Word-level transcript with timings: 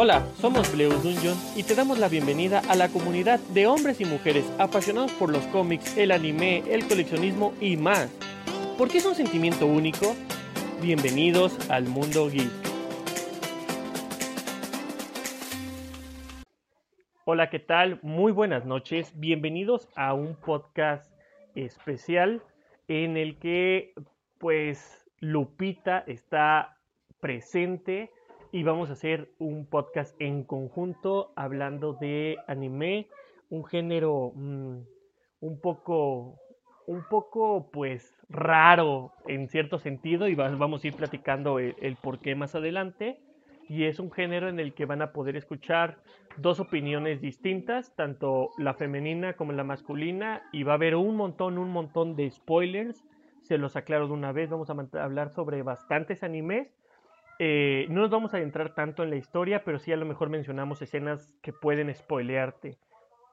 Hola, 0.00 0.24
somos 0.40 0.72
Bleu 0.72 0.92
Dungeon 0.92 1.36
y 1.56 1.64
te 1.64 1.74
damos 1.74 1.98
la 1.98 2.08
bienvenida 2.08 2.62
a 2.68 2.76
la 2.76 2.88
comunidad 2.88 3.40
de 3.52 3.66
hombres 3.66 4.00
y 4.00 4.04
mujeres 4.04 4.48
apasionados 4.56 5.10
por 5.14 5.28
los 5.28 5.44
cómics, 5.48 5.96
el 5.96 6.12
anime, 6.12 6.62
el 6.72 6.86
coleccionismo 6.86 7.52
y 7.60 7.76
más. 7.76 8.08
¿Por 8.78 8.88
qué 8.88 8.98
es 8.98 9.06
un 9.06 9.16
sentimiento 9.16 9.66
único? 9.66 10.14
Bienvenidos 10.80 11.68
al 11.68 11.88
mundo 11.88 12.30
geek. 12.30 12.48
Hola, 17.24 17.50
¿qué 17.50 17.58
tal? 17.58 17.98
Muy 18.02 18.30
buenas 18.30 18.64
noches. 18.64 19.10
Bienvenidos 19.18 19.88
a 19.96 20.14
un 20.14 20.36
podcast 20.36 21.12
especial 21.56 22.40
en 22.86 23.16
el 23.16 23.36
que 23.40 23.94
pues 24.38 25.04
Lupita 25.18 26.04
está 26.06 26.78
presente 27.18 28.12
y 28.52 28.62
vamos 28.62 28.90
a 28.90 28.94
hacer 28.94 29.28
un 29.38 29.66
podcast 29.66 30.14
en 30.20 30.44
conjunto 30.44 31.32
hablando 31.36 31.92
de 31.94 32.38
anime, 32.46 33.08
un 33.50 33.64
género 33.64 34.32
mm, 34.34 34.78
un 35.40 35.60
poco 35.60 36.38
un 36.86 37.04
poco 37.10 37.68
pues 37.70 38.14
raro 38.30 39.12
en 39.26 39.48
cierto 39.48 39.78
sentido 39.78 40.26
y 40.26 40.34
vamos 40.34 40.82
a 40.82 40.86
ir 40.86 40.94
platicando 40.94 41.58
el, 41.58 41.76
el 41.82 41.96
por 41.96 42.18
qué 42.18 42.34
más 42.34 42.54
adelante. 42.54 43.20
Y 43.68 43.84
es 43.84 44.00
un 44.00 44.10
género 44.10 44.48
en 44.48 44.58
el 44.58 44.72
que 44.72 44.86
van 44.86 45.02
a 45.02 45.12
poder 45.12 45.36
escuchar 45.36 45.98
dos 46.38 46.58
opiniones 46.58 47.20
distintas, 47.20 47.94
tanto 47.94 48.48
la 48.56 48.72
femenina 48.72 49.34
como 49.34 49.52
la 49.52 49.64
masculina, 49.64 50.40
y 50.50 50.62
va 50.62 50.72
a 50.72 50.76
haber 50.76 50.96
un 50.96 51.16
montón, 51.16 51.58
un 51.58 51.68
montón 51.68 52.16
de 52.16 52.30
spoilers, 52.30 53.04
se 53.42 53.58
los 53.58 53.76
aclaro 53.76 54.06
de 54.06 54.14
una 54.14 54.32
vez, 54.32 54.48
vamos 54.48 54.70
a 54.70 55.02
hablar 55.02 55.28
sobre 55.28 55.62
bastantes 55.62 56.22
animes 56.22 56.74
eh, 57.38 57.86
no 57.88 58.00
nos 58.00 58.10
vamos 58.10 58.34
a 58.34 58.38
adentrar 58.38 58.74
tanto 58.74 59.02
en 59.02 59.10
la 59.10 59.16
historia, 59.16 59.62
pero 59.64 59.78
sí 59.78 59.92
a 59.92 59.96
lo 59.96 60.06
mejor 60.06 60.28
mencionamos 60.28 60.82
escenas 60.82 61.34
que 61.42 61.52
pueden 61.52 61.94
spoilearte. 61.94 62.78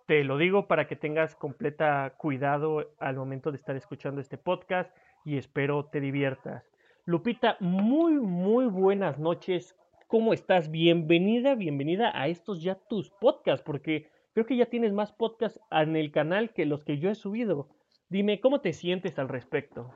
Te 0.05 0.23
lo 0.23 0.37
digo 0.37 0.67
para 0.67 0.87
que 0.87 0.95
tengas 0.95 1.35
completa 1.35 2.13
cuidado 2.17 2.93
al 2.99 3.15
momento 3.15 3.51
de 3.51 3.57
estar 3.57 3.75
escuchando 3.75 4.21
este 4.21 4.37
podcast 4.37 4.95
y 5.23 5.37
espero 5.37 5.85
te 5.85 5.99
diviertas. 5.99 6.63
Lupita, 7.05 7.57
muy, 7.59 8.13
muy 8.13 8.65
buenas 8.65 9.17
noches. 9.17 9.75
¿Cómo 10.07 10.33
estás? 10.33 10.69
Bienvenida, 10.69 11.55
bienvenida 11.55 12.11
a 12.13 12.27
estos 12.27 12.61
ya 12.61 12.75
tus 12.75 13.09
podcasts, 13.09 13.63
porque 13.65 14.07
creo 14.33 14.45
que 14.45 14.55
ya 14.55 14.67
tienes 14.67 14.93
más 14.93 15.11
podcasts 15.11 15.59
en 15.71 15.95
el 15.95 16.11
canal 16.11 16.53
que 16.53 16.67
los 16.67 16.83
que 16.83 16.99
yo 16.99 17.09
he 17.09 17.15
subido. 17.15 17.69
Dime, 18.09 18.39
¿cómo 18.39 18.61
te 18.61 18.73
sientes 18.73 19.17
al 19.17 19.29
respecto? 19.29 19.91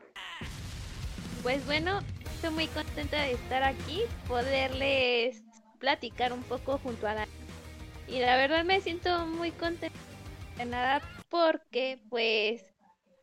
Pues 1.43 1.63
bueno, 1.67 1.99
estoy 2.39 2.55
muy 2.55 2.67
contenta 2.67 3.21
de 3.21 3.33
estar 3.33 3.63
aquí, 3.63 4.03
poderles 4.25 5.43
platicar 5.77 6.31
un 6.31 6.41
poco 6.43 6.77
junto 6.77 7.05
a 7.05 7.13
la... 7.13 7.27
Y 8.07 8.19
la 8.19 8.37
verdad 8.37 8.63
me 8.63 8.79
siento 8.79 9.25
muy 9.25 9.51
contenta 9.51 9.99
de 10.55 10.63
nada 10.63 11.01
porque 11.27 11.99
pues 12.07 12.65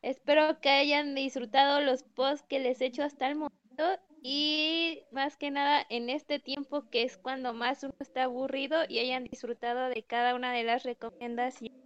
espero 0.03 0.61
que 0.61 0.69
hayan 0.69 1.15
disfrutado 1.15 1.81
los 1.81 2.03
posts 2.03 2.45
que 2.47 2.59
les 2.59 2.83
he 2.83 2.87
hecho 2.87 3.05
hasta 3.05 3.27
el 3.29 3.37
momento 3.37 3.85
y 4.23 5.03
más 5.13 5.39
que 5.39 5.51
nada 5.51 5.87
en 5.89 6.11
este 6.11 6.39
tiempo 6.39 6.85
que 6.91 7.03
es 7.03 7.17
cuando 7.17 7.55
más 7.55 7.85
uno 7.85 7.95
está 8.01 8.25
aburrido 8.25 8.81
y 8.87 8.99
hayan 8.99 9.25
disfrutado 9.25 9.89
de 9.89 10.03
cada 10.03 10.35
una 10.35 10.53
de 10.53 10.65
las 10.65 10.83
recomendaciones. 10.83 11.86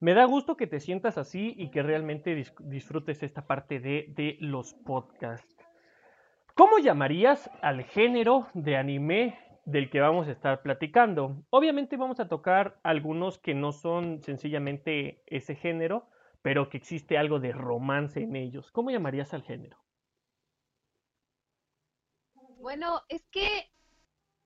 Me 0.00 0.14
da 0.14 0.24
gusto 0.24 0.56
que 0.56 0.66
te 0.66 0.80
sientas 0.80 1.18
así 1.18 1.54
y 1.58 1.70
que 1.70 1.82
realmente 1.82 2.34
disfrutes 2.60 3.22
esta 3.22 3.46
parte 3.46 3.80
de, 3.80 4.06
de 4.16 4.38
los 4.40 4.72
podcasts. 4.72 5.56
¿Cómo 6.54 6.78
llamarías 6.78 7.50
al 7.60 7.84
género 7.84 8.48
de 8.54 8.78
anime 8.78 9.38
del 9.66 9.90
que 9.90 10.00
vamos 10.00 10.26
a 10.26 10.32
estar 10.32 10.62
platicando? 10.62 11.44
Obviamente 11.50 11.98
vamos 11.98 12.18
a 12.18 12.28
tocar 12.28 12.80
algunos 12.82 13.38
que 13.38 13.54
no 13.54 13.72
son 13.72 14.22
sencillamente 14.22 15.22
ese 15.26 15.54
género, 15.54 16.08
pero 16.40 16.70
que 16.70 16.78
existe 16.78 17.18
algo 17.18 17.38
de 17.38 17.52
romance 17.52 18.22
en 18.22 18.36
ellos. 18.36 18.72
¿Cómo 18.72 18.90
llamarías 18.90 19.34
al 19.34 19.42
género? 19.42 19.76
Bueno, 22.58 23.02
es 23.08 23.26
que 23.28 23.69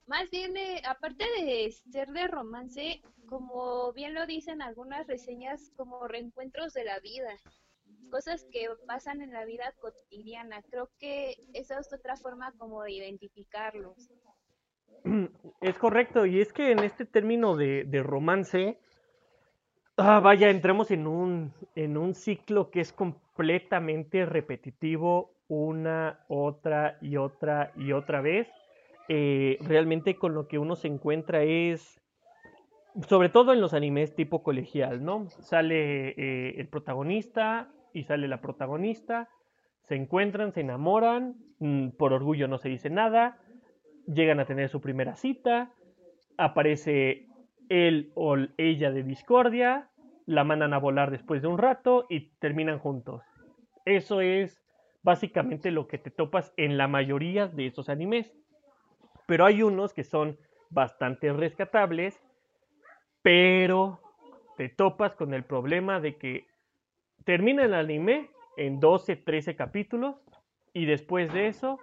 más 0.07 0.31
bien, 0.31 0.55
aparte 0.87 1.25
de 1.25 1.73
ser 1.91 2.09
de 2.09 2.27
romance, 2.27 3.01
como 3.27 3.93
bien 3.93 4.15
lo 4.15 4.27
dicen 4.27 4.61
algunas 4.61 5.07
reseñas, 5.07 5.73
como 5.77 6.07
reencuentros 6.07 6.75
de 6.75 6.85
la 6.85 7.01
vida, 7.01 7.31
cosas 8.11 8.47
que 8.53 8.67
pasan 8.87 9.23
en 9.23 9.33
la 9.33 9.45
vida 9.45 9.73
cotidiana. 9.81 10.63
Creo 10.71 10.91
que 10.99 11.37
esa 11.55 11.79
es 11.79 11.93
otra 11.93 12.17
forma 12.17 12.53
como 12.59 12.83
de 12.83 12.93
identificarlos. 12.93 14.11
Es 15.61 15.79
correcto, 15.79 16.27
y 16.27 16.41
es 16.41 16.53
que 16.53 16.71
en 16.71 16.81
este 16.81 17.07
término 17.07 17.57
de, 17.57 17.85
de 17.85 18.03
romance, 18.03 18.79
ah, 19.97 20.21
vaya, 20.21 20.51
entramos 20.51 20.91
en 20.91 21.07
un, 21.07 21.55
en 21.75 21.97
un 21.97 22.15
ciclo 22.15 22.71
que 22.71 22.81
es 22.81 22.93
completamente 22.93 24.27
repetitivo 24.27 25.35
una, 25.49 26.25
otra 26.29 26.99
y 27.01 27.17
otra 27.17 27.73
y 27.77 27.93
otra 27.93 28.21
vez 28.21 28.49
eh, 29.09 29.59
realmente 29.61 30.17
con 30.17 30.35
lo 30.35 30.49
que 30.49 30.59
uno 30.59 30.77
se 30.77 30.89
encuentra 30.89 31.43
es, 31.43 32.01
sobre 33.09 33.29
todo 33.29 33.53
en 33.53 33.61
los 33.61 33.75
animes 33.75 34.15
tipo 34.15 34.43
colegial, 34.43 35.05
¿no? 35.05 35.29
Sale 35.41 36.09
eh, 36.11 36.55
el 36.59 36.69
protagonista 36.69 37.71
y 37.93 38.05
sale 38.05 38.29
la 38.29 38.41
protagonista, 38.41 39.29
se 39.83 39.97
encuentran, 39.97 40.53
se 40.53 40.63
enamoran, 40.63 41.37
mm, 41.59 41.91
por 41.91 42.13
orgullo 42.13 42.49
no 42.49 42.59
se 42.59 42.69
dice 42.69 42.89
nada, 42.89 43.39
llegan 44.07 44.41
a 44.41 44.47
tener 44.47 44.69
su 44.69 44.81
primera 44.81 45.17
cita, 45.17 45.73
aparece 46.39 47.29
él 47.69 48.11
o 48.15 48.37
ella 48.57 48.91
de 48.91 49.03
discordia, 49.03 49.91
la 50.27 50.45
mandan 50.45 50.73
a 50.73 50.79
volar 50.79 51.11
después 51.11 51.43
de 51.43 51.49
un 51.49 51.59
rato 51.59 52.07
y 52.09 52.31
terminan 52.39 52.79
juntos. 52.79 53.23
Eso 53.85 54.23
es 54.23 54.63
básicamente 55.03 55.71
lo 55.71 55.87
que 55.87 55.99
te 55.99 56.11
topas 56.11 56.55
en 56.57 56.79
la 56.79 56.89
mayoría 56.89 57.47
de 57.47 57.67
esos 57.67 57.91
animes 57.91 58.33
pero 59.27 59.45
hay 59.47 59.63
unos 59.63 59.93
que 59.93 60.05
son 60.05 60.39
bastante 60.71 61.33
rescatables, 61.33 62.21
pero 63.23 64.01
te 64.57 64.69
topas 64.69 65.15
con 65.15 65.35
el 65.35 65.45
problema 65.45 66.01
de 66.01 66.17
que 66.17 66.47
termina 67.25 67.65
el 67.65 67.75
anime 67.75 68.31
en 68.57 68.81
12, 68.81 69.17
13 69.17 69.57
capítulos 69.57 70.17
y 70.73 70.87
después 70.87 71.33
de 71.33 71.49
eso 71.49 71.79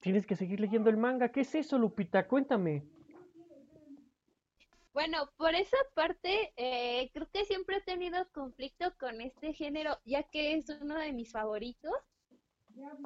tienes 0.00 0.26
que 0.26 0.36
seguir 0.36 0.60
leyendo 0.60 0.90
el 0.90 0.96
manga. 0.96 1.30
¿Qué 1.30 1.40
es 1.40 1.54
eso, 1.54 1.78
Lupita? 1.78 2.26
Cuéntame. 2.26 2.82
Bueno, 4.92 5.30
por 5.38 5.54
esa 5.54 5.78
parte, 5.94 6.52
eh, 6.56 7.10
creo 7.14 7.26
que 7.32 7.46
siempre 7.46 7.78
he 7.78 7.80
tenido 7.80 8.28
conflicto 8.32 8.92
con 8.98 9.22
este 9.22 9.54
género, 9.54 9.96
ya 10.04 10.22
que 10.24 10.54
es 10.54 10.68
uno 10.82 10.98
de 10.98 11.12
mis 11.14 11.32
favoritos 11.32 11.94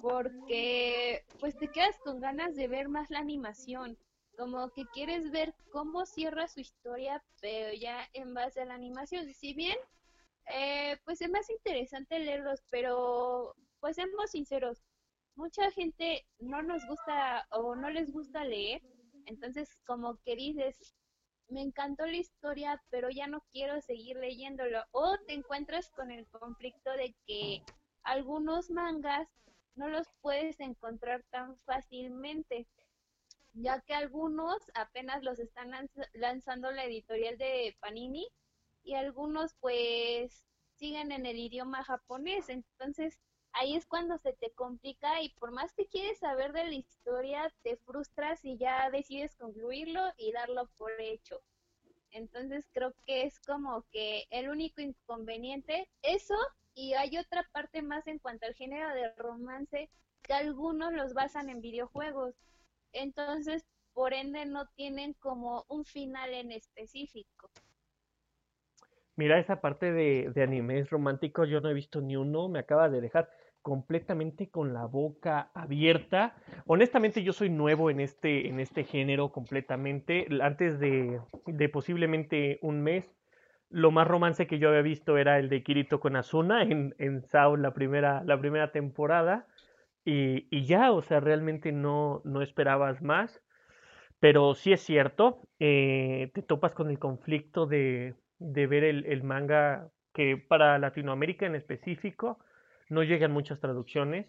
porque 0.00 1.24
pues 1.40 1.56
te 1.56 1.68
quedas 1.68 1.98
con 2.04 2.20
ganas 2.20 2.54
de 2.54 2.68
ver 2.68 2.88
más 2.88 3.10
la 3.10 3.18
animación, 3.18 3.98
como 4.36 4.70
que 4.70 4.84
quieres 4.92 5.30
ver 5.30 5.54
cómo 5.70 6.04
cierra 6.04 6.48
su 6.48 6.60
historia, 6.60 7.22
pero 7.40 7.72
ya 7.74 8.08
en 8.12 8.34
base 8.34 8.60
a 8.60 8.66
la 8.66 8.74
animación. 8.74 9.32
Si 9.32 9.54
bien, 9.54 9.76
eh, 10.52 10.98
pues 11.04 11.20
es 11.20 11.30
más 11.30 11.48
interesante 11.50 12.18
leerlos, 12.18 12.62
pero 12.70 13.54
pues 13.80 13.96
seamos 13.96 14.30
sinceros, 14.30 14.84
mucha 15.34 15.70
gente 15.70 16.26
no 16.38 16.62
nos 16.62 16.86
gusta 16.86 17.46
o 17.50 17.74
no 17.76 17.90
les 17.90 18.10
gusta 18.10 18.44
leer, 18.44 18.82
entonces 19.26 19.76
como 19.86 20.16
que 20.24 20.34
dices, 20.34 20.94
me 21.48 21.62
encantó 21.62 22.06
la 22.06 22.16
historia, 22.16 22.82
pero 22.90 23.10
ya 23.10 23.26
no 23.26 23.42
quiero 23.52 23.80
seguir 23.80 24.16
leyéndolo, 24.16 24.82
o 24.92 25.16
te 25.26 25.34
encuentras 25.34 25.90
con 25.90 26.10
el 26.10 26.26
conflicto 26.28 26.90
de 26.92 27.14
que 27.26 27.62
algunos 28.02 28.70
mangas 28.70 29.28
no 29.76 29.88
los 29.88 30.08
puedes 30.20 30.58
encontrar 30.60 31.22
tan 31.30 31.56
fácilmente, 31.60 32.66
ya 33.52 33.80
que 33.80 33.94
algunos 33.94 34.58
apenas 34.74 35.22
los 35.22 35.38
están 35.38 35.72
lanzando 36.14 36.70
la 36.72 36.84
editorial 36.84 37.38
de 37.38 37.76
Panini 37.80 38.28
y 38.82 38.94
algunos 38.94 39.54
pues 39.60 40.44
siguen 40.76 41.12
en 41.12 41.26
el 41.26 41.38
idioma 41.38 41.84
japonés, 41.84 42.48
entonces 42.48 43.18
ahí 43.52 43.74
es 43.74 43.86
cuando 43.86 44.18
se 44.18 44.34
te 44.34 44.50
complica 44.50 45.22
y 45.22 45.30
por 45.30 45.50
más 45.52 45.72
que 45.72 45.86
quieres 45.86 46.18
saber 46.18 46.52
de 46.52 46.64
la 46.64 46.74
historia, 46.74 47.52
te 47.62 47.76
frustras 47.78 48.44
y 48.44 48.58
ya 48.58 48.90
decides 48.90 49.34
concluirlo 49.36 50.02
y 50.18 50.32
darlo 50.32 50.68
por 50.76 50.92
hecho. 51.00 51.42
Entonces 52.10 52.68
creo 52.72 52.94
que 53.06 53.24
es 53.24 53.40
como 53.40 53.84
que 53.90 54.26
el 54.30 54.48
único 54.48 54.80
inconveniente, 54.80 55.88
eso 56.02 56.36
y 56.76 56.92
hay 56.92 57.16
otra 57.16 57.42
parte 57.52 57.80
más 57.80 58.06
en 58.06 58.18
cuanto 58.18 58.46
al 58.46 58.54
género 58.54 58.94
de 58.94 59.10
romance, 59.16 59.90
que 60.22 60.32
algunos 60.34 60.92
los 60.92 61.14
basan 61.14 61.48
en 61.48 61.62
videojuegos. 61.62 62.34
Entonces, 62.92 63.64
por 63.94 64.12
ende, 64.12 64.44
no 64.44 64.68
tienen 64.76 65.14
como 65.14 65.64
un 65.68 65.86
final 65.86 66.34
en 66.34 66.52
específico. 66.52 67.50
Mira, 69.16 69.38
esa 69.38 69.62
parte 69.62 69.90
de, 69.90 70.30
de 70.34 70.42
animes 70.42 70.90
románticos 70.90 71.48
yo 71.48 71.62
no 71.62 71.70
he 71.70 71.74
visto 71.74 72.02
ni 72.02 72.14
uno, 72.14 72.48
me 72.48 72.58
acaba 72.58 72.90
de 72.90 73.00
dejar 73.00 73.30
completamente 73.62 74.50
con 74.50 74.74
la 74.74 74.84
boca 74.84 75.50
abierta. 75.54 76.36
honestamente 76.66 77.24
yo 77.24 77.32
soy 77.32 77.48
nuevo 77.48 77.90
en 77.90 78.00
este, 78.00 78.48
en 78.48 78.60
este 78.60 78.84
género 78.84 79.32
completamente. 79.32 80.28
Antes 80.42 80.78
de, 80.78 81.20
de 81.46 81.68
posiblemente 81.70 82.58
un 82.60 82.82
mes, 82.82 83.15
lo 83.70 83.90
más 83.90 84.06
romance 84.06 84.46
que 84.46 84.58
yo 84.58 84.68
había 84.68 84.82
visto 84.82 85.18
era 85.18 85.38
el 85.38 85.48
de 85.48 85.62
Kirito 85.62 86.00
con 86.00 86.16
Asuna 86.16 86.62
en, 86.62 86.94
en 86.98 87.22
Sao 87.22 87.56
la 87.56 87.72
primera, 87.74 88.22
la 88.24 88.38
primera 88.38 88.72
temporada. 88.72 89.46
Y, 90.04 90.46
y, 90.50 90.66
ya, 90.66 90.92
o 90.92 91.02
sea, 91.02 91.20
realmente 91.20 91.72
no, 91.72 92.22
no 92.24 92.42
esperabas 92.42 93.02
más. 93.02 93.42
Pero 94.20 94.54
sí 94.54 94.72
es 94.72 94.80
cierto, 94.80 95.42
eh, 95.58 96.30
te 96.32 96.42
topas 96.42 96.72
con 96.72 96.90
el 96.90 96.98
conflicto 96.98 97.66
de, 97.66 98.14
de 98.38 98.66
ver 98.66 98.84
el, 98.84 99.04
el, 99.06 99.22
manga 99.22 99.90
que 100.14 100.36
para 100.38 100.78
Latinoamérica 100.78 101.44
en 101.44 101.54
específico 101.54 102.38
no 102.88 103.02
llegan 103.02 103.32
muchas 103.32 103.60
traducciones. 103.60 104.26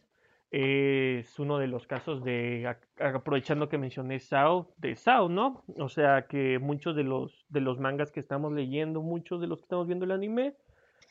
Es 0.49 1.39
uno 1.39 1.57
de 1.57 1.67
los 1.67 1.87
casos 1.87 2.23
de, 2.23 2.73
aprovechando 2.99 3.67
que 3.67 3.77
mencioné 3.77 4.19
Sao, 4.19 4.73
de 4.77 4.95
Sao, 4.95 5.27
¿no? 5.29 5.63
O 5.77 5.89
sea 5.89 6.27
que 6.27 6.57
muchos 6.59 6.95
de 6.95 7.03
los, 7.03 7.45
de 7.49 7.61
los 7.61 7.79
mangas 7.79 8.11
que 8.11 8.19
estamos 8.19 8.53
leyendo, 8.53 9.01
muchos 9.01 9.41
de 9.41 9.47
los 9.47 9.59
que 9.59 9.63
estamos 9.65 9.87
viendo 9.87 10.05
el 10.05 10.11
anime, 10.11 10.55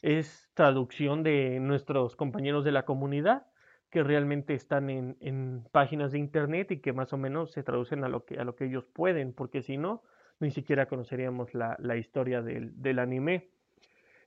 es 0.03 0.49
traducción 0.55 1.23
de 1.23 1.61
nuestros 1.61 2.17
compañeros 2.17 2.65
de 2.65 2.73
la 2.73 2.85
comunidad 2.85 3.47
que 3.91 4.03
realmente 4.03 4.55
están 4.55 4.91
en, 4.91 5.17
en, 5.21 5.65
páginas 5.73 6.13
de 6.13 6.19
internet 6.19 6.71
y 6.73 6.81
que 6.81 6.93
más 6.93 7.13
o 7.13 7.17
menos 7.17 7.53
se 7.53 7.63
traducen 7.63 8.05
a 8.05 8.09
lo 8.09 8.25
que, 8.25 8.39
a 8.39 8.45
lo 8.45 8.57
que 8.57 8.67
ellos 8.67 8.85
pueden, 8.93 9.33
porque 9.33 9.63
si 9.63 9.77
no, 9.77 10.03
ni 10.41 10.51
siquiera 10.51 10.87
conoceríamos 10.87 11.55
la, 11.55 11.77
la 11.79 11.97
historia 11.97 12.43
del, 12.43 12.81
del, 12.83 12.99
anime. 12.99 13.49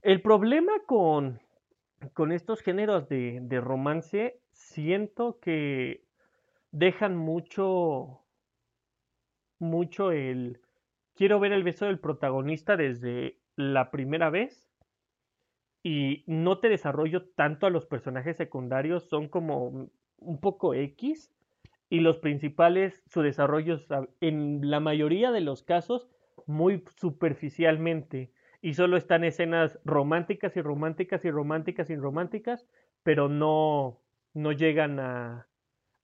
El 0.01 0.21
problema 0.21 0.71
con, 0.85 1.39
con 2.13 2.31
estos 2.31 2.61
géneros 2.61 3.09
de, 3.09 3.39
de, 3.41 3.61
romance, 3.61 4.39
siento 4.51 5.39
que 5.39 6.03
dejan 6.71 7.15
mucho, 7.15 8.21
mucho 9.59 10.11
el... 10.11 10.61
Quiero 11.15 11.39
ver 11.39 11.51
el 11.51 11.63
beso 11.63 11.85
del 11.85 11.99
protagonista 11.99 12.77
desde 12.77 13.39
la 13.55 13.91
primera 13.91 14.29
vez 14.29 14.69
y 15.83 16.23
no 16.27 16.59
te 16.59 16.69
desarrollo 16.69 17.29
tanto 17.29 17.67
a 17.67 17.69
los 17.69 17.85
personajes 17.85 18.37
secundarios, 18.37 19.09
son 19.09 19.27
como 19.27 19.89
un 20.17 20.39
poco 20.39 20.73
X 20.73 21.31
y 21.89 21.99
los 22.01 22.17
principales, 22.17 23.03
su 23.07 23.21
desarrollo 23.21 23.79
en 24.21 24.69
la 24.69 24.79
mayoría 24.79 25.31
de 25.31 25.41
los 25.41 25.63
casos 25.63 26.07
muy 26.45 26.83
superficialmente 26.97 28.31
y 28.61 28.73
solo 28.73 28.97
están 28.97 29.23
escenas 29.23 29.79
románticas 29.85 30.55
y 30.57 30.61
románticas 30.61 31.25
y 31.25 31.31
románticas 31.31 31.89
y 31.89 31.95
románticas, 31.95 32.65
pero 33.03 33.29
no, 33.29 34.01
no 34.33 34.51
llegan 34.51 34.99
a, 34.99 35.47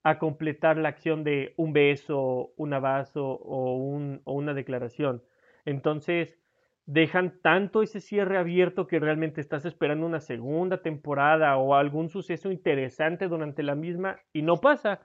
a 0.03 0.19
completar 0.19 0.77
la 0.77 0.89
acción 0.89 1.23
de 1.23 1.53
un 1.57 1.73
beso, 1.73 2.53
un 2.57 2.73
abrazo 2.73 3.25
o, 3.25 3.75
un, 3.75 4.21
o 4.23 4.33
una 4.33 4.53
declaración. 4.53 5.23
Entonces, 5.65 6.39
dejan 6.85 7.39
tanto 7.41 7.81
ese 7.81 7.99
cierre 7.99 8.37
abierto 8.37 8.87
que 8.87 8.99
realmente 8.99 9.41
estás 9.41 9.65
esperando 9.65 10.05
una 10.05 10.19
segunda 10.19 10.81
temporada 10.81 11.57
o 11.57 11.73
algún 11.73 12.09
suceso 12.09 12.51
interesante 12.51 13.27
durante 13.27 13.63
la 13.63 13.75
misma 13.75 14.19
y 14.31 14.43
no 14.43 14.61
pasa. 14.61 15.01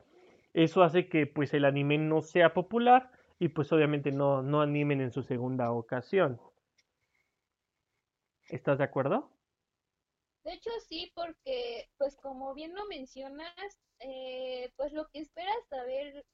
Eso 0.53 0.83
hace 0.83 1.09
que 1.09 1.27
pues 1.27 1.55
el 1.55 1.65
anime 1.65 1.97
no 1.97 2.21
sea 2.21 2.53
popular 2.53 3.11
y 3.39 3.49
pues 3.49 3.73
obviamente 3.73 4.13
no, 4.13 4.43
no 4.43 4.61
animen 4.61 5.01
en 5.01 5.11
su 5.13 5.23
segunda 5.23 5.73
ocasión. 5.73 6.39
¿Estás 8.51 8.79
de 8.79 8.85
acuerdo? 8.85 9.31
De 10.45 10.55
hecho 10.55 10.71
sí, 10.89 11.13
porque 11.15 11.89
pues 11.99 12.17
como 12.17 12.55
bien 12.55 12.75
lo 12.75 12.85
mencionas, 12.87 13.55
eh, 14.01 14.73
pues 14.77 14.93
lo 14.93 15.09
que 15.09 15.21
esperas 15.21 15.69
saber 15.69 16.25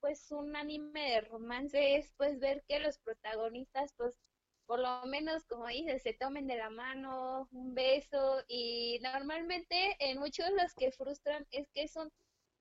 pues 0.00 0.30
un 0.30 0.56
anime 0.56 1.10
de 1.10 1.20
romance 1.22 1.96
es 1.96 2.12
pues 2.16 2.38
ver 2.38 2.64
que 2.68 2.78
los 2.80 2.98
protagonistas 2.98 3.92
pues 3.96 4.18
por 4.66 4.80
lo 4.80 5.06
menos, 5.06 5.44
como 5.46 5.68
dices, 5.68 6.02
se 6.02 6.12
tomen 6.12 6.48
de 6.48 6.56
la 6.56 6.70
mano, 6.70 7.48
un 7.52 7.74
beso, 7.74 8.42
y 8.48 8.98
normalmente 9.00 9.96
en 10.00 10.18
muchos 10.18 10.50
los 10.50 10.74
que 10.74 10.90
frustran 10.90 11.46
es 11.52 11.70
que 11.70 11.86
son 11.86 12.10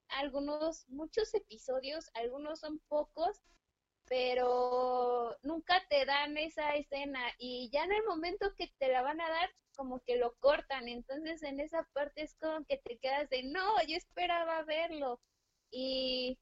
algunos, 0.10 0.88
muchos 0.88 1.34
episodios, 1.34 2.12
algunos 2.14 2.60
son 2.60 2.80
pocos, 2.88 3.42
pero 4.08 5.36
nunca 5.44 5.82
te 5.90 6.06
dan 6.06 6.38
esa 6.38 6.76
escena 6.76 7.22
y 7.38 7.70
ya 7.72 7.84
en 7.86 7.94
el 7.94 8.04
momento 8.06 8.54
que 8.56 8.72
te 8.80 8.90
la 8.90 9.02
van 9.02 9.22
a 9.22 9.30
dar, 9.30 9.50
como 9.76 10.00
que 10.02 10.18
lo 10.18 10.36
cortan, 10.40 10.88
entonces 10.88 11.44
en 11.44 11.60
esa 11.60 11.84
parte 11.94 12.24
es 12.24 12.36
como 12.36 12.66
que 12.66 12.78
te 12.78 12.98
quedas 12.98 13.30
de, 13.30 13.44
no, 13.44 13.82
yo 13.88 13.98
esperaba 13.98 14.64
verlo, 14.64 15.20
y 15.72 16.38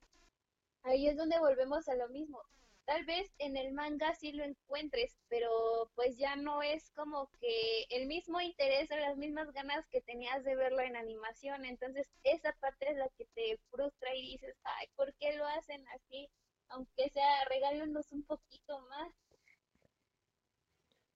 ahí 0.84 1.08
es 1.08 1.18
donde 1.18 1.40
volvemos 1.40 1.88
a 1.90 1.96
lo 1.96 2.10
mismo 2.10 2.42
Tal 2.86 3.06
vez 3.06 3.32
en 3.38 3.56
el 3.56 3.72
manga 3.72 4.14
sí 4.14 4.34
lo 4.34 4.44
encuentres, 4.44 5.18
pero 5.30 5.90
pues 5.96 6.18
ya 6.18 6.36
no 6.36 6.62
es 6.62 6.92
como 6.92 7.30
que 7.40 7.86
el 7.90 8.08
mismo 8.08 8.42
interés 8.42 8.92
o 8.92 8.98
las 8.98 9.16
mismas 9.16 9.52
ganas 9.54 9.88
que 9.88 10.02
tenías 10.02 10.44
de 10.44 10.56
verlo 10.58 10.82
en 10.82 10.98
animación. 10.98 11.64
Entonces 11.64 12.10
esa 12.24 12.52
parte 12.60 12.92
es 12.92 12.98
la 12.98 13.08
que 13.18 13.26
te 13.36 13.58
frustra 13.72 14.14
y 14.16 14.34
dices, 14.34 14.56
ay, 14.64 14.88
¿por 14.96 15.14
qué 15.16 15.34
lo 15.38 15.46
hacen 15.48 15.86
así? 15.96 16.30
Aunque 16.74 17.10
sea, 17.10 17.46
regálenos 17.50 18.12
un 18.12 18.24
poquito 18.24 18.80
más. 18.90 19.12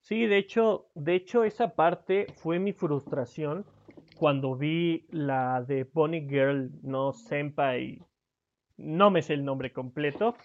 Sí, 0.02 0.26
de 0.26 0.38
hecho, 0.38 0.90
de 0.94 1.16
hecho 1.16 1.44
esa 1.44 1.76
parte 1.76 2.28
fue 2.38 2.60
mi 2.60 2.74
frustración 2.74 3.66
cuando 4.18 4.56
vi 4.56 5.06
la 5.10 5.64
de 5.64 5.86
Pony 5.86 6.28
Girl, 6.28 6.72
no 6.82 7.14
Senpai, 7.14 8.02
no 8.78 9.10
me 9.10 9.22
sé 9.22 9.34
el 9.34 9.46
nombre 9.46 9.72
completo, 9.72 10.36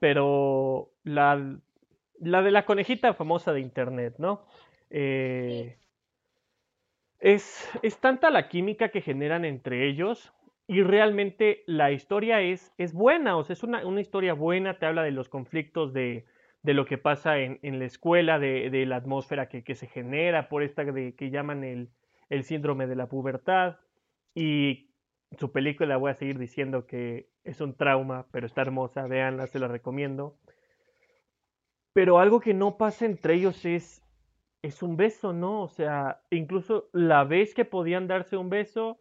pero 0.00 0.90
la, 1.02 1.58
la 2.20 2.42
de 2.42 2.50
la 2.50 2.64
conejita 2.64 3.14
famosa 3.14 3.52
de 3.52 3.60
internet, 3.60 4.16
¿no? 4.18 4.46
Eh, 4.90 5.78
es, 7.18 7.70
es, 7.82 7.98
tanta 7.98 8.30
la 8.30 8.48
química 8.48 8.90
que 8.90 9.00
generan 9.00 9.44
entre 9.44 9.88
ellos 9.88 10.33
y 10.66 10.82
realmente 10.82 11.62
la 11.66 11.92
historia 11.92 12.40
es, 12.40 12.72
es 12.78 12.92
buena, 12.92 13.36
o 13.36 13.44
sea, 13.44 13.54
es 13.54 13.62
una, 13.62 13.86
una, 13.86 14.00
historia 14.00 14.32
buena, 14.32 14.78
te 14.78 14.86
habla 14.86 15.02
de 15.02 15.10
los 15.10 15.28
conflictos 15.28 15.92
de, 15.92 16.24
de 16.62 16.74
lo 16.74 16.86
que 16.86 16.96
pasa 16.96 17.38
en, 17.38 17.58
en 17.62 17.78
la 17.78 17.84
escuela, 17.84 18.38
de, 18.38 18.70
de 18.70 18.86
la 18.86 18.96
atmósfera 18.96 19.48
que, 19.48 19.62
que, 19.62 19.74
se 19.74 19.86
genera 19.86 20.48
por 20.48 20.62
esta 20.62 20.84
de, 20.84 21.14
que 21.14 21.30
llaman 21.30 21.64
el, 21.64 21.90
el 22.30 22.44
síndrome 22.44 22.86
de 22.86 22.96
la 22.96 23.08
pubertad 23.08 23.76
y 24.34 24.90
su 25.38 25.52
película 25.52 25.96
voy 25.96 26.10
a 26.10 26.14
seguir 26.14 26.38
diciendo 26.38 26.86
que 26.86 27.28
es 27.44 27.60
un 27.60 27.74
trauma, 27.74 28.26
pero 28.30 28.46
está 28.46 28.62
hermosa, 28.62 29.06
véanla, 29.06 29.46
se 29.46 29.58
la 29.58 29.68
recomiendo. 29.68 30.38
Pero 31.92 32.18
algo 32.18 32.40
que 32.40 32.54
no 32.54 32.76
pasa 32.76 33.04
entre 33.04 33.34
ellos 33.34 33.64
es, 33.64 34.02
es 34.62 34.82
un 34.82 34.96
beso, 34.96 35.32
¿no? 35.32 35.62
O 35.62 35.68
sea, 35.68 36.22
incluso 36.30 36.88
la 36.92 37.24
vez 37.24 37.54
que 37.54 37.64
podían 37.64 38.08
darse 38.08 38.36
un 38.36 38.48
beso, 38.48 38.98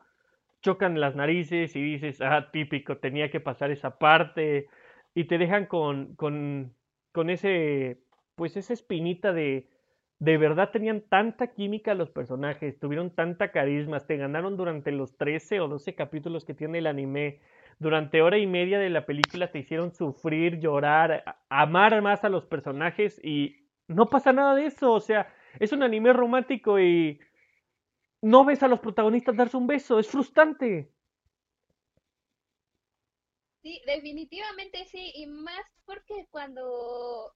chocan 0.63 0.99
las 0.99 1.15
narices 1.15 1.75
y 1.75 1.83
dices, 1.83 2.21
ah, 2.21 2.49
típico, 2.51 2.97
tenía 2.97 3.29
que 3.29 3.39
pasar 3.39 3.69
esa 3.69 3.99
parte. 3.99 4.67
Y 5.13 5.25
te 5.25 5.37
dejan 5.37 5.67
con, 5.67 6.15
con, 6.15 6.73
con 7.11 7.29
ese, 7.29 7.99
pues 8.35 8.57
esa 8.57 8.73
espinita 8.73 9.33
de, 9.33 9.69
de 10.19 10.37
verdad 10.37 10.71
tenían 10.71 11.01
tanta 11.01 11.47
química 11.53 11.93
los 11.93 12.09
personajes, 12.09 12.79
tuvieron 12.79 13.13
tanta 13.13 13.51
carisma, 13.51 13.99
te 13.99 14.17
ganaron 14.17 14.57
durante 14.57 14.91
los 14.91 15.15
13 15.17 15.59
o 15.59 15.67
12 15.67 15.93
capítulos 15.95 16.45
que 16.45 16.53
tiene 16.53 16.79
el 16.79 16.87
anime. 16.87 17.41
Durante 17.77 18.21
hora 18.21 18.37
y 18.37 18.47
media 18.47 18.79
de 18.79 18.89
la 18.89 19.05
película 19.05 19.51
te 19.51 19.59
hicieron 19.59 19.93
sufrir, 19.93 20.59
llorar, 20.59 21.23
amar 21.49 22.01
más 22.01 22.23
a 22.23 22.29
los 22.29 22.45
personajes 22.45 23.19
y 23.23 23.67
no 23.87 24.09
pasa 24.09 24.31
nada 24.31 24.55
de 24.55 24.67
eso. 24.67 24.93
O 24.93 24.99
sea, 25.01 25.27
es 25.59 25.73
un 25.73 25.83
anime 25.83 26.13
romántico 26.13 26.79
y 26.79 27.19
no 28.23 28.45
ves 28.45 28.63
a 28.63 28.69
los 28.69 28.79
protagonistas 28.79 29.35
darse 29.35 29.57
un 29.57 29.67
beso. 29.67 29.99
Es 29.99 30.07
frustrante. 30.07 30.89
Sí, 33.61 33.81
definitivamente 33.85 34.85
sí. 34.85 35.11
Y 35.15 35.27
más 35.27 35.65
porque 35.85 36.27
cuando... 36.31 37.33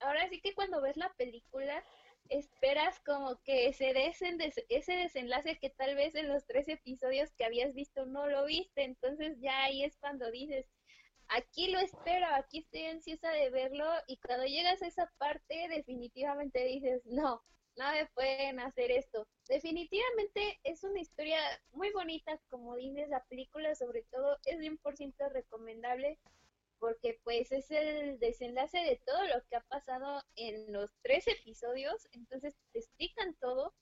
Ahora 0.00 0.28
sí 0.28 0.40
que 0.40 0.54
cuando 0.54 0.82
ves 0.82 0.96
la 0.98 1.12
película 1.14 1.82
esperas 2.28 3.00
como 3.00 3.40
que 3.42 3.72
se 3.72 3.94
desen 3.94 4.38
ese 4.68 4.92
desenlace 4.92 5.58
que 5.58 5.70
tal 5.70 5.96
vez 5.96 6.14
en 6.14 6.28
los 6.28 6.44
tres 6.46 6.68
episodios 6.68 7.32
que 7.32 7.46
habías 7.46 7.74
visto 7.74 8.04
no 8.04 8.26
lo 8.26 8.44
viste, 8.44 8.84
entonces 8.84 9.40
ya 9.40 9.64
ahí 9.64 9.82
es 9.82 9.96
cuando 9.96 10.30
dices, 10.30 10.66
aquí 11.28 11.70
lo 11.70 11.80
espero, 11.80 12.26
aquí 12.34 12.58
estoy 12.58 12.82
ansiosa 12.82 13.30
de 13.30 13.48
verlo 13.48 13.86
y 14.06 14.18
cuando 14.18 14.44
llegas 14.44 14.82
a 14.82 14.86
esa 14.86 15.10
parte 15.16 15.68
definitivamente 15.68 16.62
dices, 16.64 17.00
no, 17.06 17.42
no 17.78 17.92
me 17.92 18.06
pueden 18.06 18.58
hacer 18.60 18.90
esto. 18.90 19.26
Definitivamente 19.48 20.58
es 20.64 20.82
una 20.82 21.00
historia 21.00 21.38
muy 21.72 21.90
bonita, 21.92 22.38
como 22.50 22.76
dices, 22.76 23.08
la 23.08 23.24
película 23.24 23.74
sobre 23.76 24.02
todo 24.10 24.36
es 24.44 24.58
100% 24.58 25.30
recomendable 25.30 26.18
porque 26.80 27.18
pues 27.24 27.50
es 27.52 27.70
el 27.70 28.18
desenlace 28.18 28.78
de 28.78 29.00
todo 29.04 29.24
lo 29.26 29.42
que 29.48 29.56
ha 29.56 29.60
pasado 29.62 30.22
en 30.36 30.72
los 30.72 30.90
tres 31.02 31.26
episodios, 31.26 32.06
entonces 32.12 32.56
te 32.72 32.80
explican 32.80 33.34
todo, 33.40 33.74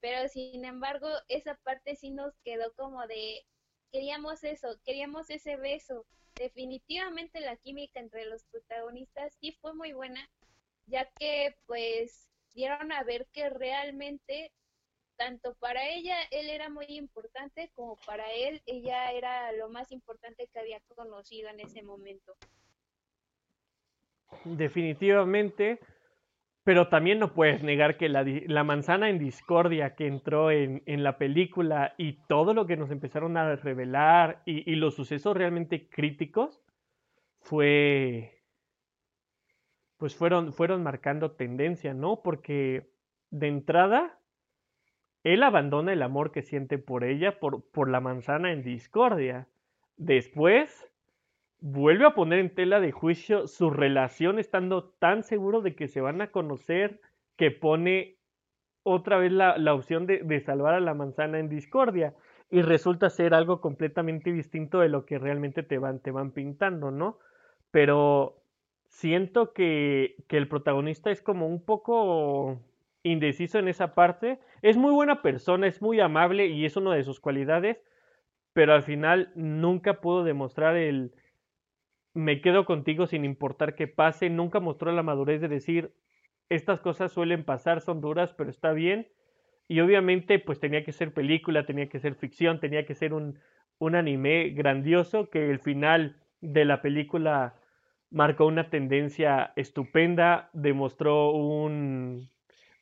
pero 0.00 0.28
sin 0.28 0.64
embargo 0.64 1.08
esa 1.28 1.54
parte 1.56 1.96
sí 1.96 2.10
nos 2.10 2.34
quedó 2.44 2.72
como 2.74 3.06
de, 3.06 3.44
queríamos 3.90 4.44
eso, 4.44 4.78
queríamos 4.84 5.30
ese 5.30 5.56
beso. 5.56 6.06
Definitivamente 6.34 7.40
la 7.40 7.56
química 7.56 8.00
entre 8.00 8.26
los 8.26 8.44
protagonistas 8.44 9.34
sí 9.40 9.52
fue 9.60 9.74
muy 9.74 9.92
buena, 9.92 10.28
ya 10.86 11.10
que 11.18 11.56
pues 11.66 12.31
dieron 12.54 12.92
a 12.92 13.02
ver 13.02 13.26
que 13.32 13.48
realmente 13.50 14.52
tanto 15.16 15.54
para 15.60 15.86
ella 15.88 16.16
él 16.30 16.48
era 16.48 16.68
muy 16.68 16.86
importante 16.88 17.70
como 17.74 17.96
para 18.06 18.24
él 18.32 18.62
ella 18.66 19.12
era 19.12 19.52
lo 19.52 19.68
más 19.68 19.92
importante 19.92 20.48
que 20.52 20.58
había 20.58 20.80
conocido 20.94 21.48
en 21.50 21.60
ese 21.60 21.82
momento. 21.82 22.34
Definitivamente, 24.44 25.78
pero 26.64 26.88
también 26.88 27.18
no 27.18 27.34
puedes 27.34 27.62
negar 27.62 27.98
que 27.98 28.08
la, 28.08 28.24
la 28.24 28.64
manzana 28.64 29.10
en 29.10 29.18
discordia 29.18 29.94
que 29.94 30.06
entró 30.06 30.50
en, 30.50 30.82
en, 30.86 31.02
la 31.02 31.18
película 31.18 31.94
y 31.98 32.24
todo 32.26 32.54
lo 32.54 32.66
que 32.66 32.76
nos 32.76 32.90
empezaron 32.90 33.36
a 33.36 33.56
revelar 33.56 34.42
y, 34.46 34.70
y 34.70 34.76
los 34.76 34.94
sucesos 34.94 35.36
realmente 35.36 35.88
críticos 35.88 36.62
fue 37.40 38.41
pues 40.02 40.16
fueron, 40.16 40.52
fueron 40.52 40.82
marcando 40.82 41.30
tendencia, 41.30 41.94
¿no? 41.94 42.22
Porque 42.24 42.90
de 43.30 43.46
entrada, 43.46 44.18
él 45.22 45.44
abandona 45.44 45.92
el 45.92 46.02
amor 46.02 46.32
que 46.32 46.42
siente 46.42 46.76
por 46.76 47.04
ella, 47.04 47.38
por, 47.38 47.70
por 47.70 47.88
la 47.88 48.00
manzana 48.00 48.50
en 48.50 48.64
discordia. 48.64 49.46
Después, 49.96 50.90
vuelve 51.60 52.04
a 52.04 52.16
poner 52.16 52.40
en 52.40 52.52
tela 52.52 52.80
de 52.80 52.90
juicio 52.90 53.46
su 53.46 53.70
relación 53.70 54.40
estando 54.40 54.88
tan 54.98 55.22
seguro 55.22 55.60
de 55.60 55.76
que 55.76 55.86
se 55.86 56.00
van 56.00 56.20
a 56.20 56.32
conocer 56.32 57.00
que 57.36 57.52
pone 57.52 58.16
otra 58.82 59.18
vez 59.18 59.30
la, 59.30 59.56
la 59.56 59.72
opción 59.72 60.08
de, 60.08 60.18
de, 60.24 60.40
salvar 60.40 60.74
a 60.74 60.80
la 60.80 60.94
manzana 60.94 61.38
en 61.38 61.48
discordia 61.48 62.12
y 62.50 62.62
resulta 62.62 63.08
ser 63.08 63.34
algo 63.34 63.60
completamente 63.60 64.32
distinto 64.32 64.80
de 64.80 64.88
lo 64.88 65.06
que 65.06 65.20
realmente 65.20 65.62
te 65.62 65.78
van, 65.78 66.00
te 66.00 66.10
van 66.10 66.32
pintando, 66.32 66.90
¿no? 66.90 67.20
Pero 67.70 68.41
siento 68.92 69.54
que, 69.54 70.16
que 70.28 70.36
el 70.36 70.48
protagonista 70.48 71.10
es 71.10 71.22
como 71.22 71.48
un 71.48 71.64
poco 71.64 72.60
indeciso 73.02 73.58
en 73.58 73.68
esa 73.68 73.94
parte. 73.94 74.38
Es 74.60 74.76
muy 74.76 74.92
buena 74.92 75.22
persona, 75.22 75.66
es 75.66 75.80
muy 75.82 75.98
amable 75.98 76.46
y 76.46 76.66
es 76.66 76.76
una 76.76 76.94
de 76.94 77.02
sus 77.02 77.18
cualidades, 77.18 77.78
pero 78.52 78.74
al 78.74 78.82
final 78.82 79.32
nunca 79.34 80.00
pudo 80.00 80.24
demostrar 80.24 80.76
el 80.76 81.14
me 82.14 82.42
quedo 82.42 82.66
contigo 82.66 83.06
sin 83.06 83.24
importar 83.24 83.74
qué 83.74 83.88
pase, 83.88 84.28
nunca 84.28 84.60
mostró 84.60 84.92
la 84.92 85.02
madurez 85.02 85.40
de 85.40 85.48
decir 85.48 85.94
estas 86.50 86.80
cosas 86.80 87.10
suelen 87.12 87.44
pasar, 87.44 87.80
son 87.80 88.02
duras, 88.02 88.34
pero 88.34 88.50
está 88.50 88.72
bien. 88.72 89.08
Y 89.68 89.80
obviamente 89.80 90.38
pues 90.38 90.60
tenía 90.60 90.84
que 90.84 90.92
ser 90.92 91.14
película, 91.14 91.64
tenía 91.64 91.88
que 91.88 91.98
ser 91.98 92.14
ficción, 92.14 92.60
tenía 92.60 92.84
que 92.84 92.94
ser 92.94 93.14
un, 93.14 93.38
un 93.78 93.94
anime 93.94 94.50
grandioso 94.50 95.30
que 95.30 95.50
el 95.50 95.60
final 95.60 96.20
de 96.42 96.66
la 96.66 96.82
película 96.82 97.54
marcó 98.12 98.46
una 98.46 98.70
tendencia 98.70 99.52
estupenda, 99.56 100.50
demostró 100.52 101.30
un, 101.30 102.28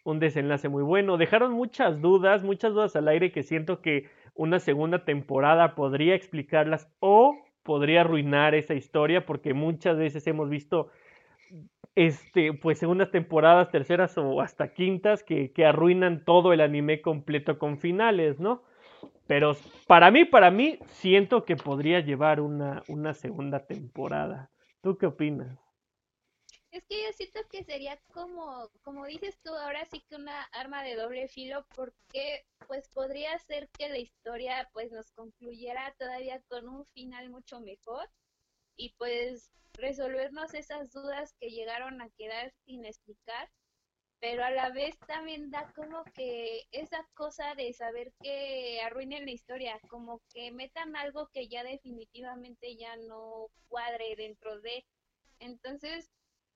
un 0.05 0.19
desenlace 0.19 0.69
muy 0.69 0.83
bueno. 0.83 1.17
Dejaron 1.17 1.53
muchas 1.53 2.01
dudas, 2.01 2.43
muchas 2.43 2.73
dudas 2.73 2.97
al 2.97 3.09
aire 3.09 3.33
que 3.33 3.43
siento 3.43 3.81
que 3.81 4.09
una 4.35 4.59
segunda 4.59 5.05
temporada 5.05 5.75
podría 5.75 6.15
explicarlas 6.15 6.89
o 7.01 7.39
podría 7.63 8.03
arruinar 8.03 8.55
esa 8.55 8.75
historia 8.75 9.27
porque 9.27 9.55
muchas 9.55 9.97
veces 9.97 10.27
hemos 10.27 10.49
visto 10.49 10.89
este 11.95 12.53
pues 12.53 12.79
segundas 12.79 13.11
temporadas, 13.11 13.71
terceras 13.71 14.17
o 14.19 14.41
hasta 14.41 14.73
quintas 14.73 15.23
que, 15.23 15.53
que 15.53 15.65
arruinan 15.65 16.25
todo 16.25 16.53
el 16.53 16.61
anime 16.61 17.01
completo 17.01 17.59
con 17.59 17.79
finales, 17.79 18.41
¿no? 18.41 18.63
Pero 19.27 19.57
para 19.87 20.11
mí, 20.11 20.25
para 20.25 20.51
mí, 20.51 20.79
siento 20.87 21.45
que 21.45 21.57
podría 21.57 22.01
llevar 22.01 22.41
una, 22.41 22.83
una 22.89 23.15
segunda 23.15 23.61
temporada. 23.67 24.51
¿Tú 24.83 24.97
qué 24.97 25.07
opinas? 25.07 25.59
Es 26.71 26.85
que 26.87 27.03
yo 27.03 27.13
siento 27.13 27.41
que 27.51 27.65
sería 27.65 28.01
como, 28.13 28.71
como 28.83 29.05
dices 29.07 29.39
tú, 29.43 29.53
ahora 29.53 29.85
sí 29.87 30.05
que 30.09 30.15
una 30.15 30.45
arma 30.53 30.85
de 30.85 30.95
doble 30.95 31.27
filo, 31.27 31.67
porque 31.75 32.47
pues 32.69 32.89
podría 32.89 33.37
ser 33.39 33.69
que 33.71 33.89
la 33.89 33.99
historia 33.99 34.71
pues 34.73 34.93
nos 34.93 35.11
concluyera 35.13 35.95
todavía 35.99 36.41
con 36.49 36.69
un 36.69 36.87
final 36.87 37.29
mucho 37.29 37.61
mejor 37.61 38.09
y 38.77 38.95
pues 38.99 39.51
resolvernos 39.75 40.55
esas 40.55 40.93
dudas 40.93 41.35
que 41.41 41.51
llegaron 41.51 42.01
a 42.01 42.11
quedar 42.11 42.53
sin 42.65 42.85
explicar, 42.85 43.51
pero 44.21 44.45
a 44.45 44.51
la 44.51 44.69
vez 44.71 44.99
también 45.07 45.51
da 45.51 45.73
como 45.75 46.05
que 46.15 46.67
esa 46.73 47.09
cosa 47.15 47.55
de 47.55 47.73
saber 47.73 48.13
que 48.23 48.81
arruinen 48.83 49.25
la 49.25 49.33
historia, 49.33 49.81
como 49.89 50.21
que 50.33 50.53
metan 50.53 50.95
algo 50.95 51.29
que 51.33 51.49
ya 51.49 51.65
definitivamente 51.65 52.77
ya 52.77 52.97
no 52.97 53.49
cuadre 53.69 54.15
dentro 54.17 54.61
de. 54.61 54.85
Entonces, 55.39 56.11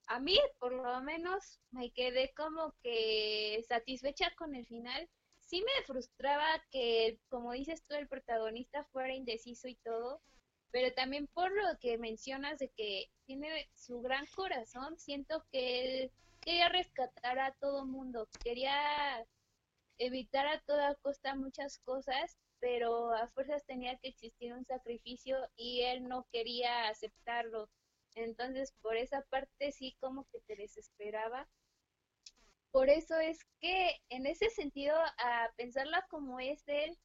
a 0.09 0.21
mí 0.21 0.39
por 0.59 0.73
lo 0.73 1.01
menos 1.01 1.59
me 1.71 1.91
quedé 1.91 2.35
como 2.35 2.75
que 2.83 3.65
satisfecha 3.67 4.31
con 4.37 4.55
el 4.55 4.67
final. 4.67 5.09
Sí 5.41 5.63
me 5.63 5.85
frustraba 5.87 6.63
que, 6.71 7.19
como 7.29 7.53
dices 7.53 7.83
tú, 7.87 7.95
el 7.95 8.09
protagonista 8.09 8.85
fuera 8.93 9.15
indeciso 9.15 9.69
y 9.69 9.77
todo, 9.77 10.21
pero 10.71 10.93
también 10.95 11.29
por 11.29 11.51
lo 11.51 11.79
que 11.81 11.97
mencionas 11.97 12.59
de 12.59 12.69
que 12.77 13.07
tiene 13.25 13.69
su 13.73 14.03
gran 14.03 14.27
corazón, 14.35 14.99
siento 14.99 15.45
que 15.51 16.03
él 16.03 16.13
quería 16.45 16.69
rescatar 16.69 17.39
a 17.39 17.53
todo 17.53 17.87
mundo, 17.87 18.29
quería 18.43 19.27
evitar 19.99 20.47
a 20.47 20.61
toda 20.61 20.95
costa 20.97 21.35
muchas 21.35 21.79
cosas, 21.79 22.39
pero 22.61 23.13
a 23.13 23.29
fuerzas 23.29 23.65
tenía 23.65 23.97
que 23.99 24.09
existir 24.09 24.53
un 24.53 24.65
sacrificio 24.65 25.39
y 25.57 25.83
él 25.83 26.07
no 26.07 26.27
quería 26.33 26.89
aceptarlo. 26.89 27.71
Entonces, 28.15 28.73
por 28.83 28.97
esa 28.97 29.23
parte 29.23 29.73
sí 29.73 29.97
como 30.01 30.27
que 30.31 30.41
te 30.41 30.57
desesperaba. 30.57 31.49
Por 32.71 32.91
eso 32.91 33.19
es 33.19 33.39
que 33.61 33.97
en 34.09 34.27
ese 34.27 34.51
sentido, 34.51 34.97
a 34.97 35.51
pensarla 35.57 36.05
como 36.11 36.41
es 36.41 36.63
él 36.67 36.99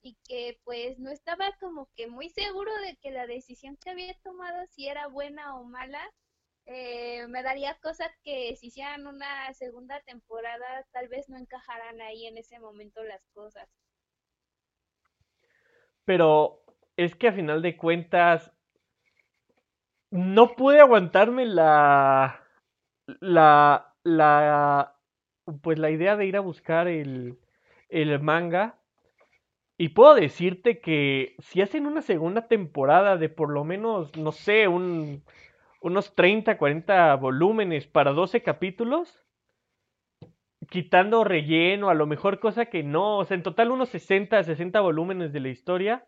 y 0.00 0.16
que 0.24 0.58
pues 0.64 0.98
no 0.98 1.10
estaba 1.10 1.52
como 1.60 1.88
que 1.94 2.06
muy 2.06 2.28
seguro 2.30 2.72
de 2.80 2.96
que 2.96 3.10
la 3.10 3.26
decisión 3.26 3.76
que 3.76 3.90
había 3.90 4.14
tomado 4.22 4.66
si 4.70 4.88
era 4.88 5.08
buena 5.08 5.56
o 5.56 5.64
mala, 5.64 6.02
eh, 6.66 7.26
me 7.28 7.42
daría 7.42 7.78
cosa 7.80 8.10
que 8.22 8.54
si 8.56 8.68
hicieran 8.68 9.06
una 9.06 9.52
segunda 9.54 10.00
temporada 10.02 10.86
tal 10.92 11.08
vez 11.08 11.28
no 11.28 11.36
encajaran 11.36 12.00
ahí 12.00 12.26
en 12.26 12.38
ese 12.38 12.58
momento 12.60 13.02
las 13.02 13.26
cosas. 13.34 13.68
Pero 16.04 16.62
es 16.96 17.14
que 17.14 17.28
a 17.28 17.32
final 17.32 17.62
de 17.62 17.76
cuentas 17.76 18.52
no 20.10 20.54
pude 20.54 20.80
aguantarme 20.80 21.46
la 21.46 22.44
la 23.20 23.94
la 24.04 24.96
pues 25.62 25.78
la 25.78 25.90
idea 25.90 26.16
de 26.16 26.26
ir 26.26 26.36
a 26.36 26.40
buscar 26.40 26.86
el 26.86 27.38
el 27.88 28.20
manga 28.20 28.78
y 29.78 29.88
puedo 29.90 30.14
decirte 30.14 30.80
que 30.80 31.34
si 31.38 31.62
hacen 31.62 31.86
una 31.86 32.02
segunda 32.02 32.46
temporada 32.46 33.16
de 33.16 33.28
por 33.28 33.50
lo 33.50 33.64
menos 33.64 34.16
no 34.16 34.32
sé 34.32 34.68
un 34.68 35.24
unos 35.82 36.14
30, 36.14 36.58
40 36.58 37.14
volúmenes 37.16 37.86
para 37.86 38.12
12 38.12 38.42
capítulos, 38.42 39.22
quitando 40.70 41.24
relleno, 41.24 41.90
a 41.90 41.94
lo 41.94 42.06
mejor 42.06 42.38
cosa 42.40 42.66
que 42.66 42.82
no, 42.82 43.18
o 43.18 43.24
sea, 43.24 43.36
en 43.36 43.42
total 43.42 43.70
unos 43.70 43.88
60, 43.90 44.42
60 44.42 44.80
volúmenes 44.80 45.32
de 45.32 45.40
la 45.40 45.48
historia, 45.48 46.06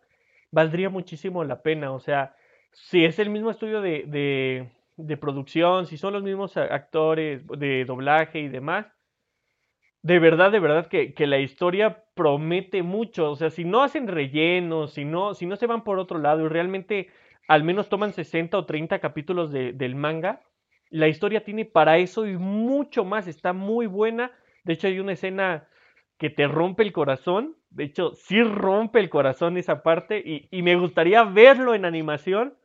valdría 0.50 0.90
muchísimo 0.90 1.44
la 1.44 1.62
pena, 1.62 1.92
o 1.92 1.98
sea, 1.98 2.34
si 2.72 3.04
es 3.04 3.18
el 3.18 3.30
mismo 3.30 3.50
estudio 3.50 3.80
de, 3.80 4.68
de, 4.96 5.16
producción, 5.16 5.86
si 5.86 5.96
son 5.96 6.12
los 6.12 6.22
mismos 6.22 6.56
actores 6.56 7.46
de 7.46 7.84
doblaje 7.84 8.40
y 8.40 8.48
demás, 8.48 8.86
de 10.02 10.18
verdad, 10.18 10.52
de 10.52 10.60
verdad 10.60 10.86
que, 10.88 11.14
que, 11.14 11.26
la 11.26 11.38
historia 11.38 12.04
promete 12.14 12.82
mucho. 12.82 13.30
O 13.30 13.36
sea, 13.36 13.48
si 13.48 13.64
no 13.64 13.82
hacen 13.82 14.06
rellenos, 14.06 14.92
si 14.92 15.06
no, 15.06 15.32
si 15.32 15.46
no 15.46 15.56
se 15.56 15.66
van 15.66 15.82
por 15.82 15.98
otro 15.98 16.18
lado 16.18 16.44
y 16.44 16.48
realmente 16.48 17.08
al 17.48 17.64
menos 17.64 17.88
toman 17.88 18.12
60 18.12 18.56
o 18.56 18.66
30 18.66 18.98
capítulos 19.00 19.52
de, 19.52 19.72
del 19.72 19.94
manga. 19.94 20.42
La 20.90 21.08
historia 21.08 21.44
tiene 21.44 21.64
para 21.64 21.98
eso 21.98 22.26
y 22.26 22.36
mucho 22.36 23.04
más, 23.04 23.26
está 23.26 23.52
muy 23.52 23.86
buena. 23.86 24.32
De 24.64 24.74
hecho, 24.74 24.86
hay 24.86 25.00
una 25.00 25.12
escena 25.12 25.68
que 26.18 26.30
te 26.30 26.46
rompe 26.46 26.82
el 26.82 26.92
corazón. 26.92 27.56
De 27.70 27.84
hecho, 27.84 28.14
sí 28.14 28.42
rompe 28.42 29.00
el 29.00 29.10
corazón 29.10 29.56
esa 29.56 29.82
parte 29.82 30.22
y, 30.24 30.48
y 30.50 30.62
me 30.62 30.76
gustaría 30.76 31.24
verlo 31.24 31.74
en 31.74 31.84
animación. 31.84 32.56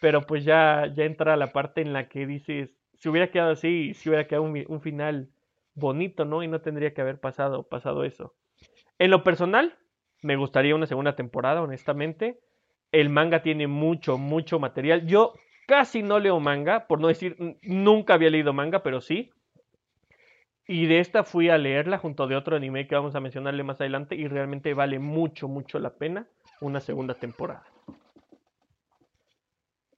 Pero 0.00 0.22
pues 0.22 0.44
ya, 0.44 0.92
ya 0.94 1.04
entra 1.04 1.36
la 1.36 1.52
parte 1.52 1.80
en 1.80 1.92
la 1.92 2.08
que 2.08 2.26
dices, 2.26 2.76
si 2.94 3.08
hubiera 3.08 3.30
quedado 3.30 3.52
así, 3.52 3.94
si 3.94 4.08
hubiera 4.08 4.26
quedado 4.26 4.42
un, 4.42 4.64
un 4.66 4.80
final 4.80 5.30
bonito, 5.74 6.24
¿no? 6.24 6.42
Y 6.42 6.48
no 6.48 6.60
tendría 6.60 6.92
que 6.92 7.00
haber 7.00 7.20
pasado, 7.20 7.68
pasado 7.68 8.04
eso. 8.04 8.34
En 8.98 9.10
lo 9.10 9.22
personal, 9.22 9.78
me 10.20 10.36
gustaría 10.36 10.74
una 10.74 10.86
segunda 10.86 11.14
temporada, 11.14 11.62
honestamente 11.62 12.40
el 12.92 13.08
manga 13.08 13.42
tiene 13.42 13.66
mucho, 13.66 14.18
mucho 14.18 14.60
material. 14.60 15.06
Yo 15.06 15.34
casi 15.66 16.02
no 16.02 16.18
leo 16.18 16.38
manga, 16.38 16.86
por 16.86 17.00
no 17.00 17.08
decir, 17.08 17.36
nunca 17.62 18.14
había 18.14 18.30
leído 18.30 18.52
manga, 18.52 18.82
pero 18.82 19.00
sí. 19.00 19.30
Y 20.68 20.86
de 20.86 21.00
esta 21.00 21.24
fui 21.24 21.48
a 21.48 21.58
leerla 21.58 21.98
junto 21.98 22.26
de 22.26 22.36
otro 22.36 22.54
anime 22.54 22.86
que 22.86 22.94
vamos 22.94 23.14
a 23.14 23.20
mencionarle 23.20 23.64
más 23.64 23.80
adelante 23.80 24.14
y 24.14 24.28
realmente 24.28 24.74
vale 24.74 24.98
mucho, 24.98 25.48
mucho 25.48 25.78
la 25.78 25.94
pena. 25.94 26.28
una 26.60 26.78
segunda 26.78 27.14
temporada. 27.14 27.64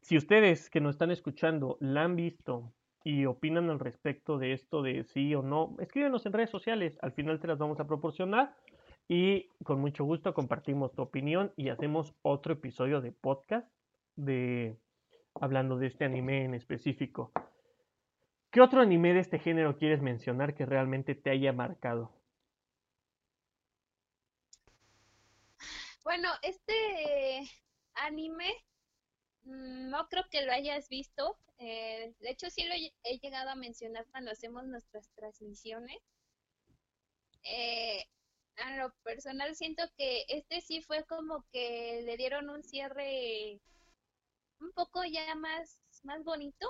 Si 0.01 0.17
ustedes 0.17 0.71
que 0.71 0.81
nos 0.81 0.95
están 0.95 1.11
escuchando 1.11 1.77
la 1.81 2.05
han 2.05 2.17
visto 2.17 2.73
y 3.03 3.27
opinan 3.27 3.69
al 3.69 3.79
respecto 3.79 4.39
de 4.39 4.53
esto 4.53 4.83
de 4.83 5.05
sí 5.05 5.35
o 5.35 5.43
no, 5.43 5.77
escríbenos 5.79 6.25
en 6.25 6.33
redes 6.33 6.49
sociales, 6.49 6.99
al 7.03 7.13
final 7.13 7.39
te 7.39 7.49
las 7.49 7.59
vamos 7.59 7.81
a 7.81 7.87
proporcionar 7.87 8.55
y 9.09 9.49
con 9.65 9.81
mucho 9.81 10.05
gusto 10.05 10.33
compartimos 10.33 10.93
tu 10.93 11.03
opinión 11.03 11.53
y 11.57 11.69
hacemos 11.69 12.15
otro 12.23 12.55
episodio 12.55 13.01
de 13.01 13.13
podcast 13.13 13.69
de 14.17 14.79
hablando 15.35 15.77
de 15.77 15.89
este 15.89 16.05
anime 16.05 16.45
en 16.45 16.55
específico. 16.55 17.33
¿Qué 18.51 18.61
otro 18.61 18.81
anime 18.81 19.13
de 19.13 19.21
este 19.21 19.39
género 19.39 19.77
quieres 19.77 20.01
mencionar 20.01 20.55
que 20.55 20.65
realmente 20.65 21.15
te 21.15 21.31
haya 21.31 21.53
marcado? 21.53 22.13
Bueno, 26.05 26.29
este 26.43 27.51
anime 27.95 28.55
mm, 29.43 29.91
no 29.91 30.07
creo 30.09 30.25
que 30.31 30.43
lo 30.43 30.53
hayas 30.53 30.89
visto. 30.89 31.37
Eh, 31.59 32.15
de 32.21 32.31
hecho, 32.31 32.49
sí 32.51 32.65
lo 32.65 32.75
he 32.75 33.19
llegado 33.19 33.51
a 33.51 33.55
mencionar 33.55 34.07
cuando 34.13 34.31
hacemos 34.31 34.65
nuestras 34.67 35.11
transmisiones. 35.15 35.99
Eh, 37.43 38.05
a 38.57 38.77
lo 38.77 38.93
personal 39.03 39.55
siento 39.55 39.83
que 39.97 40.25
este 40.29 40.61
sí 40.61 40.83
fue 40.83 41.05
como 41.05 41.45
que 41.53 42.03
le 42.05 42.17
dieron 42.17 42.51
un 42.51 42.63
cierre 42.63 43.61
un 44.61 44.73
poco 44.73 45.05
ya 45.05 45.35
más, 45.35 45.81
más 46.03 46.23
bonito. 46.25 46.69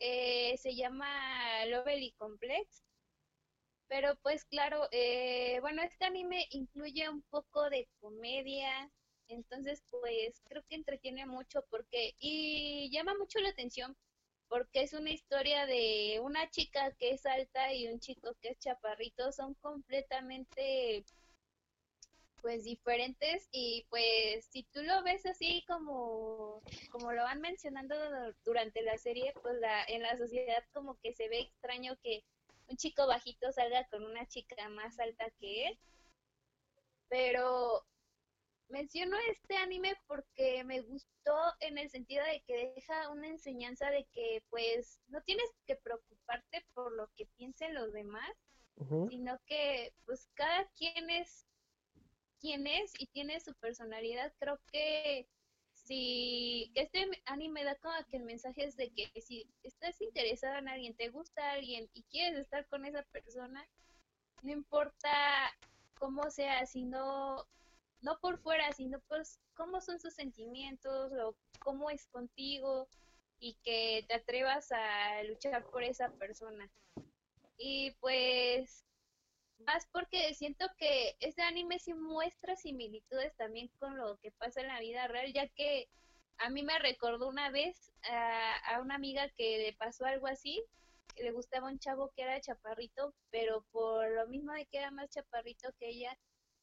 se 0.00 0.74
llama 0.76 1.64
Lovely 1.66 2.12
Complex. 2.12 2.84
Pero 3.88 4.16
pues 4.22 4.44
claro, 4.44 4.86
eh, 4.92 5.58
bueno, 5.60 5.82
este 5.82 6.04
anime 6.04 6.46
incluye 6.50 7.08
un 7.08 7.22
poco 7.22 7.70
de 7.70 7.88
comedia, 8.00 8.90
entonces 9.28 9.82
pues 9.90 10.42
creo 10.46 10.62
que 10.68 10.74
entretiene 10.76 11.24
mucho 11.24 11.64
porque 11.70 12.14
y 12.18 12.90
llama 12.92 13.14
mucho 13.14 13.38
la 13.40 13.48
atención 13.48 13.96
porque 14.48 14.82
es 14.82 14.92
una 14.92 15.10
historia 15.10 15.66
de 15.66 16.20
una 16.22 16.48
chica 16.50 16.92
que 16.98 17.12
es 17.12 17.26
alta 17.26 17.72
y 17.72 17.88
un 17.88 18.00
chico 18.00 18.34
que 18.40 18.50
es 18.50 18.58
chaparrito, 18.58 19.32
son 19.32 19.54
completamente 19.54 21.04
pues 22.40 22.64
diferentes 22.64 23.48
y 23.50 23.84
pues 23.90 24.46
si 24.46 24.62
tú 24.64 24.80
lo 24.82 25.02
ves 25.02 25.26
así 25.26 25.64
como 25.66 26.62
como 26.90 27.12
lo 27.12 27.22
van 27.24 27.40
mencionando 27.40 27.94
durante 28.44 28.82
la 28.82 28.96
serie, 28.96 29.34
pues 29.42 29.56
la, 29.60 29.84
en 29.84 30.02
la 30.02 30.16
sociedad 30.16 30.64
como 30.72 30.96
que 31.00 31.12
se 31.12 31.28
ve 31.28 31.40
extraño 31.40 31.96
que 32.02 32.24
un 32.68 32.76
chico 32.76 33.06
bajito 33.06 33.50
salga 33.52 33.86
con 33.88 34.04
una 34.04 34.26
chica 34.26 34.68
más 34.68 34.98
alta 34.98 35.30
que 35.40 35.68
él. 35.68 35.78
Pero 37.08 37.84
menciono 38.68 39.16
este 39.30 39.56
anime 39.56 39.96
porque 40.06 40.62
me 40.64 40.80
gustó 40.82 41.36
en 41.60 41.78
el 41.78 41.90
sentido 41.90 42.24
de 42.24 42.42
que 42.46 42.72
deja 42.74 43.10
una 43.10 43.28
enseñanza 43.28 43.90
de 43.90 44.06
que 44.12 44.42
pues 44.50 45.00
no 45.08 45.20
tienes 45.22 45.48
que 45.66 45.76
preocuparte 45.76 46.64
por 46.74 46.92
lo 46.92 47.08
que 47.16 47.26
piensen 47.36 47.74
los 47.74 47.92
demás, 47.92 48.30
sino 49.10 49.38
que 49.46 49.92
pues 50.04 50.28
cada 50.34 50.68
quien 50.76 51.10
es 51.10 51.46
quien 52.40 52.66
es 52.66 52.92
y 52.98 53.06
tiene 53.06 53.40
su 53.40 53.52
personalidad. 53.54 54.32
Creo 54.38 54.60
que 54.70 55.28
si 55.72 56.70
este 56.74 57.08
anime 57.24 57.64
da 57.64 57.74
como 57.76 57.94
que 58.08 58.18
el 58.18 58.24
mensaje 58.24 58.64
es 58.64 58.76
de 58.76 58.90
que 58.90 59.10
si 59.20 59.50
estás 59.62 60.00
interesado 60.00 60.56
en 60.56 60.68
alguien, 60.68 60.94
te 60.94 61.08
gusta 61.08 61.52
alguien 61.52 61.88
y 61.94 62.02
quieres 62.04 62.38
estar 62.38 62.66
con 62.68 62.84
esa 62.84 63.02
persona, 63.04 63.66
no 64.42 64.52
importa 64.52 65.10
cómo 65.98 66.30
sea, 66.30 66.64
sino 66.66 67.46
no 68.00 68.18
por 68.20 68.38
fuera, 68.38 68.72
sino 68.72 69.00
pues 69.08 69.40
cómo 69.54 69.80
son 69.80 70.00
sus 70.00 70.14
sentimientos 70.14 71.12
o 71.12 71.36
cómo 71.60 71.90
es 71.90 72.06
contigo 72.06 72.88
y 73.40 73.54
que 73.62 74.04
te 74.08 74.14
atrevas 74.14 74.70
a 74.72 75.22
luchar 75.24 75.64
por 75.66 75.82
esa 75.82 76.10
persona. 76.12 76.70
Y 77.56 77.92
pues 78.00 78.84
más 79.66 79.86
porque 79.92 80.34
siento 80.34 80.66
que 80.76 81.16
este 81.20 81.42
anime 81.42 81.78
sí 81.78 81.94
muestra 81.94 82.56
similitudes 82.56 83.34
también 83.36 83.68
con 83.78 83.96
lo 83.96 84.16
que 84.18 84.30
pasa 84.32 84.60
en 84.60 84.68
la 84.68 84.80
vida 84.80 85.06
real, 85.08 85.32
ya 85.32 85.48
que 85.48 85.88
a 86.38 86.50
mí 86.50 86.62
me 86.62 86.78
recordó 86.78 87.28
una 87.28 87.50
vez 87.50 87.92
a, 88.10 88.80
una 88.80 88.94
amiga 88.94 89.28
que 89.30 89.58
le 89.58 89.72
pasó 89.74 90.04
algo 90.06 90.26
así, 90.26 90.62
que 91.14 91.24
le 91.24 91.32
gustaba 91.32 91.68
un 91.68 91.80
chavo 91.80 92.12
que 92.14 92.22
era 92.22 92.40
chaparrito, 92.40 93.12
pero 93.30 93.64
por 93.72 94.08
lo 94.10 94.26
mismo 94.28 94.52
de 94.52 94.66
que 94.66 94.78
era 94.78 94.90
más 94.90 95.10
chaparrito 95.10 95.72
que 95.78 95.88
ella, 95.88 96.16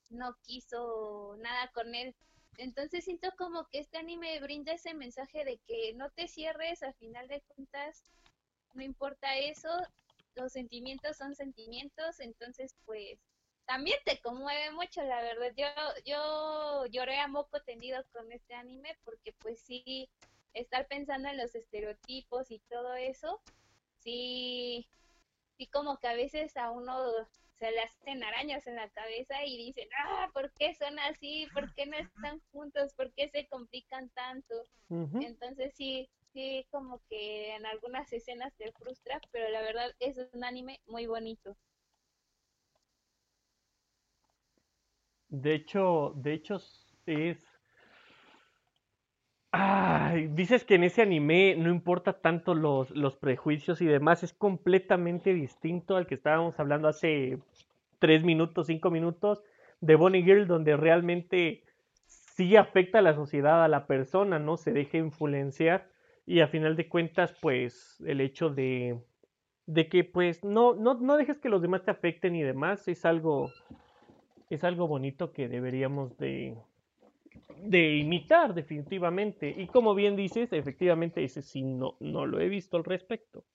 no 0.10 0.36
quiso 0.44 1.36
nada 1.40 1.70
con 1.74 1.94
él. 1.96 2.16
Entonces 2.58 3.04
siento 3.04 3.30
como 3.38 3.68
que 3.70 3.80
este 3.80 3.98
anime 3.98 4.40
brinda 4.40 4.74
ese 4.74 4.94
mensaje 4.94 5.44
de 5.44 5.60
que 5.68 5.94
no 5.96 6.10
te 6.12 6.28
cierres, 6.28 6.84
al 6.84 6.94
final 6.96 7.28
de 7.28 7.42
cuentas, 7.42 8.04
no 8.74 8.84
importa 8.84 9.36
eso, 9.38 9.70
los 10.36 10.54
sentimientos 10.54 11.18
son 11.18 11.36
sentimientos, 11.36 12.20
entonces 12.20 12.76
pues 12.86 13.20
también 13.66 13.98
te 14.06 14.22
conmueve 14.22 14.72
mucho, 14.72 15.02
la 15.02 15.22
verdad. 15.22 15.52
Yo, 15.56 15.66
yo 16.06 16.86
lloré 16.88 17.20
a 17.20 17.28
moco 17.28 17.62
tendido 17.62 18.04
con 18.12 18.32
este 18.32 18.54
anime 18.54 18.98
porque 19.04 19.34
pues 19.42 19.60
sí, 19.62 20.10
estar 20.54 20.88
pensando 20.88 21.30
en 21.30 21.38
los 21.38 21.56
estereotipos 21.56 22.52
y 22.52 22.60
todo 22.70 22.96
eso, 22.96 23.42
sí, 24.00 24.88
sí 25.58 25.68
como 25.68 25.98
que 26.00 26.08
a 26.08 26.14
veces 26.14 26.56
a 26.58 26.72
uno 26.72 26.96
se 27.60 27.72
le 27.72 27.82
hacen 27.82 28.24
arañas 28.24 28.68
en 28.68 28.76
la 28.76 28.90
cabeza 28.90 29.44
y 29.46 29.58
dicen, 29.58 29.88
ah, 30.00 30.30
¿por 30.34 30.52
qué 30.54 30.74
son 30.76 31.00
así? 31.00 31.48
¿Por 31.54 31.74
qué 31.74 31.86
no 31.86 31.98
están 31.98 32.42
juntos? 32.52 32.94
¿Por 32.96 33.14
qué 33.14 33.30
se 33.30 33.48
complican 33.48 34.10
tanto? 34.10 34.56
Entonces 34.90 35.74
sí, 35.76 36.10
sí 36.34 36.68
como 36.70 37.02
que 37.10 37.56
en 37.56 37.66
algunas 37.66 38.12
escenas 38.12 38.54
te 38.58 38.72
frustra, 38.74 39.20
pero 39.32 39.50
la 39.50 39.62
verdad 39.62 39.92
es 40.00 40.18
un 40.34 40.44
anime 40.44 40.80
muy 40.86 41.08
bonito. 41.08 41.56
De 45.30 45.56
hecho, 45.56 46.14
de 46.16 46.34
hecho 46.34 46.62
es 47.06 47.55
Ay, 49.58 50.28
dices 50.28 50.66
que 50.66 50.76
en 50.76 50.84
ese 50.84 51.02
anime 51.02 51.56
no 51.56 51.70
importa 51.70 52.20
tanto 52.20 52.54
los, 52.56 52.92
los 52.92 53.16
prejuicios 53.16 53.80
y 53.82 53.86
demás, 53.86 54.22
es 54.22 54.34
completamente 54.34 55.34
distinto 55.34 55.96
al 55.96 56.08
que 56.08 56.16
estábamos 56.16 56.60
hablando 56.60 56.90
hace 56.90 57.40
tres 58.00 58.26
minutos, 58.26 58.68
cinco 58.68 58.92
minutos 58.92 59.42
de 59.80 59.96
Bonnie 59.96 60.24
Girl, 60.24 60.46
donde 60.46 60.76
realmente 60.76 61.64
sí 62.06 62.58
afecta 62.58 63.00
a 63.00 63.02
la 63.02 63.14
sociedad, 63.14 63.64
a 63.64 63.70
la 63.70 63.88
persona, 63.88 64.40
¿no? 64.40 64.58
Se 64.58 64.74
deja 64.74 64.98
influenciar 64.98 65.88
y 66.26 66.42
a 66.42 66.50
final 66.50 66.76
de 66.76 66.90
cuentas, 66.90 67.34
pues 67.42 68.04
el 68.06 68.20
hecho 68.20 68.50
de, 68.50 69.00
de 69.68 69.88
que 69.88 70.04
pues 70.04 70.44
no, 70.44 70.74
no, 70.74 70.96
no 70.96 71.16
dejes 71.16 71.40
que 71.40 71.48
los 71.48 71.62
demás 71.62 71.86
te 71.86 71.92
afecten 71.92 72.36
y 72.36 72.44
demás 72.44 72.90
es 72.90 73.06
algo, 73.06 73.54
es 74.50 74.66
algo 74.66 74.90
bonito 74.90 75.32
que 75.32 75.48
deberíamos 75.48 76.18
de, 76.18 76.58
de 77.58 77.98
imitar 77.98 78.54
definitivamente. 78.54 79.54
Y 79.58 79.68
como 79.68 79.96
bien 79.96 80.16
dices, 80.16 80.52
efectivamente 80.54 81.24
ese 81.24 81.42
sí 81.42 81.64
no, 81.64 81.98
no 82.00 82.26
lo 82.26 82.40
he 82.40 82.50
visto 82.50 82.78
al 82.78 82.84
respecto. 82.84 83.46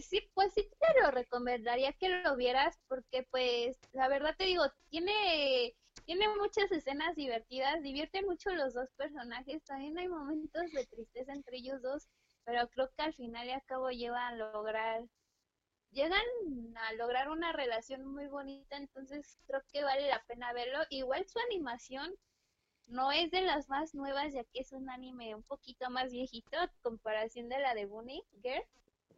sí, 0.00 0.30
pues 0.34 0.52
sí 0.54 0.68
te 0.78 1.00
lo 1.00 1.10
recomendaría 1.10 1.92
que 1.94 2.08
lo 2.08 2.36
vieras 2.36 2.78
porque 2.88 3.26
pues 3.30 3.78
la 3.92 4.08
verdad 4.08 4.34
te 4.36 4.44
digo, 4.44 4.64
tiene 4.90 5.74
tiene 6.04 6.26
muchas 6.36 6.70
escenas 6.72 7.14
divertidas, 7.16 7.82
divierte 7.82 8.22
mucho 8.22 8.50
los 8.50 8.74
dos 8.74 8.88
personajes, 8.96 9.62
también 9.64 9.96
hay 9.98 10.08
momentos 10.08 10.70
de 10.72 10.86
tristeza 10.86 11.32
entre 11.32 11.58
ellos 11.58 11.80
dos, 11.82 12.08
pero 12.44 12.68
creo 12.70 12.90
que 12.96 13.02
al 13.04 13.14
final 13.14 13.46
y 13.46 13.50
al 13.52 13.62
cabo 13.66 13.90
llevan 13.90 14.34
a 14.34 14.36
lograr, 14.36 15.02
llegan 15.92 16.24
a 16.76 16.92
lograr 16.94 17.28
una 17.28 17.52
relación 17.52 18.06
muy 18.06 18.26
bonita, 18.26 18.76
entonces 18.76 19.38
creo 19.46 19.62
que 19.72 19.84
vale 19.84 20.08
la 20.08 20.22
pena 20.26 20.52
verlo. 20.52 20.78
Igual 20.90 21.26
su 21.26 21.38
animación 21.40 22.14
no 22.86 23.12
es 23.12 23.30
de 23.30 23.42
las 23.42 23.68
más 23.68 23.94
nuevas, 23.94 24.32
ya 24.32 24.44
que 24.44 24.60
es 24.60 24.72
un 24.72 24.90
anime 24.90 25.34
un 25.34 25.42
poquito 25.42 25.88
más 25.90 26.12
viejito, 26.12 26.58
a 26.58 26.72
comparación 26.82 27.48
de 27.48 27.58
la 27.58 27.74
de 27.74 27.86
Bunny 27.86 28.22
Girl. 28.42 28.64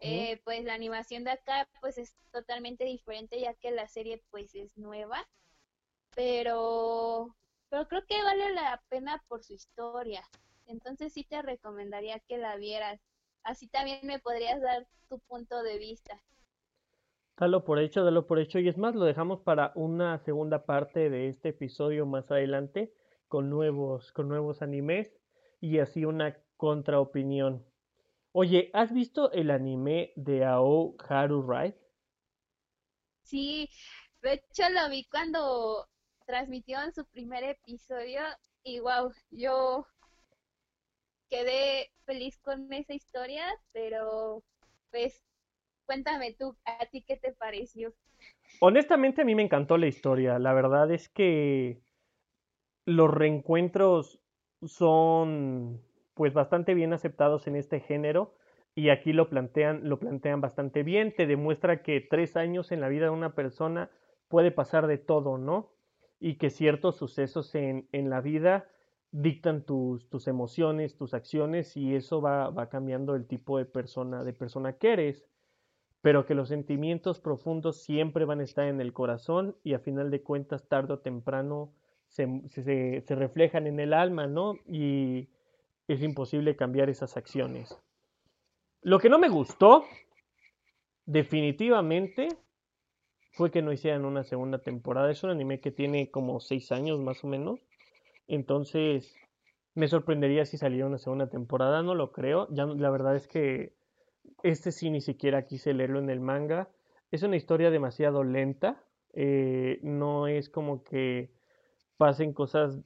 Eh, 0.00 0.40
pues 0.44 0.64
la 0.64 0.74
animación 0.74 1.24
de 1.24 1.30
acá 1.30 1.68
pues 1.80 1.96
es 1.98 2.14
totalmente 2.32 2.84
diferente 2.84 3.40
ya 3.40 3.54
que 3.54 3.70
la 3.70 3.86
serie 3.86 4.22
pues 4.30 4.54
es 4.54 4.76
nueva 4.76 5.26
pero, 6.14 7.34
pero 7.68 7.88
creo 7.88 8.06
que 8.06 8.22
vale 8.22 8.52
la 8.52 8.82
pena 8.88 9.22
por 9.28 9.42
su 9.42 9.54
historia. 9.54 10.22
Entonces 10.66 11.12
sí 11.12 11.24
te 11.24 11.42
recomendaría 11.42 12.20
que 12.20 12.38
la 12.38 12.56
vieras. 12.56 13.00
Así 13.42 13.66
también 13.68 14.00
me 14.04 14.18
podrías 14.18 14.60
dar 14.62 14.86
tu 15.08 15.18
punto 15.20 15.62
de 15.62 15.78
vista. 15.78 16.22
Dalo 17.36 17.64
por 17.64 17.80
hecho, 17.80 18.04
dalo 18.04 18.26
por 18.26 18.38
hecho. 18.38 18.58
Y 18.58 18.68
es 18.68 18.78
más, 18.78 18.94
lo 18.94 19.04
dejamos 19.04 19.40
para 19.40 19.72
una 19.74 20.18
segunda 20.18 20.64
parte 20.64 21.10
de 21.10 21.28
este 21.28 21.48
episodio 21.50 22.06
más 22.06 22.30
adelante 22.30 22.92
con 23.28 23.50
nuevos, 23.50 24.12
con 24.12 24.28
nuevos 24.28 24.62
animes 24.62 25.12
y 25.60 25.78
así 25.80 26.04
una 26.04 26.38
contraopinión. 26.56 27.64
Oye, 28.32 28.70
¿has 28.72 28.92
visto 28.92 29.32
el 29.32 29.50
anime 29.50 30.12
de 30.16 30.44
Ao 30.44 30.94
Haru 31.08 31.42
Ride? 31.42 31.78
Sí, 33.22 33.68
de 34.22 34.34
hecho 34.34 34.68
lo 34.70 34.88
vi 34.90 35.04
cuando 35.04 35.88
transmitieron 36.26 36.92
su 36.92 37.04
primer 37.06 37.44
episodio 37.44 38.20
y 38.62 38.80
wow, 38.80 39.12
yo 39.30 39.86
quedé 41.28 41.90
feliz 42.04 42.38
con 42.38 42.72
esa 42.72 42.94
historia, 42.94 43.44
pero 43.72 44.42
pues 44.90 45.22
cuéntame 45.86 46.34
tú, 46.34 46.56
¿a 46.64 46.86
ti 46.86 47.02
qué 47.02 47.16
te 47.16 47.32
pareció? 47.32 47.92
Honestamente 48.60 49.22
a 49.22 49.24
mí 49.24 49.34
me 49.34 49.42
encantó 49.42 49.76
la 49.76 49.86
historia, 49.86 50.38
la 50.38 50.52
verdad 50.52 50.90
es 50.90 51.08
que 51.08 51.80
los 52.86 53.10
reencuentros 53.10 54.20
son 54.64 55.80
pues 56.14 56.32
bastante 56.32 56.74
bien 56.74 56.92
aceptados 56.92 57.46
en 57.46 57.56
este 57.56 57.80
género 57.80 58.34
y 58.74 58.88
aquí 58.90 59.12
lo 59.12 59.28
plantean, 59.28 59.88
lo 59.88 59.98
plantean 59.98 60.40
bastante 60.40 60.82
bien, 60.82 61.14
te 61.14 61.26
demuestra 61.26 61.82
que 61.82 62.00
tres 62.00 62.36
años 62.36 62.72
en 62.72 62.80
la 62.80 62.88
vida 62.88 63.04
de 63.04 63.10
una 63.10 63.34
persona 63.34 63.90
puede 64.28 64.50
pasar 64.50 64.86
de 64.86 64.98
todo, 64.98 65.38
¿no? 65.38 65.72
Y 66.18 66.38
que 66.38 66.50
ciertos 66.50 66.96
sucesos 66.96 67.54
en, 67.54 67.88
en 67.92 68.10
la 68.10 68.20
vida 68.20 68.68
dictan 69.12 69.64
tus, 69.64 70.08
tus, 70.08 70.26
emociones, 70.26 70.96
tus 70.96 71.14
acciones 71.14 71.76
y 71.76 71.94
eso 71.94 72.20
va, 72.20 72.50
va 72.50 72.68
cambiando 72.68 73.14
el 73.14 73.26
tipo 73.26 73.58
de 73.58 73.64
persona, 73.64 74.24
de 74.24 74.32
persona 74.32 74.76
que 74.76 74.92
eres, 74.92 75.28
pero 76.04 76.26
que 76.26 76.34
los 76.34 76.50
sentimientos 76.50 77.18
profundos 77.18 77.82
siempre 77.82 78.26
van 78.26 78.40
a 78.40 78.44
estar 78.44 78.66
en 78.66 78.78
el 78.78 78.92
corazón 78.92 79.56
y 79.64 79.72
a 79.72 79.78
final 79.78 80.10
de 80.10 80.20
cuentas 80.20 80.68
tarde 80.68 80.92
o 80.92 80.98
temprano 80.98 81.72
se, 82.08 82.26
reflejan 83.08 83.66
en 83.66 83.80
el 83.80 83.94
alma, 83.94 84.26
¿no? 84.26 84.58
Y 84.68 85.30
es 85.88 86.02
imposible 86.02 86.56
cambiar 86.56 86.90
esas 86.90 87.16
acciones. 87.16 87.80
Lo 88.82 88.98
que 88.98 89.08
no 89.08 89.18
me 89.18 89.30
gustó, 89.30 89.86
definitivamente, 91.06 92.28
fue 93.32 93.50
que 93.50 93.62
no 93.62 93.72
hicieran 93.72 94.04
una 94.04 94.24
segunda 94.24 94.58
temporada. 94.58 95.10
Es 95.10 95.24
un 95.24 95.30
anime 95.30 95.60
que 95.60 95.70
tiene 95.70 96.10
como 96.10 96.38
seis 96.38 96.70
años 96.70 97.00
más 97.00 97.24
o 97.24 97.28
menos. 97.28 97.60
Entonces, 98.28 99.16
me 99.74 99.88
sorprendería 99.88 100.44
si 100.44 100.58
saliera 100.58 100.86
una 100.86 100.98
segunda 100.98 101.30
temporada. 101.30 101.82
No 101.82 101.94
lo 101.94 102.12
creo. 102.12 102.46
Ya, 102.50 102.66
la 102.66 102.90
verdad 102.90 103.16
es 103.16 103.26
que 103.26 103.72
este 104.42 104.72
sí 104.72 104.90
ni 104.90 105.00
siquiera 105.00 105.46
quise 105.46 105.74
leerlo 105.74 105.98
en 105.98 106.10
el 106.10 106.20
manga. 106.20 106.68
Es 107.10 107.22
una 107.22 107.36
historia 107.36 107.70
demasiado 107.70 108.24
lenta. 108.24 108.82
Eh, 109.12 109.78
no 109.82 110.26
es 110.26 110.48
como 110.48 110.82
que 110.84 111.30
pasen 111.96 112.32
cosas 112.32 112.80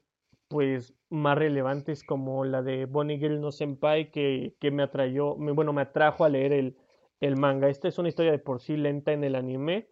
pues 0.49 0.95
más 1.11 1.37
relevantes 1.39 2.05
como 2.05 2.45
la 2.45 2.63
de 2.63 2.87
Bonnie 2.87 3.19
Girl 3.19 3.41
no 3.41 3.53
Senpai 3.53 4.11
que, 4.11 4.55
que 4.61 4.71
me 4.71 4.83
atrayó, 4.83 5.37
me, 5.37 5.53
bueno, 5.53 5.73
me 5.73 5.83
atrajo 5.83 6.25
a 6.25 6.29
leer 6.29 6.53
el, 6.53 6.77
el 7.21 7.37
manga. 7.37 7.69
Esta 7.69 7.89
es 7.89 7.99
una 7.99 8.09
historia 8.09 8.33
de 8.33 8.39
por 8.39 8.61
sí 8.61 8.77
lenta 8.77 9.13
en 9.13 9.25
el 9.25 9.35
anime 9.35 9.89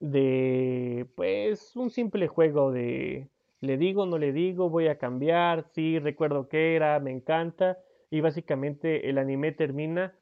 de 0.00 1.06
pues 1.16 1.74
un 1.76 1.90
simple 1.90 2.28
juego 2.28 2.70
de 2.72 3.28
le 3.60 3.78
digo, 3.78 4.06
no 4.06 4.18
le 4.18 4.32
digo, 4.32 4.68
voy 4.68 4.88
a 4.88 4.98
cambiar, 4.98 5.64
sí, 5.72 5.98
recuerdo 5.98 6.48
que 6.48 6.76
era, 6.76 7.00
me 7.00 7.10
encanta 7.10 7.78
y 8.10 8.20
básicamente 8.20 9.08
el 9.08 9.18
anime 9.18 9.52
termina 9.52 10.14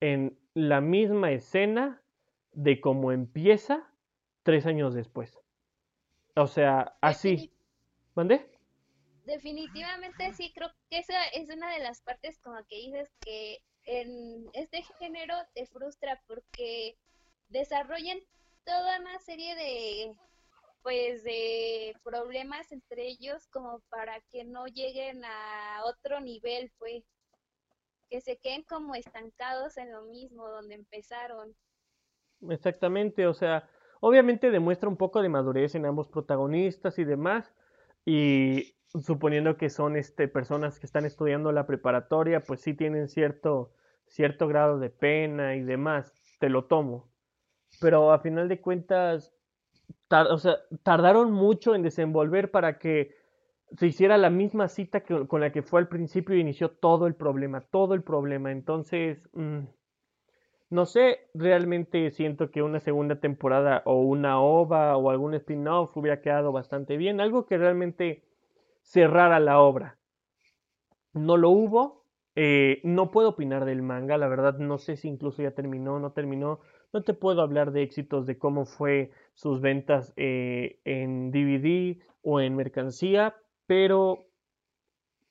en 0.00 0.38
la 0.54 0.80
misma 0.80 1.32
escena 1.32 2.02
de 2.52 2.80
cómo 2.80 3.12
empieza 3.12 3.88
tres 4.42 4.66
años 4.66 4.94
después. 4.94 5.38
O 6.34 6.46
sea, 6.46 6.96
así. 7.00 7.52
¿Mande? 8.14 8.56
definitivamente 9.26 10.32
sí, 10.32 10.52
creo 10.54 10.70
que 10.88 10.98
esa 10.98 11.24
es 11.34 11.50
una 11.50 11.70
de 11.72 11.80
las 11.80 12.00
partes 12.00 12.38
como 12.38 12.64
que 12.66 12.76
dices 12.76 13.10
que 13.20 13.58
en 13.84 14.48
este 14.54 14.82
género 14.98 15.34
te 15.54 15.66
frustra 15.66 16.22
porque 16.26 16.96
desarrollan 17.48 18.18
toda 18.64 19.00
una 19.00 19.18
serie 19.18 19.54
de 19.56 20.16
pues 20.82 21.24
de 21.24 21.96
problemas 22.04 22.70
entre 22.70 23.08
ellos 23.08 23.48
como 23.48 23.80
para 23.90 24.20
que 24.30 24.44
no 24.44 24.66
lleguen 24.66 25.24
a 25.24 25.82
otro 25.84 26.20
nivel 26.20 26.72
pues 26.78 27.04
que 28.08 28.20
se 28.20 28.38
queden 28.38 28.62
como 28.62 28.94
estancados 28.94 29.76
en 29.76 29.92
lo 29.92 30.02
mismo 30.02 30.48
donde 30.48 30.74
empezaron 30.74 31.54
exactamente 32.50 33.26
o 33.26 33.34
sea 33.34 33.68
obviamente 34.00 34.50
demuestra 34.50 34.88
un 34.88 34.96
poco 34.96 35.22
de 35.22 35.28
madurez 35.28 35.74
en 35.74 35.86
ambos 35.86 36.08
protagonistas 36.08 36.98
y 36.98 37.04
demás 37.04 37.52
y 38.04 38.76
suponiendo 39.02 39.56
que 39.56 39.70
son 39.70 39.96
este, 39.96 40.28
personas 40.28 40.78
que 40.78 40.86
están 40.86 41.04
estudiando 41.04 41.52
la 41.52 41.66
preparatoria, 41.66 42.40
pues 42.40 42.60
sí 42.60 42.74
tienen 42.74 43.08
cierto, 43.08 43.72
cierto 44.06 44.48
grado 44.48 44.78
de 44.78 44.90
pena 44.90 45.56
y 45.56 45.62
demás, 45.62 46.12
te 46.38 46.48
lo 46.48 46.64
tomo. 46.64 47.08
Pero 47.80 48.12
a 48.12 48.20
final 48.20 48.48
de 48.48 48.60
cuentas, 48.60 49.34
o 50.08 50.38
sea, 50.38 50.58
tardaron 50.82 51.32
mucho 51.32 51.74
en 51.74 51.82
desenvolver 51.82 52.50
para 52.50 52.78
que 52.78 53.15
se 53.76 53.86
hiciera 53.86 54.16
la 54.16 54.30
misma 54.30 54.68
cita 54.68 55.00
que, 55.00 55.26
con 55.26 55.40
la 55.40 55.52
que 55.52 55.62
fue 55.62 55.80
al 55.80 55.88
principio 55.88 56.36
y 56.36 56.40
inició 56.40 56.70
todo 56.70 57.06
el 57.06 57.14
problema, 57.14 57.60
todo 57.60 57.94
el 57.94 58.02
problema. 58.02 58.52
Entonces, 58.52 59.28
mm, 59.32 59.64
no 60.70 60.86
sé, 60.86 61.28
realmente 61.34 62.10
siento 62.10 62.50
que 62.50 62.62
una 62.62 62.80
segunda 62.80 63.20
temporada 63.20 63.82
o 63.84 64.00
una 64.02 64.40
OVA 64.40 64.96
o 64.96 65.10
algún 65.10 65.34
spin-off 65.34 65.96
hubiera 65.96 66.20
quedado 66.20 66.52
bastante 66.52 66.96
bien, 66.96 67.20
algo 67.20 67.46
que 67.46 67.58
realmente 67.58 68.24
cerrara 68.82 69.38
la 69.40 69.60
obra. 69.60 69.98
No 71.12 71.36
lo 71.36 71.50
hubo, 71.50 72.04
eh, 72.34 72.80
no 72.84 73.10
puedo 73.10 73.30
opinar 73.30 73.64
del 73.64 73.82
manga, 73.82 74.18
la 74.18 74.28
verdad 74.28 74.58
no 74.58 74.78
sé 74.78 74.96
si 74.96 75.08
incluso 75.08 75.42
ya 75.42 75.52
terminó 75.52 75.94
o 75.94 75.98
no 75.98 76.12
terminó, 76.12 76.60
no 76.92 77.02
te 77.02 77.14
puedo 77.14 77.42
hablar 77.42 77.72
de 77.72 77.82
éxitos 77.82 78.26
de 78.26 78.38
cómo 78.38 78.66
fue 78.66 79.10
sus 79.34 79.60
ventas 79.60 80.12
eh, 80.16 80.80
en 80.84 81.30
DVD 81.30 81.98
o 82.22 82.40
en 82.40 82.56
mercancía, 82.56 83.36
pero 83.66 84.26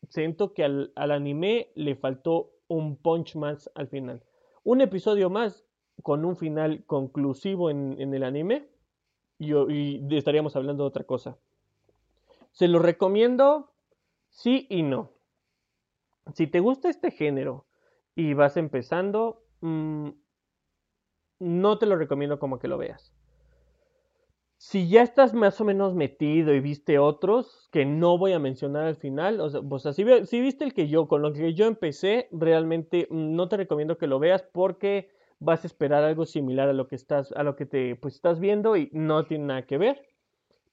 siento 0.10 0.54
que 0.54 0.64
al, 0.64 0.92
anime 0.96 1.72
le 1.76 1.96
faltó 1.96 2.52
un 2.68 2.98
punch 2.98 3.36
más 3.36 3.70
al 3.76 3.88
final. 3.88 4.24
Un 4.64 4.82
episodio 4.82 5.30
más 5.30 5.66
con 6.04 6.26
un 6.26 6.36
final 6.36 6.84
conclusivo 6.86 7.70
en, 7.70 8.14
el 8.14 8.24
anime 8.24 8.68
y, 9.40 10.16
estaríamos 10.16 10.56
hablando 10.56 10.84
de 10.84 10.90
otra 10.90 11.04
cosa. 11.04 11.38
Se 12.52 12.68
lo 12.68 12.80
recomiendo, 12.80 13.72
sí 14.30 14.68
y 14.70 14.84
no. 14.84 15.12
Si 16.34 16.48
te 16.48 16.60
gusta 16.60 16.90
este 16.90 17.12
género 17.12 17.66
y 18.16 18.34
vas 18.34 18.58
empezando, 18.58 19.44
mm, 19.62 20.10
no 21.40 21.78
te 21.78 21.86
lo 21.86 21.96
recomiendo 21.96 22.40
como 22.40 22.60
que 22.60 22.68
lo 22.68 22.78
veas. 22.78 23.15
Si 24.68 24.90
ya 24.90 25.04
estás 25.04 25.36
más 25.36 25.62
o 25.62 25.64
menos 25.64 25.94
metido 25.94 26.52
y 26.52 26.60
viste 26.60 26.98
otros 26.98 27.70
que 27.72 27.86
no 27.86 28.18
voy 28.18 28.34
a 28.34 28.40
mencionar 28.40 28.86
al 28.86 28.96
final, 28.96 29.40
o 29.40 29.78
sea, 29.78 29.94
si, 29.94 30.04
viste 30.04 30.64
el 30.64 30.74
que 30.74 30.88
yo, 30.88 31.08
con 31.08 31.22
lo 31.22 31.34
que 31.34 31.54
yo 31.54 31.68
empecé, 31.68 32.30
realmente 32.32 33.08
mm, 33.12 33.36
no 33.36 33.48
te 33.48 33.58
recomiendo 33.58 34.00
que 34.00 34.08
lo 34.08 34.18
veas 34.18 34.42
porque 34.42 35.12
vas 35.38 35.64
a 35.64 35.68
esperar 35.68 36.04
algo 36.04 36.26
similar 36.26 36.68
a 36.68 36.74
lo 36.74 36.88
que 36.88 36.96
estás, 36.96 37.32
a 37.34 37.44
lo 37.44 37.56
que 37.56 37.68
te 37.68 37.96
pues, 37.96 38.16
estás 38.16 38.40
viendo 38.40 38.76
y 38.76 38.90
no 38.92 39.28
tiene 39.28 39.46
nada 39.46 39.68
que 39.68 39.78
ver. 39.78 40.02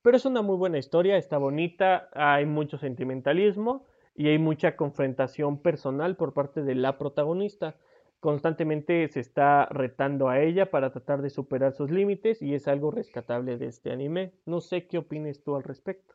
Pero 0.00 0.16
es 0.16 0.24
una 0.24 0.40
muy 0.40 0.56
buena 0.56 0.78
historia, 0.78 1.18
está 1.18 1.36
bonita, 1.36 2.08
hay 2.14 2.46
mucho 2.46 2.78
sentimentalismo 2.78 3.84
y 4.14 4.28
hay 4.28 4.38
mucha 4.38 4.74
confrontación 4.74 5.60
personal 5.60 6.16
por 6.16 6.32
parte 6.32 6.62
de 6.62 6.76
la 6.76 6.96
protagonista. 6.96 7.76
Constantemente 8.22 9.08
se 9.08 9.18
está 9.18 9.66
retando 9.66 10.28
a 10.28 10.38
ella 10.38 10.70
para 10.70 10.92
tratar 10.92 11.22
de 11.22 11.28
superar 11.28 11.72
sus 11.72 11.90
límites 11.90 12.40
y 12.40 12.54
es 12.54 12.68
algo 12.68 12.92
rescatable 12.92 13.58
de 13.58 13.66
este 13.66 13.90
anime. 13.90 14.32
No 14.46 14.60
sé 14.60 14.86
qué 14.86 14.98
opines 14.98 15.42
tú 15.42 15.56
al 15.56 15.64
respecto. 15.64 16.14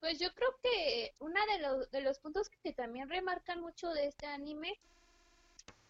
Pues 0.00 0.18
yo 0.18 0.32
creo 0.32 0.48
que 0.62 1.12
uno 1.18 1.38
de 1.52 1.60
los, 1.60 1.90
de 1.90 2.00
los 2.00 2.18
puntos 2.18 2.48
que 2.62 2.72
también 2.72 3.10
remarcan 3.10 3.60
mucho 3.60 3.90
de 3.90 4.06
este 4.06 4.24
anime 4.24 4.80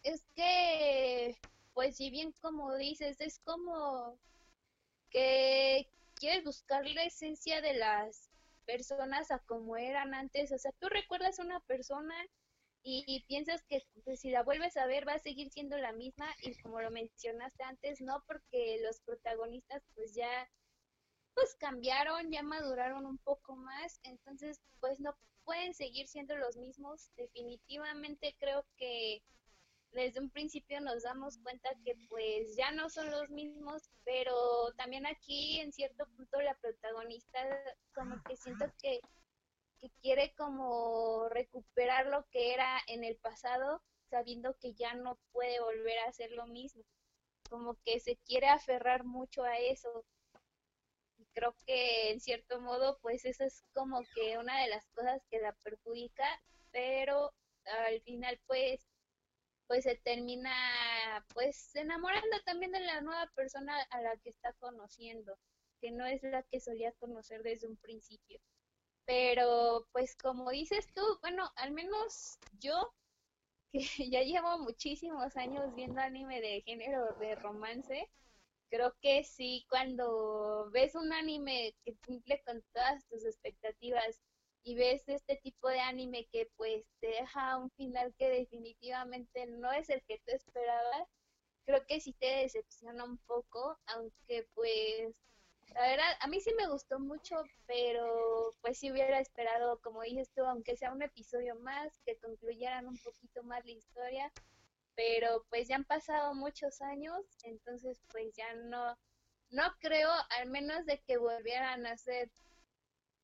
es 0.03 0.25
que, 0.35 1.37
pues 1.73 1.97
si 1.97 2.11
bien 2.11 2.35
como 2.41 2.75
dices, 2.75 3.21
es 3.21 3.39
como 3.45 4.19
que 5.11 5.89
quieres 6.17 6.43
buscar 6.43 6.85
la 6.89 7.05
esencia 7.05 7.61
de 7.61 7.75
las 7.75 8.29
personas 8.67 9.31
a 9.31 9.39
como 9.39 9.77
eran 9.77 10.15
antes. 10.15 10.51
O 10.51 10.59
sea, 10.59 10.73
tú 10.81 10.89
recuerdas 10.89 11.39
a 11.39 11.45
una 11.45 11.61
persona 11.61 12.17
y, 12.83 13.25
piensas 13.29 13.63
que 13.65 13.85
pues, 14.05 14.21
si 14.21 14.31
la 14.31 14.43
vuelves 14.43 14.77
a 14.77 14.87
ver 14.87 15.07
va 15.07 15.15
a 15.15 15.19
seguir 15.19 15.51
siendo 15.51 15.77
la 15.77 15.93
misma 15.93 16.27
y 16.43 16.59
como 16.63 16.81
lo 16.81 16.91
mencionaste 16.91 17.63
antes, 17.63 18.01
no, 18.01 18.23
porque 18.27 18.81
los 18.83 19.01
protagonistas 19.01 19.83
pues 19.95 20.15
ya 20.15 20.51
pues 21.35 21.55
cambiaron, 21.57 22.31
ya 22.31 22.43
maduraron 22.43 23.07
un 23.07 23.19
poco 23.19 23.55
más, 23.57 24.01
entonces 24.03 24.61
pues 24.81 24.99
no 25.01 25.15
pueden 25.45 25.75
seguir 25.75 26.09
siendo 26.09 26.37
los 26.37 26.57
mismos. 26.57 27.11
Definitivamente 27.17 28.35
creo 28.39 28.65
que 28.77 29.23
desde 29.93 30.21
un 30.21 30.31
principio 30.31 30.81
nos 30.81 31.03
damos 31.03 31.39
cuenta 31.39 31.71
que 31.85 31.95
pues 32.09 32.57
ya 32.57 32.71
no 32.73 32.89
son 32.89 33.11
los 33.11 33.29
mismos, 33.31 33.91
pero 34.05 34.73
también 34.77 35.07
aquí 35.07 35.61
en 35.61 35.73
cierto 35.73 36.07
punto 36.17 36.41
la 36.41 36.55
protagonista 36.55 37.39
como 37.95 38.23
que 38.23 38.37
siento 38.37 38.67
que, 38.81 39.01
que 39.81 39.91
quiere 40.03 40.35
como 40.37 41.29
recuperar 41.31 42.07
lo 42.07 42.27
que 42.31 42.55
era 42.55 42.81
en 42.87 43.05
el 43.05 43.17
pasado, 43.17 43.83
sabiendo 44.11 44.57
que 44.59 44.75
ya 44.75 44.95
no 44.95 45.19
puede 45.33 45.61
volver 45.61 45.99
a 46.01 46.09
hacer 46.09 46.31
lo 46.33 46.47
mismo, 46.47 46.85
como 47.49 47.77
que 47.85 48.01
se 48.01 48.17
quiere 48.19 48.49
aferrar 48.49 49.05
mucho 49.05 49.43
a 49.45 49.59
eso. 49.59 50.05
creo 51.33 51.55
que 51.67 52.11
en 52.11 52.21
cierto 52.21 52.61
modo 52.61 52.99
pues 53.03 53.25
eso 53.25 53.45
es 53.45 53.65
como 53.73 54.03
que 54.15 54.39
una 54.39 54.63
de 54.63 54.69
las 54.69 54.87
cosas 54.89 55.23
que 55.31 55.41
la 55.41 55.53
perjudica, 55.65 56.25
pero 56.73 57.33
al 57.87 58.01
final 58.03 58.39
pues 58.47 58.87
pues 59.67 59.85
se 59.85 59.97
termina 59.97 60.51
pues 61.33 61.75
enamorando 61.77 62.37
también 62.45 62.73
de 62.73 62.81
la 62.81 63.01
nueva 63.03 63.31
persona 63.37 63.81
a 63.91 64.03
la 64.03 64.17
que 64.17 64.31
está 64.31 64.53
conociendo, 64.55 65.39
que 65.81 65.93
no 65.93 66.07
es 66.07 66.23
la 66.25 66.43
que 66.43 66.61
solía 66.61 66.93
conocer 66.93 67.43
desde 67.45 67.69
un 67.69 67.77
principio. 67.77 68.41
Pero 69.11 69.89
pues 69.91 70.15
como 70.15 70.51
dices 70.53 70.87
tú, 70.95 71.03
bueno, 71.21 71.51
al 71.57 71.73
menos 71.73 72.39
yo 72.61 72.95
que 73.73 74.09
ya 74.09 74.23
llevo 74.23 74.59
muchísimos 74.61 75.37
años 75.37 75.75
viendo 75.75 76.01
anime 76.01 76.41
de 76.41 76.63
género 76.63 77.13
de 77.19 77.35
romance, 77.35 78.09
creo 78.71 78.95
que 79.01 79.25
sí, 79.25 79.67
cuando 79.69 80.71
ves 80.71 80.95
un 80.95 81.13
anime 81.13 81.75
que 81.85 81.97
cumple 82.07 82.41
con 82.47 82.63
todas 82.73 83.05
tus 83.09 83.25
expectativas 83.25 84.21
y 84.63 84.77
ves 84.77 85.03
este 85.09 85.35
tipo 85.43 85.69
de 85.69 85.81
anime 85.81 86.29
que 86.31 86.49
pues 86.57 86.85
te 87.01 87.09
deja 87.09 87.57
un 87.57 87.71
final 87.73 88.15
que 88.17 88.29
definitivamente 88.29 89.47
no 89.47 89.73
es 89.73 89.91
el 89.91 90.05
que 90.05 90.19
tú 90.25 90.37
esperabas, 90.37 91.09
creo 91.67 91.85
que 91.85 92.01
sí 92.01 92.13
te 92.13 92.27
decepciona 92.27 93.03
un 93.03 93.19
poco, 93.19 93.77
aunque 93.87 94.47
pues 94.55 95.17
la 95.75 95.83
verdad 95.83 96.17
a 96.21 96.27
mí 96.27 96.41
sí 96.41 96.53
me 96.57 96.69
gustó 96.69 96.99
mucho, 96.99 97.43
pero 97.67 98.53
pues 98.61 98.79
sí 98.79 98.91
hubiera 98.91 99.21
esperado, 99.21 99.81
como 99.81 100.03
dices 100.03 100.31
tú, 100.35 100.45
aunque 100.45 100.77
sea 100.77 100.93
un 100.93 101.03
episodio 101.03 101.55
más, 101.57 101.99
que 102.05 102.17
concluyeran 102.17 102.87
un 102.87 102.99
poquito 102.99 103.43
más 103.43 103.65
la 103.65 103.73
historia, 103.73 104.33
pero 104.95 105.45
pues 105.49 105.69
ya 105.69 105.77
han 105.77 105.85
pasado 105.85 106.35
muchos 106.35 106.81
años, 106.83 107.25
entonces 107.45 108.01
pues 108.11 108.35
ya 108.35 108.53
no, 108.55 108.99
no 109.51 109.63
creo, 109.81 110.11
al 110.39 110.49
menos 110.49 110.87
de 110.87 111.01
que 111.01 111.17
volvieran 111.17 111.87
a 111.87 111.93
hacer 111.93 112.31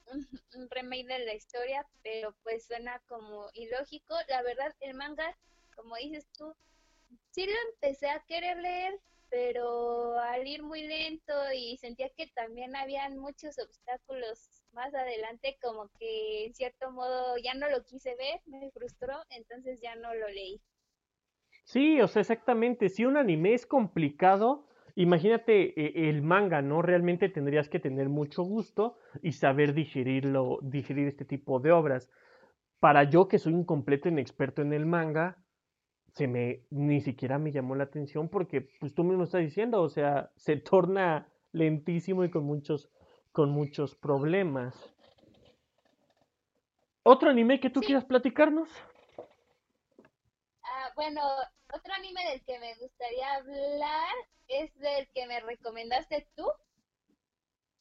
un, 0.06 0.70
remake 0.70 1.06
de 1.06 1.18
la 1.20 1.34
historia, 1.34 1.86
pero 2.02 2.34
pues 2.42 2.66
suena 2.66 3.00
como 3.06 3.48
ilógico. 3.54 4.14
La 4.28 4.42
verdad, 4.42 4.74
el 4.80 4.94
manga, 4.94 5.36
como 5.74 5.96
dices 5.96 6.26
tú, 6.36 6.54
sí 7.30 7.46
lo 7.46 7.54
empecé 7.72 8.08
a 8.08 8.20
querer 8.20 8.56
leer, 8.58 9.00
pero 9.30 10.18
al 10.18 10.46
ir 10.46 10.62
muy 10.62 10.82
lento 10.86 11.32
y 11.54 11.76
sentía 11.78 12.08
que 12.16 12.28
también 12.34 12.74
habían 12.76 13.18
muchos 13.18 13.58
obstáculos 13.58 14.62
más 14.72 14.94
adelante, 14.94 15.58
como 15.62 15.90
que 15.98 16.46
en 16.46 16.54
cierto 16.54 16.90
modo 16.92 17.36
ya 17.42 17.54
no 17.54 17.68
lo 17.68 17.82
quise 17.84 18.14
ver, 18.16 18.40
me 18.46 18.70
frustró, 18.70 19.14
entonces 19.30 19.80
ya 19.80 19.96
no 19.96 20.14
lo 20.14 20.28
leí. 20.28 20.60
Sí, 21.64 22.00
o 22.00 22.06
sea, 22.06 22.20
exactamente. 22.20 22.88
Si 22.88 23.04
un 23.04 23.16
anime 23.16 23.54
es 23.54 23.66
complicado, 23.66 24.68
imagínate 24.94 25.78
eh, 25.80 26.08
el 26.08 26.22
manga, 26.22 26.62
¿no? 26.62 26.80
Realmente 26.80 27.28
tendrías 27.28 27.68
que 27.68 27.80
tener 27.80 28.08
mucho 28.08 28.44
gusto 28.44 28.98
y 29.22 29.32
saber 29.32 29.74
digerirlo, 29.74 30.60
digerir 30.62 31.08
este 31.08 31.24
tipo 31.24 31.58
de 31.58 31.72
obras. 31.72 32.08
Para 32.78 33.04
yo 33.04 33.26
que 33.26 33.38
soy 33.38 33.54
un 33.54 33.64
completo 33.64 34.08
inexperto 34.08 34.62
en 34.62 34.72
el 34.72 34.86
manga, 34.86 35.38
se 36.16 36.26
me 36.26 36.62
ni 36.70 37.02
siquiera 37.02 37.38
me 37.38 37.52
llamó 37.52 37.74
la 37.74 37.84
atención 37.84 38.30
porque 38.30 38.62
pues 38.80 38.94
tú 38.94 39.04
mismo 39.04 39.24
estás 39.24 39.42
diciendo, 39.42 39.82
o 39.82 39.88
sea, 39.90 40.30
se 40.36 40.56
torna 40.56 41.28
lentísimo 41.52 42.24
y 42.24 42.30
con 42.30 42.44
muchos 42.44 42.90
con 43.32 43.50
muchos 43.50 43.94
problemas. 43.94 44.74
¿Otro 47.02 47.28
anime 47.28 47.60
que 47.60 47.68
tú 47.68 47.80
quieras 47.80 48.06
platicarnos? 48.06 48.68
Ah, 50.62 50.90
bueno, 50.96 51.20
otro 51.72 51.92
anime 51.92 52.20
del 52.30 52.42
que 52.44 52.58
me 52.60 52.74
gustaría 52.76 53.34
hablar 53.34 54.14
es 54.48 54.74
del 54.78 55.06
que 55.12 55.26
me 55.26 55.38
recomendaste 55.40 56.26
tú, 56.34 56.46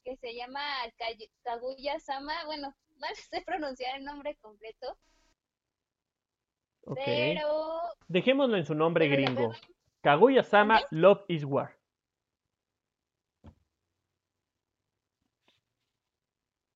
que 0.04 0.16
se 0.18 0.34
llama 0.34 0.60
Kaguya 1.42 1.98
Sama. 2.00 2.44
Bueno, 2.44 2.76
no 2.98 3.06
sé 3.14 3.40
pronunciar 3.40 3.96
el 3.96 4.04
nombre 4.04 4.36
completo. 4.42 4.98
Pero. 6.94 7.80
Dejémoslo 8.08 8.56
en 8.56 8.64
su 8.64 8.74
nombre 8.74 9.08
gringo. 9.08 9.52
Kaguya 10.02 10.42
Sama 10.42 10.80
Love 10.90 11.24
is 11.28 11.44
War. 11.44 11.76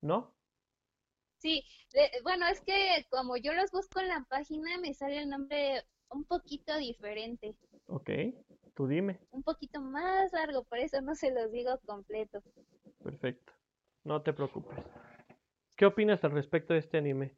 ¿No? 0.01 0.33
Sí, 1.37 1.63
bueno, 2.23 2.47
es 2.47 2.61
que 2.61 3.05
como 3.09 3.37
yo 3.37 3.53
los 3.53 3.71
busco 3.71 3.99
en 3.99 4.09
la 4.09 4.25
página, 4.29 4.77
me 4.79 4.93
sale 4.93 5.19
el 5.19 5.29
nombre 5.29 5.83
un 6.09 6.23
poquito 6.25 6.77
diferente. 6.77 7.55
Ok, 7.87 8.09
tú 8.75 8.87
dime. 8.87 9.19
Un 9.31 9.43
poquito 9.43 9.81
más 9.81 10.31
largo, 10.33 10.63
por 10.63 10.79
eso 10.79 11.01
no 11.01 11.15
se 11.15 11.31
los 11.31 11.51
digo 11.51 11.79
completo. 11.85 12.43
Perfecto, 13.03 13.53
no 14.03 14.21
te 14.21 14.33
preocupes. 14.33 14.77
¿Qué 15.75 15.85
opinas 15.85 16.23
al 16.23 16.31
respecto 16.31 16.73
de 16.73 16.79
este 16.79 16.97
anime? 16.97 17.35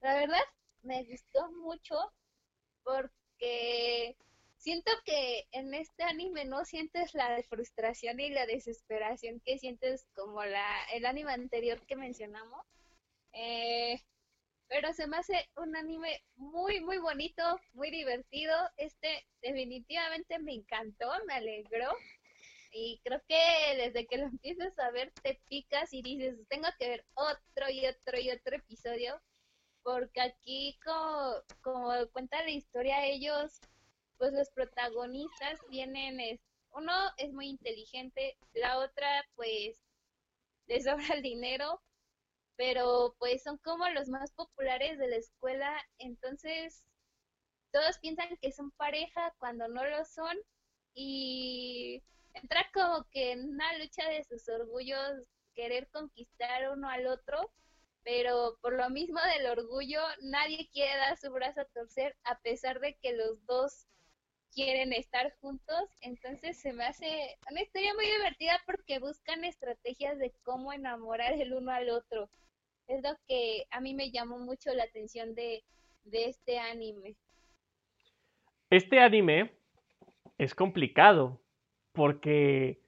La 0.00 0.14
verdad, 0.14 0.44
me 0.82 1.04
gustó 1.04 1.50
mucho 1.52 1.96
porque 2.82 4.16
siento 4.56 4.90
que 5.04 5.46
en 5.52 5.74
este 5.74 6.02
anime 6.04 6.44
no 6.44 6.64
sientes 6.64 7.14
la 7.14 7.42
frustración 7.48 8.20
y 8.20 8.30
la 8.30 8.46
desesperación 8.46 9.40
que 9.40 9.58
sientes 9.58 10.06
como 10.14 10.44
la 10.44 10.84
el 10.92 11.06
anime 11.06 11.32
anterior 11.32 11.84
que 11.86 11.96
mencionamos. 11.96 12.64
Eh, 13.32 14.00
pero 14.68 14.92
se 14.92 15.06
me 15.06 15.16
hace 15.16 15.48
un 15.56 15.74
anime 15.76 16.22
muy, 16.36 16.80
muy 16.80 16.98
bonito, 16.98 17.42
muy 17.72 17.90
divertido. 17.90 18.54
Este 18.76 19.26
definitivamente 19.42 20.38
me 20.38 20.52
encantó, 20.54 21.10
me 21.26 21.34
alegró. 21.34 21.90
Y 22.72 23.00
creo 23.02 23.22
que 23.26 23.76
desde 23.76 24.06
que 24.06 24.18
lo 24.18 24.26
empiezas 24.26 24.78
a 24.78 24.90
ver 24.90 25.12
te 25.22 25.40
picas 25.48 25.92
y 25.94 26.02
dices, 26.02 26.36
tengo 26.48 26.68
que 26.78 26.88
ver 26.88 27.06
otro 27.14 27.70
y 27.70 27.86
otro 27.86 28.20
y 28.20 28.30
otro 28.30 28.56
episodio. 28.56 29.20
Porque 29.88 30.20
aquí, 30.20 30.78
como, 30.84 31.32
como 31.62 32.06
cuenta 32.12 32.42
la 32.42 32.50
historia, 32.50 33.06
ellos, 33.06 33.58
pues 34.18 34.34
los 34.34 34.50
protagonistas 34.50 35.58
tienen, 35.70 36.20
es, 36.20 36.40
uno 36.72 36.92
es 37.16 37.32
muy 37.32 37.48
inteligente, 37.48 38.36
la 38.52 38.76
otra 38.80 39.08
pues 39.34 39.82
les 40.66 40.84
sobra 40.84 41.14
el 41.14 41.22
dinero, 41.22 41.80
pero 42.56 43.16
pues 43.18 43.42
son 43.42 43.56
como 43.64 43.88
los 43.88 44.10
más 44.10 44.30
populares 44.32 44.98
de 44.98 45.08
la 45.08 45.16
escuela, 45.16 45.74
entonces 45.96 46.84
todos 47.72 47.96
piensan 48.00 48.36
que 48.42 48.52
son 48.52 48.70
pareja 48.72 49.34
cuando 49.38 49.68
no 49.68 49.86
lo 49.86 50.04
son 50.04 50.36
y 50.92 52.02
entra 52.34 52.60
como 52.74 53.04
que 53.04 53.32
en 53.32 53.48
una 53.48 53.78
lucha 53.78 54.06
de 54.10 54.22
sus 54.24 54.46
orgullos 54.50 55.22
querer 55.54 55.88
conquistar 55.88 56.72
uno 56.72 56.90
al 56.90 57.06
otro, 57.06 57.50
pero 58.08 58.56
por 58.62 58.72
lo 58.72 58.88
mismo 58.88 59.20
del 59.36 59.58
orgullo 59.58 60.00
nadie 60.22 60.66
quiere 60.72 60.96
dar 60.96 61.18
su 61.18 61.30
brazo 61.30 61.60
a 61.60 61.66
torcer 61.66 62.16
a 62.24 62.38
pesar 62.38 62.80
de 62.80 62.96
que 63.02 63.12
los 63.12 63.44
dos 63.44 63.86
quieren 64.54 64.94
estar 64.94 65.30
juntos, 65.40 65.84
entonces 66.00 66.58
se 66.58 66.72
me 66.72 66.86
hace 66.86 67.36
una 67.50 67.60
historia 67.60 67.92
muy 67.92 68.06
divertida 68.06 68.58
porque 68.64 68.98
buscan 68.98 69.44
estrategias 69.44 70.18
de 70.18 70.32
cómo 70.42 70.72
enamorar 70.72 71.34
el 71.34 71.52
uno 71.52 71.70
al 71.70 71.90
otro 71.90 72.30
es 72.88 73.02
lo 73.02 73.10
que 73.26 73.66
a 73.70 73.80
mí 73.80 73.94
me 73.94 74.10
llamó 74.10 74.38
mucho 74.38 74.72
la 74.72 74.84
atención 74.84 75.34
de, 75.34 75.62
este 76.10 76.58
anime. 76.58 77.16
Este 78.70 78.98
anime 78.98 79.52
es 80.38 80.54
complicado 80.54 81.42
porque 81.92 82.80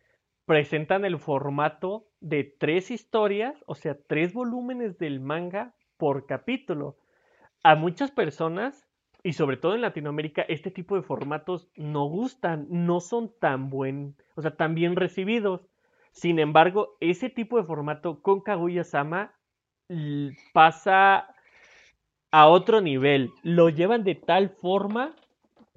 presentan 0.50 1.04
el 1.04 1.20
formato 1.20 2.08
de 2.18 2.42
tres 2.42 2.90
historias, 2.90 3.54
o 3.66 3.76
sea, 3.76 3.96
tres 4.08 4.32
volúmenes 4.32 4.98
del 4.98 5.20
manga 5.20 5.76
por 5.96 6.26
capítulo. 6.26 6.96
A 7.62 7.76
muchas 7.76 8.10
personas, 8.10 8.84
y 9.22 9.34
sobre 9.34 9.58
todo 9.58 9.76
en 9.76 9.82
Latinoamérica, 9.82 10.42
este 10.42 10.72
tipo 10.72 10.96
de 10.96 11.02
formatos 11.02 11.70
no 11.76 12.06
gustan, 12.06 12.66
no 12.68 12.98
son 12.98 13.32
tan 13.38 13.70
buen, 13.70 14.16
o 14.34 14.42
sea, 14.42 14.56
tan 14.56 14.74
bien 14.74 14.96
recibidos. 14.96 15.68
Sin 16.10 16.40
embargo, 16.40 16.96
ese 16.98 17.30
tipo 17.30 17.56
de 17.56 17.62
formato 17.62 18.20
con 18.20 18.40
Kaguya-sama 18.40 19.32
pasa 20.52 21.32
a 22.32 22.48
otro 22.48 22.80
nivel. 22.80 23.30
Lo 23.44 23.68
llevan 23.68 24.02
de 24.02 24.16
tal 24.16 24.48
forma 24.48 25.14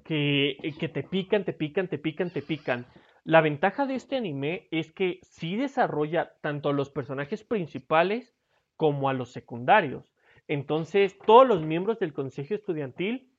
que, 0.02 0.56
que, 0.80 0.88
te 0.88 1.04
pican, 1.04 1.44
te 1.44 1.52
pican, 1.52 1.86
te 1.86 1.98
pican, 1.98 2.30
te 2.30 2.42
pican. 2.42 2.86
La 3.24 3.40
ventaja 3.40 3.86
de 3.86 3.94
este 3.94 4.16
anime 4.16 4.68
es 4.70 4.92
que 4.92 5.18
sí 5.22 5.56
desarrolla 5.56 6.34
tanto 6.42 6.68
a 6.68 6.72
los 6.74 6.90
personajes 6.90 7.42
principales 7.42 8.36
como 8.76 9.08
a 9.08 9.14
los 9.14 9.32
secundarios. 9.32 10.12
Entonces, 10.46 11.18
todos 11.24 11.48
los 11.48 11.62
miembros 11.62 11.98
del 11.98 12.12
consejo 12.12 12.54
estudiantil, 12.54 13.30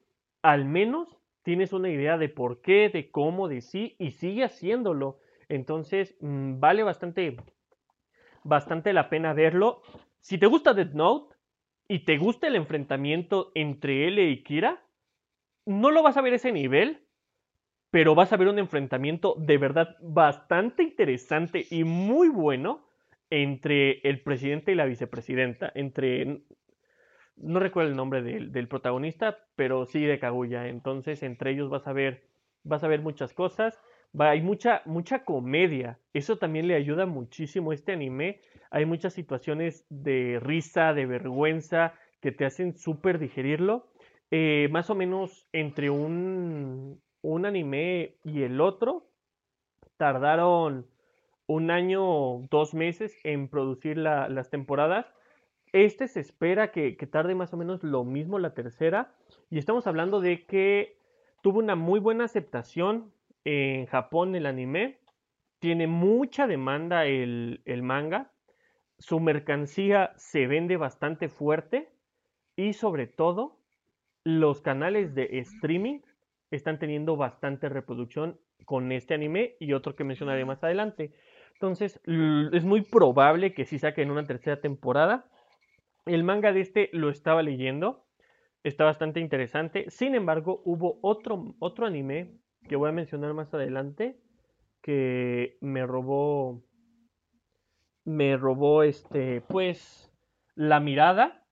al 0.41 0.65
menos 0.65 1.19
tienes 1.43 1.71
una 1.71 1.89
idea 1.89 2.17
de 2.17 2.29
por 2.29 2.61
qué, 2.61 2.89
de 2.89 3.11
cómo, 3.11 3.47
de 3.47 3.61
sí, 3.61 3.95
y 3.99 4.11
sigue 4.11 4.43
haciéndolo. 4.43 5.19
Entonces, 5.49 6.15
mm, 6.19 6.59
vale 6.59 6.81
bastante, 6.81 7.37
bastante 8.43 8.91
la 8.91 9.07
pena 9.07 9.33
verlo. 9.33 9.83
Si 10.19 10.39
te 10.39 10.47
gusta 10.47 10.73
Death 10.73 10.93
Note 10.93 11.35
y 11.87 12.05
te 12.05 12.17
gusta 12.17 12.47
el 12.47 12.55
enfrentamiento 12.55 13.51
entre 13.53 14.07
L 14.07 14.27
y 14.27 14.41
Kira, 14.41 14.83
no 15.67 15.91
lo 15.91 16.01
vas 16.01 16.17
a 16.17 16.21
ver 16.21 16.33
ese 16.33 16.51
nivel, 16.51 17.04
pero 17.95 18.13
vas 18.13 18.33
a 18.33 18.35
ver 18.35 18.49
un 18.49 18.59
enfrentamiento 18.59 19.35
de 19.37 19.57
verdad 19.57 19.95
bastante 20.01 20.83
interesante 20.83 21.65
y 21.69 21.85
muy 21.85 22.27
bueno 22.27 22.85
entre 23.29 24.01
el 24.01 24.21
presidente 24.21 24.73
y 24.73 24.75
la 24.75 24.83
vicepresidenta, 24.83 25.71
entre 25.75 26.41
no 27.37 27.59
recuerdo 27.61 27.91
el 27.91 27.95
nombre 27.95 28.21
del, 28.21 28.67
protagonista, 28.67 29.37
pero 29.55 29.85
sí 29.85 30.01
de 30.01 30.19
Kaguya. 30.19 30.67
Entonces, 30.67 31.23
entre 31.23 31.51
ellos 31.51 31.69
vas 31.69 31.87
a 31.87 31.93
ver, 31.93 32.27
vas 32.63 32.83
a 32.83 32.89
ver 32.89 32.99
muchas 32.99 33.31
cosas. 33.31 33.79
Hay 34.19 34.41
mucha, 34.41 34.81
mucha 34.83 35.23
comedia. 35.23 35.97
Eso 36.11 36.37
también 36.37 36.67
le 36.67 36.75
ayuda 36.75 37.05
muchísimo 37.05 37.71
a 37.71 37.75
este 37.75 37.93
anime. 37.93 38.41
Hay 38.71 38.85
muchas 38.85 39.13
situaciones 39.13 39.85
de 39.87 40.41
risa, 40.41 40.93
de 40.93 41.05
vergüenza, 41.05 41.93
que 42.19 42.33
te 42.33 42.43
hacen 42.43 42.75
súper 42.75 43.19
digerirlo. 43.19 43.87
Eh, 44.31 44.67
más 44.69 44.89
o 44.89 44.95
menos 44.95 45.47
entre 45.53 45.89
un, 45.89 46.99
un 47.33 47.45
anime 47.45 48.15
y 48.23 48.43
el 48.43 48.61
otro, 48.61 49.07
tardaron 49.97 50.87
un 51.47 51.71
año, 51.71 52.47
dos 52.49 52.73
meses 52.73 53.17
en 53.23 53.47
producir 53.47 53.97
las 53.97 54.49
temporadas 54.49 55.05
este 55.75 56.07
se 56.07 56.21
espera 56.21 56.71
que, 56.71 56.93
tarde 57.11 57.35
más 57.35 57.53
o 57.53 57.57
menos 57.57 57.83
lo 57.83 58.05
mismo 58.05 58.39
la 58.39 58.53
tercera. 58.53 59.13
Y 59.49 59.57
estamos 59.57 59.87
hablando 59.87 60.21
de 60.21 60.45
que 60.45 60.97
tuvo 61.41 61.59
una 61.59 61.75
muy 61.75 61.99
buena 61.99 62.23
aceptación 62.23 63.11
en 63.43 63.85
Japón 63.85 64.33
el 64.35 64.45
anime. 64.45 64.99
Tiene 65.59 65.87
mucha 65.87 66.47
demanda 66.47 67.05
el, 67.05 67.61
manga. 67.83 68.31
Su 68.99 69.19
mercancía 69.19 70.13
se 70.15 70.47
vende 70.47 70.77
bastante 70.77 71.27
fuerte. 71.27 71.89
Y 72.55 72.71
sobre 72.71 73.05
todo, 73.05 73.57
los 74.23 74.61
canales 74.61 75.13
de 75.13 75.39
streaming 75.39 75.99
están 76.51 76.79
teniendo 76.79 77.17
bastante 77.17 77.69
reproducción 77.69 78.39
con 78.65 78.91
este 78.91 79.13
anime 79.13 79.55
y 79.59 79.73
otro 79.73 79.95
que 79.95 80.03
mencionaré 80.03 80.45
más 80.45 80.63
adelante. 80.63 81.13
Entonces, 81.53 82.01
es 82.05 82.65
muy 82.65 82.81
probable 82.81 83.53
que 83.53 83.65
sí 83.65 83.79
saquen 83.79 84.11
una 84.11 84.25
tercera 84.25 84.59
temporada. 84.59 85.25
El 86.05 86.23
manga 86.23 86.51
de 86.51 86.61
este 86.61 86.89
lo 86.91 87.09
estaba 87.09 87.41
leyendo, 87.43 88.05
está 88.63 88.83
bastante 88.83 89.19
interesante. 89.19 89.85
Sin 89.89 90.15
embargo, 90.15 90.61
hubo 90.65 90.99
otro, 91.01 91.55
otro 91.59 91.85
anime 91.85 92.37
que 92.67 92.75
voy 92.75 92.89
a 92.89 92.93
mencionar 92.93 93.33
más 93.33 93.53
adelante 93.53 94.19
que 94.81 95.57
me 95.61 95.85
robó, 95.85 96.63
me 98.03 98.37
robó 98.37 98.83
este, 98.83 99.41
pues, 99.41 100.11
la 100.55 100.79
mirada 100.79 101.43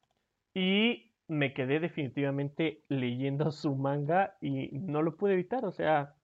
y 0.54 1.03
me 1.28 1.54
quedé 1.54 1.80
definitivamente 1.80 2.84
leyendo 2.90 3.52
su 3.52 3.76
manga 3.76 4.36
y 4.42 4.70
no 4.80 5.02
lo 5.02 5.16
pude 5.16 5.34
evitar. 5.34 5.66
O 5.66 5.72
sea, 5.72 6.16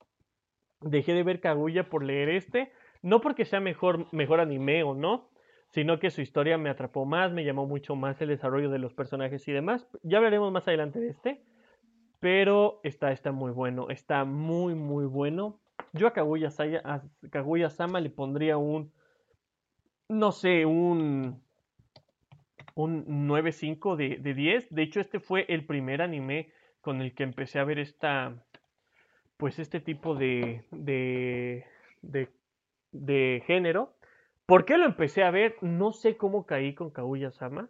dejé 0.81 1.13
de 1.13 1.23
ver 1.23 1.41
Kaguya 1.41 1.89
por 1.89 2.03
leer 2.03 2.29
este. 2.29 2.71
No 3.01 3.21
porque 3.21 3.45
sea 3.45 3.59
mejor, 3.59 4.11
mejor 4.13 4.41
anime 4.41 4.83
o 4.83 4.93
no, 4.93 5.29
sino 5.69 5.99
que 5.99 6.09
su 6.09 6.21
historia 6.21 6.57
me 6.57 6.69
atrapó 6.69 7.05
más, 7.05 7.31
me 7.31 7.45
llamó 7.45 7.65
mucho 7.65 7.95
más 7.95 8.21
el 8.21 8.29
desarrollo 8.29 8.69
de 8.69 8.79
los 8.79 8.93
personajes 8.93 9.47
y 9.47 9.51
demás. 9.51 9.87
Ya 10.03 10.17
hablaremos 10.17 10.51
más 10.51 10.67
adelante 10.67 10.99
de 10.99 11.09
este, 11.09 11.41
pero 12.19 12.81
está, 12.83 13.11
está 13.11 13.31
muy 13.31 13.51
bueno, 13.51 13.89
está 13.89 14.25
muy, 14.25 14.75
muy 14.75 15.05
bueno. 15.05 15.59
Yo 15.93 16.07
a 16.07 16.13
Kaguya, 16.13 16.49
Sama 17.69 18.01
le 18.01 18.09
pondría 18.09 18.57
un, 18.57 18.91
no 20.09 20.31
sé, 20.31 20.65
un, 20.65 21.41
un 22.81 23.27
9.5 23.27 23.95
de, 23.95 24.17
de 24.17 24.33
10. 24.33 24.67
De 24.69 24.83
hecho, 24.83 24.99
este 24.99 25.19
fue 25.19 25.45
el 25.49 25.65
primer 25.65 26.01
anime 26.01 26.51
con 26.81 27.01
el 27.01 27.13
que 27.13 27.23
empecé 27.23 27.59
a 27.59 27.63
ver 27.63 27.79
esta, 27.79 28.43
pues 29.37 29.59
este 29.59 29.79
tipo 29.79 30.15
de, 30.15 30.63
de, 30.71 31.65
de, 32.01 32.29
de 32.91 33.43
género 33.45 33.95
¿Por 34.49 34.65
qué 34.65 34.79
lo 34.79 34.85
empecé 34.85 35.23
a 35.23 35.29
ver? 35.29 35.57
No 35.61 35.91
sé 35.91 36.17
cómo 36.17 36.47
caí 36.47 36.73
con 36.73 36.89
Kaguya 36.89 37.29
Sama, 37.29 37.69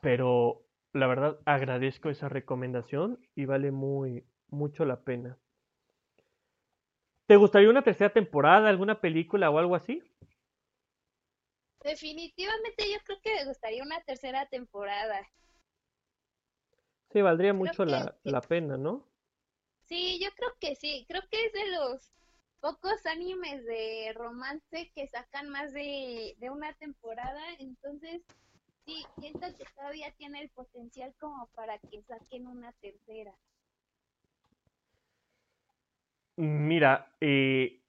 pero 0.00 0.64
la 0.92 1.06
verdad 1.06 1.38
agradezco 1.44 2.10
esa 2.10 2.28
recomendación 2.28 3.20
y 3.36 3.44
vale 3.44 3.70
muy 3.70 4.24
mucho 4.48 4.84
la 4.84 5.02
pena. 5.02 5.38
¿Te 7.26 7.36
gustaría 7.36 7.70
una 7.70 7.82
tercera 7.82 8.12
temporada, 8.12 8.68
alguna 8.68 9.00
película 9.00 9.48
o 9.48 9.60
algo 9.60 9.76
así? 9.76 10.02
Definitivamente 11.86 12.90
yo 12.90 12.98
creo 13.04 13.20
que 13.22 13.34
me 13.36 13.44
gustaría 13.44 13.80
una 13.80 14.00
tercera 14.00 14.44
temporada. 14.46 15.24
Sí, 17.12 17.22
valdría 17.22 17.54
mucho 17.54 17.84
la, 17.84 18.18
la 18.24 18.40
pena, 18.40 18.76
¿no? 18.76 19.06
Sí, 19.84 20.18
yo 20.20 20.28
creo 20.34 20.50
que 20.60 20.74
sí. 20.74 21.06
Creo 21.08 21.22
que 21.30 21.46
es 21.46 21.52
de 21.52 21.70
los 21.70 22.12
pocos 22.60 23.06
animes 23.06 23.64
de 23.64 24.12
romance 24.16 24.90
que 24.96 25.06
sacan 25.06 25.48
más 25.48 25.72
de, 25.72 26.36
una 26.50 26.72
temporada, 26.74 27.40
entonces 27.60 28.22
sí, 28.84 29.06
siento 29.20 29.46
que 29.56 29.64
todavía 29.76 30.12
tiene 30.18 30.42
el 30.42 30.50
potencial 30.50 31.14
como 31.20 31.46
para 31.54 31.78
que 31.78 32.02
saquen 32.02 32.48
una 32.48 32.72
tercera. 32.80 33.32
Mira, 36.34 37.14
eh, 37.20 37.85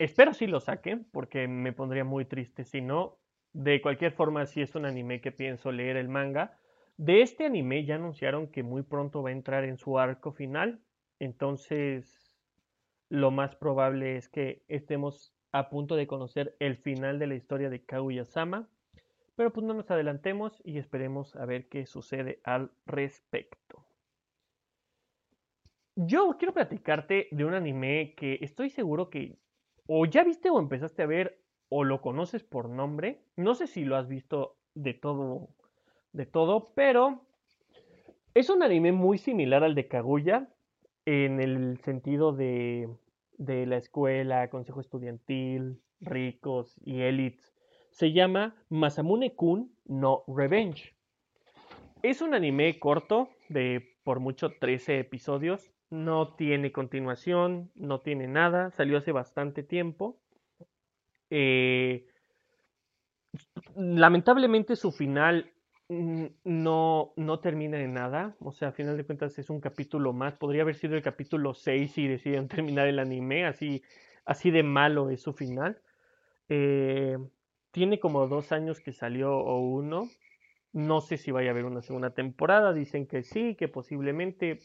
espero 0.00 0.32
si 0.32 0.46
lo 0.46 0.60
saquen, 0.60 1.06
porque 1.12 1.46
me 1.46 1.72
pondría 1.72 2.04
muy 2.04 2.24
triste 2.24 2.64
si 2.64 2.80
no. 2.80 3.18
De 3.52 3.82
cualquier 3.82 4.12
forma, 4.12 4.46
si 4.46 4.62
es 4.62 4.74
un 4.74 4.86
anime 4.86 5.20
que 5.20 5.30
pienso 5.30 5.70
leer 5.72 5.96
el 5.96 6.08
manga. 6.08 6.58
De 6.96 7.22
este 7.22 7.44
anime 7.44 7.84
ya 7.84 7.96
anunciaron 7.96 8.48
que 8.48 8.62
muy 8.62 8.82
pronto 8.82 9.22
va 9.22 9.28
a 9.28 9.32
entrar 9.32 9.64
en 9.64 9.76
su 9.76 9.98
arco 9.98 10.32
final. 10.32 10.80
Entonces, 11.18 12.34
lo 13.10 13.30
más 13.30 13.56
probable 13.56 14.16
es 14.16 14.28
que 14.28 14.62
estemos 14.68 15.34
a 15.52 15.68
punto 15.68 15.96
de 15.96 16.06
conocer 16.06 16.56
el 16.60 16.76
final 16.76 17.18
de 17.18 17.26
la 17.26 17.34
historia 17.34 17.68
de 17.68 17.84
Kaguya-sama, 17.84 18.68
pero 19.36 19.52
pues 19.52 19.66
no 19.66 19.74
nos 19.74 19.90
adelantemos 19.90 20.62
y 20.64 20.78
esperemos 20.78 21.36
a 21.36 21.44
ver 21.44 21.68
qué 21.68 21.86
sucede 21.86 22.40
al 22.44 22.70
respecto. 22.86 23.84
Yo 25.96 26.36
quiero 26.38 26.54
platicarte 26.54 27.28
de 27.30 27.44
un 27.44 27.52
anime 27.52 28.14
que 28.16 28.38
estoy 28.40 28.70
seguro 28.70 29.10
que 29.10 29.36
o 29.92 30.06
ya 30.06 30.22
viste 30.22 30.50
o 30.50 30.60
empezaste 30.60 31.02
a 31.02 31.06
ver 31.06 31.40
o 31.68 31.82
lo 31.82 32.00
conoces 32.00 32.44
por 32.44 32.68
nombre. 32.68 33.24
No 33.34 33.56
sé 33.56 33.66
si 33.66 33.84
lo 33.84 33.96
has 33.96 34.06
visto 34.06 34.54
de 34.74 34.94
todo, 34.94 35.48
de 36.12 36.26
todo, 36.26 36.70
pero 36.76 37.22
es 38.34 38.50
un 38.50 38.62
anime 38.62 38.92
muy 38.92 39.18
similar 39.18 39.64
al 39.64 39.74
de 39.74 39.88
Kaguya, 39.88 40.48
en 41.06 41.40
el 41.40 41.80
sentido 41.80 42.32
de, 42.32 42.88
de 43.36 43.66
la 43.66 43.78
escuela, 43.78 44.48
consejo 44.48 44.80
estudiantil, 44.80 45.80
ricos 46.00 46.76
y 46.84 47.00
élites. 47.00 47.52
Se 47.90 48.12
llama 48.12 48.54
Masamune-kun 48.68 49.74
no 49.86 50.22
Revenge. 50.28 50.94
Es 52.04 52.22
un 52.22 52.34
anime 52.34 52.78
corto 52.78 53.28
de 53.48 53.96
por 54.04 54.20
mucho 54.20 54.50
13 54.50 55.00
episodios. 55.00 55.72
No 55.90 56.34
tiene 56.34 56.72
continuación, 56.72 57.70
no 57.74 58.00
tiene 58.00 58.28
nada. 58.28 58.70
Salió 58.70 58.98
hace 58.98 59.12
bastante 59.12 59.62
tiempo. 59.62 60.20
Eh, 61.30 62.06
lamentablemente 63.76 64.76
su 64.76 64.92
final 64.92 65.52
no, 66.44 67.12
no 67.16 67.40
termina 67.40 67.80
en 67.80 67.94
nada. 67.94 68.36
O 68.40 68.52
sea, 68.52 68.68
a 68.68 68.72
final 68.72 68.96
de 68.96 69.04
cuentas 69.04 69.38
es 69.38 69.50
un 69.50 69.60
capítulo 69.60 70.12
más. 70.12 70.34
Podría 70.36 70.62
haber 70.62 70.76
sido 70.76 70.94
el 70.94 71.02
capítulo 71.02 71.54
6 71.54 71.92
si 71.92 72.06
deciden 72.06 72.48
terminar 72.48 72.86
el 72.86 72.98
anime. 72.98 73.46
Así, 73.46 73.82
así 74.24 74.50
de 74.50 74.62
malo 74.62 75.10
es 75.10 75.22
su 75.22 75.32
final. 75.32 75.80
Eh, 76.48 77.18
tiene 77.72 77.98
como 77.98 78.28
dos 78.28 78.52
años 78.52 78.80
que 78.80 78.92
salió 78.92 79.36
o 79.36 79.60
uno. 79.60 80.08
No 80.72 81.00
sé 81.00 81.16
si 81.16 81.32
vaya 81.32 81.50
a 81.50 81.52
haber 81.52 81.64
una 81.64 81.82
segunda 81.82 82.10
temporada. 82.10 82.72
Dicen 82.72 83.06
que 83.06 83.22
sí, 83.22 83.56
que 83.56 83.66
posiblemente. 83.66 84.60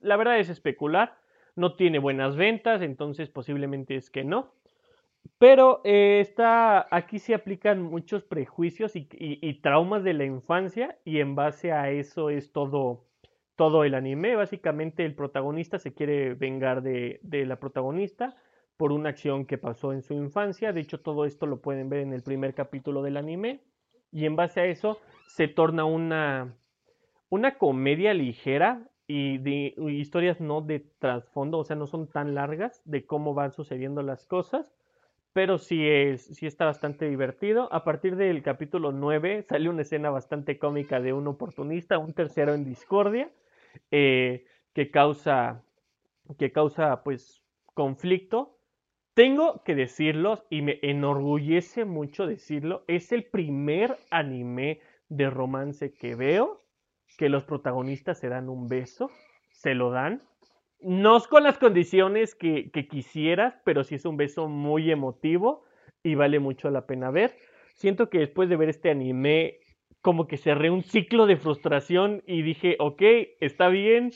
La 0.00 0.16
verdad 0.16 0.38
es 0.38 0.48
especular. 0.48 1.18
No 1.56 1.74
tiene 1.74 1.98
buenas 1.98 2.36
ventas, 2.36 2.82
entonces 2.82 3.28
posiblemente 3.28 3.96
es 3.96 4.10
que 4.10 4.24
no. 4.24 4.52
Pero 5.38 5.80
eh, 5.84 6.20
está, 6.20 6.86
aquí 6.90 7.18
se 7.18 7.34
aplican 7.34 7.82
muchos 7.82 8.24
prejuicios 8.24 8.92
y, 8.94 9.54
traumas 9.60 10.02
de 10.02 10.14
la 10.14 10.24
infancia 10.24 10.98
y 11.04 11.20
en 11.20 11.34
base 11.34 11.72
a 11.72 11.90
eso 11.90 12.30
es 12.30 12.52
todo, 12.52 13.04
todo 13.56 13.84
el 13.84 13.94
anime. 13.94 14.36
Básicamente 14.36 15.04
el 15.04 15.14
protagonista 15.14 15.78
se 15.78 15.94
quiere 15.94 16.34
vengar 16.34 16.82
de, 16.82 17.20
de, 17.22 17.46
la 17.46 17.60
protagonista 17.60 18.36
por 18.76 18.92
una 18.92 19.10
acción 19.10 19.44
que 19.44 19.58
pasó 19.58 19.92
en 19.92 20.02
su 20.02 20.14
infancia. 20.14 20.72
De 20.72 20.80
hecho, 20.80 21.00
todo 21.00 21.24
esto 21.24 21.46
lo 21.46 21.60
pueden 21.60 21.88
ver 21.88 22.00
en 22.00 22.12
el 22.12 22.22
primer 22.22 22.54
capítulo 22.54 23.02
del 23.02 23.16
anime. 23.16 23.60
Y 24.10 24.24
en 24.24 24.36
base 24.36 24.60
a 24.60 24.66
eso 24.66 24.98
se 25.26 25.48
torna 25.48 25.84
una, 25.84 26.56
una 27.28 27.58
comedia 27.58 28.14
ligera 28.14 28.88
y 29.08 29.38
de 29.38 29.74
historias 29.90 30.40
no 30.40 30.60
de 30.60 30.80
trasfondo, 31.00 31.58
o 31.58 31.64
sea, 31.64 31.74
no 31.74 31.88
son 31.88 32.06
tan 32.06 32.36
largas 32.36 32.82
de 32.84 33.04
cómo 33.04 33.34
van 33.34 33.50
sucediendo 33.52 34.02
las 34.02 34.24
cosas 34.24 34.72
pero 35.38 35.58
sí, 35.58 35.86
es, 35.86 36.22
sí 36.22 36.46
está 36.46 36.64
bastante 36.64 37.08
divertido. 37.08 37.72
A 37.72 37.84
partir 37.84 38.16
del 38.16 38.42
capítulo 38.42 38.90
9 38.90 39.44
sale 39.48 39.68
una 39.68 39.82
escena 39.82 40.10
bastante 40.10 40.58
cómica 40.58 41.00
de 41.00 41.12
un 41.12 41.28
oportunista, 41.28 41.98
un 41.98 42.12
tercero 42.12 42.54
en 42.54 42.64
discordia, 42.64 43.30
eh, 43.92 44.46
que 44.72 44.90
causa 44.90 45.62
que 46.38 46.50
causa 46.50 47.04
pues 47.04 47.44
conflicto. 47.74 48.58
Tengo 49.14 49.62
que 49.62 49.76
decirlo 49.76 50.44
y 50.50 50.62
me 50.62 50.80
enorgullece 50.82 51.84
mucho 51.84 52.26
decirlo, 52.26 52.82
es 52.88 53.12
el 53.12 53.24
primer 53.24 53.96
anime 54.10 54.80
de 55.08 55.30
romance 55.30 55.92
que 55.92 56.16
veo 56.16 56.62
que 57.16 57.28
los 57.28 57.44
protagonistas 57.44 58.18
se 58.18 58.28
dan 58.28 58.48
un 58.48 58.68
beso, 58.68 59.10
se 59.50 59.74
lo 59.74 59.90
dan. 59.90 60.22
No 60.80 61.20
con 61.20 61.42
las 61.42 61.58
condiciones 61.58 62.34
que, 62.34 62.70
quisieras, 62.88 63.54
pero 63.64 63.82
sí 63.82 63.96
es 63.96 64.04
un 64.04 64.16
beso 64.16 64.48
muy 64.48 64.90
emotivo 64.90 65.64
y 66.02 66.14
vale 66.14 66.38
mucho 66.38 66.70
la 66.70 66.86
pena 66.86 67.10
ver. 67.10 67.36
Siento 67.74 68.10
que 68.10 68.18
después 68.18 68.48
de 68.48 68.56
ver 68.56 68.68
este 68.68 68.90
anime, 68.90 69.58
como 70.02 70.28
que 70.28 70.36
cerré 70.36 70.70
un 70.70 70.82
ciclo 70.82 71.26
de 71.26 71.36
frustración 71.36 72.22
y 72.26 72.42
dije, 72.42 72.76
ok, 72.78 73.02
está 73.40 73.68
bien, 73.68 74.12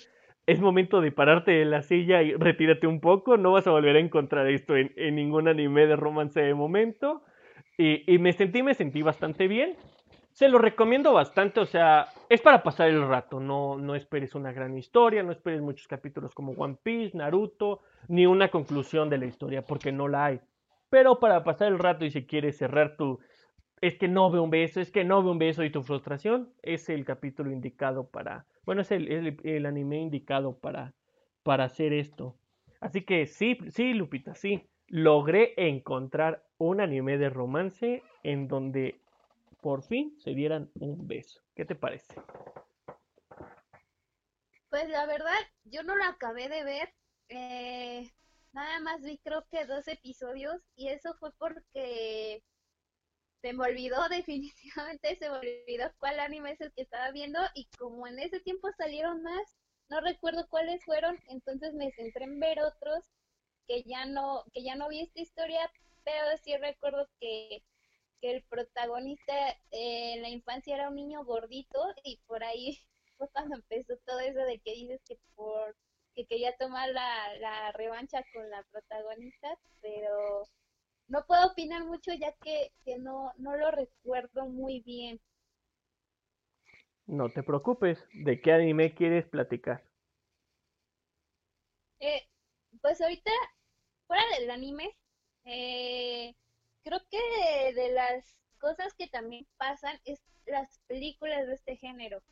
es 0.46 0.60
momento 0.60 1.00
de 1.00 1.10
pararte 1.10 1.52
de 1.52 1.64
la 1.64 1.82
silla 1.82 2.22
y 2.22 2.34
retírate 2.34 2.86
un 2.86 3.00
poco, 3.00 3.36
no 3.36 3.52
vas 3.52 3.66
a 3.66 3.72
volver 3.72 3.96
a 3.96 4.00
encontrar 4.00 4.46
esto 4.48 4.76
en, 4.76 4.92
en 4.96 5.16
ningún 5.16 5.48
anime 5.48 5.86
de 5.86 5.96
romance 5.96 6.40
de 6.40 6.54
momento. 6.54 7.22
Y, 7.78 8.12
y, 8.12 8.18
me 8.18 8.32
sentí, 8.32 8.62
me 8.62 8.74
sentí 8.74 9.02
bastante 9.02 9.48
bien. 9.48 9.76
Se 10.32 10.48
lo 10.48 10.58
recomiendo 10.58 11.12
bastante, 11.12 11.60
o 11.60 11.66
sea, 11.66 12.06
es 12.30 12.40
para 12.40 12.62
pasar 12.62 12.88
el 12.88 13.06
rato, 13.06 13.38
no, 13.38 13.76
no 13.76 13.94
esperes 13.94 14.34
una 14.34 14.50
gran 14.50 14.76
historia, 14.78 15.22
no 15.22 15.30
esperes 15.30 15.60
muchos 15.60 15.86
capítulos 15.86 16.34
como 16.34 16.52
One 16.52 16.78
Piece, 16.82 17.16
Naruto, 17.16 17.80
ni 18.08 18.24
una 18.24 18.50
conclusión 18.50 19.10
de 19.10 19.18
la 19.18 19.26
historia, 19.26 19.62
porque 19.62 19.92
no 19.92 20.08
la 20.08 20.24
hay. 20.26 20.40
Pero 20.88 21.20
para 21.20 21.44
pasar 21.44 21.68
el 21.68 21.78
rato 21.78 22.06
y 22.06 22.10
si 22.10 22.26
quieres 22.26 22.56
cerrar 22.56 22.96
tu, 22.96 23.18
es 23.82 23.96
que 23.96 24.08
no 24.08 24.30
veo 24.30 24.42
un 24.42 24.50
beso, 24.50 24.80
es 24.80 24.90
que 24.90 25.04
no 25.04 25.22
veo 25.22 25.32
un 25.32 25.38
beso 25.38 25.64
y 25.64 25.70
tu 25.70 25.82
frustración, 25.82 26.50
es 26.62 26.88
el 26.88 27.04
capítulo 27.04 27.50
indicado 27.50 28.08
para, 28.08 28.46
bueno, 28.64 28.80
es 28.80 28.90
el, 28.90 29.12
el, 29.12 29.36
el 29.44 29.66
anime 29.66 30.00
indicado 30.00 30.58
para, 30.58 30.94
para 31.42 31.64
hacer 31.64 31.92
esto. 31.92 32.36
Así 32.80 33.02
que 33.02 33.26
sí, 33.26 33.58
sí, 33.68 33.92
Lupita, 33.92 34.34
sí, 34.34 34.66
logré 34.88 35.52
encontrar 35.56 36.42
un 36.56 36.80
anime 36.80 37.18
de 37.18 37.28
romance 37.28 38.02
en 38.22 38.48
donde 38.48 39.01
por 39.62 39.84
fin 39.84 40.14
se 40.18 40.34
dieran 40.34 40.70
un 40.74 41.06
beso. 41.06 41.40
¿Qué 41.54 41.64
te 41.64 41.76
parece? 41.76 42.14
Pues 44.68 44.88
la 44.88 45.06
verdad, 45.06 45.38
yo 45.64 45.82
no 45.84 45.96
lo 45.96 46.04
acabé 46.04 46.48
de 46.48 46.64
ver. 46.64 46.94
Eh, 47.28 48.10
nada 48.52 48.80
más 48.80 49.00
vi 49.02 49.18
creo 49.18 49.46
que 49.50 49.64
dos 49.64 49.86
episodios 49.88 50.60
y 50.74 50.88
eso 50.88 51.14
fue 51.18 51.30
porque 51.38 52.42
se 53.40 53.52
me 53.52 53.64
olvidó 53.64 54.08
definitivamente, 54.10 55.16
se 55.16 55.30
me 55.30 55.38
olvidó 55.38 55.90
cuál 55.98 56.20
anime 56.20 56.52
es 56.52 56.60
el 56.60 56.72
que 56.72 56.82
estaba 56.82 57.10
viendo 57.12 57.38
y 57.54 57.68
como 57.78 58.06
en 58.06 58.18
ese 58.18 58.40
tiempo 58.40 58.68
salieron 58.76 59.22
más, 59.22 59.56
no 59.88 60.00
recuerdo 60.00 60.46
cuáles 60.48 60.84
fueron, 60.84 61.18
entonces 61.28 61.72
me 61.74 61.92
centré 61.92 62.24
en 62.24 62.40
ver 62.40 62.60
otros 62.60 63.04
que 63.68 63.84
ya 63.84 64.06
no, 64.06 64.44
que 64.52 64.64
ya 64.64 64.74
no 64.74 64.88
vi 64.88 65.00
esta 65.00 65.20
historia, 65.20 65.70
pero 66.04 66.26
sí 66.42 66.56
recuerdo 66.56 67.08
que 67.20 67.62
que 68.22 68.36
el 68.36 68.42
protagonista 68.44 69.34
eh, 69.72 70.14
en 70.14 70.22
la 70.22 70.30
infancia 70.30 70.74
era 70.76 70.88
un 70.88 70.94
niño 70.94 71.24
gordito 71.24 71.78
y 72.04 72.18
por 72.26 72.42
ahí 72.44 72.78
fue 73.18 73.28
cuando 73.32 73.56
empezó 73.56 73.98
todo 74.06 74.20
eso 74.20 74.38
de 74.40 74.60
que 74.60 74.72
dices 74.72 75.02
que 75.04 75.18
por 75.34 75.76
que 76.14 76.26
quería 76.26 76.54
tomar 76.58 76.90
la, 76.90 77.34
la 77.38 77.72
revancha 77.72 78.22
con 78.34 78.48
la 78.50 78.62
protagonista, 78.70 79.48
pero 79.80 80.46
no 81.08 81.24
puedo 81.26 81.46
opinar 81.46 81.84
mucho 81.84 82.12
ya 82.12 82.32
que, 82.42 82.70
que 82.84 82.98
no, 82.98 83.32
no 83.38 83.56
lo 83.56 83.70
recuerdo 83.70 84.46
muy 84.46 84.80
bien. 84.80 85.20
No 87.06 87.30
te 87.30 87.42
preocupes, 87.42 87.98
¿de 88.12 88.40
qué 88.40 88.52
anime 88.52 88.94
quieres 88.94 89.26
platicar? 89.26 89.82
Eh, 92.00 92.28
pues 92.80 93.00
ahorita, 93.00 93.30
fuera 94.06 94.22
del 94.38 94.50
anime, 94.50 94.96
eh, 95.44 96.34
creo 96.82 97.00
que 97.10 97.72
de 97.74 97.92
las 97.92 98.36
cosas 98.58 98.94
que 98.94 99.08
también 99.08 99.46
pasan 99.56 99.98
es 100.04 100.20
las 100.46 100.78
películas 100.86 101.46
de 101.46 101.54
este 101.54 101.76
género. 101.76 102.22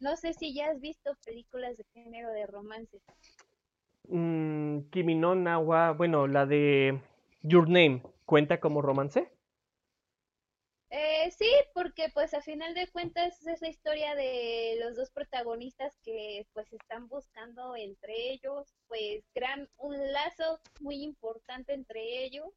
No 0.00 0.16
sé 0.16 0.34
si 0.34 0.54
ya 0.54 0.70
has 0.70 0.80
visto 0.80 1.14
películas 1.24 1.76
de 1.76 1.84
género 1.94 2.30
de 2.32 2.46
romance. 2.46 3.00
Mm, 4.08 4.90
Kimi 4.90 5.14
no 5.14 5.34
Nawa, 5.34 5.92
bueno, 5.92 6.26
la 6.26 6.46
de 6.46 7.00
Your 7.42 7.68
Name, 7.68 8.02
¿cuenta 8.24 8.60
como 8.60 8.82
romance? 8.82 9.32
Eh, 10.90 11.30
sí, 11.32 11.50
porque 11.74 12.08
pues 12.14 12.32
a 12.34 12.40
final 12.40 12.72
de 12.74 12.86
cuentas 12.88 13.44
es 13.46 13.60
la 13.60 13.68
historia 13.68 14.14
de 14.14 14.76
los 14.80 14.94
dos 14.94 15.10
protagonistas 15.10 15.98
que 16.04 16.46
pues 16.52 16.72
están 16.72 17.08
buscando 17.08 17.74
entre 17.74 18.30
ellos, 18.30 18.72
pues 18.86 19.24
crean 19.34 19.68
un 19.78 19.96
lazo 20.12 20.60
muy 20.80 21.02
importante 21.02 21.74
entre 21.74 22.24
ellos 22.24 22.52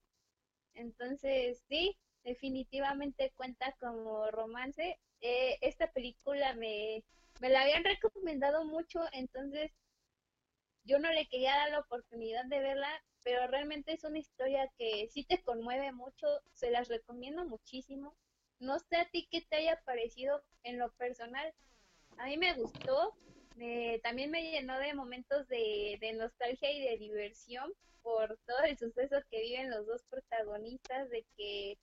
entonces, 0.73 1.63
sí, 1.67 1.97
definitivamente 2.23 3.31
cuenta 3.35 3.75
como 3.79 4.29
romance. 4.31 4.99
Eh, 5.21 5.57
esta 5.61 5.91
película 5.91 6.53
me, 6.53 7.03
me 7.39 7.49
la 7.49 7.61
habían 7.61 7.83
recomendado 7.83 8.65
mucho, 8.65 9.01
entonces 9.11 9.71
yo 10.83 10.99
no 10.99 11.11
le 11.11 11.27
quería 11.27 11.55
dar 11.55 11.69
la 11.71 11.79
oportunidad 11.79 12.45
de 12.45 12.59
verla, 12.59 12.89
pero 13.23 13.47
realmente 13.47 13.93
es 13.93 14.03
una 14.03 14.17
historia 14.17 14.71
que 14.77 15.07
sí 15.11 15.23
te 15.23 15.41
conmueve 15.43 15.91
mucho, 15.91 16.27
se 16.53 16.71
las 16.71 16.87
recomiendo 16.87 17.45
muchísimo. 17.45 18.15
No 18.59 18.79
sé 18.79 18.97
a 18.97 19.09
ti 19.09 19.27
qué 19.29 19.41
te 19.41 19.57
haya 19.57 19.81
parecido 19.85 20.43
en 20.63 20.79
lo 20.79 20.91
personal. 20.93 21.53
A 22.17 22.25
mí 22.25 22.37
me 22.37 22.53
gustó, 22.53 23.15
también 24.03 24.31
me 24.31 24.51
llenó 24.51 24.77
de 24.79 24.93
momentos 24.93 25.47
de, 25.47 25.97
nostalgia 26.17 26.71
y 26.71 26.81
de 26.81 26.97
diversión 26.97 27.71
por 28.01 28.37
todo 28.45 28.59
el 28.63 28.77
suceso 28.77 29.17
que 29.29 29.41
viven 29.41 29.69
los 29.69 29.85
dos 29.85 30.03
protagonistas, 30.09 31.09
de 31.09 31.25
que 31.37 31.77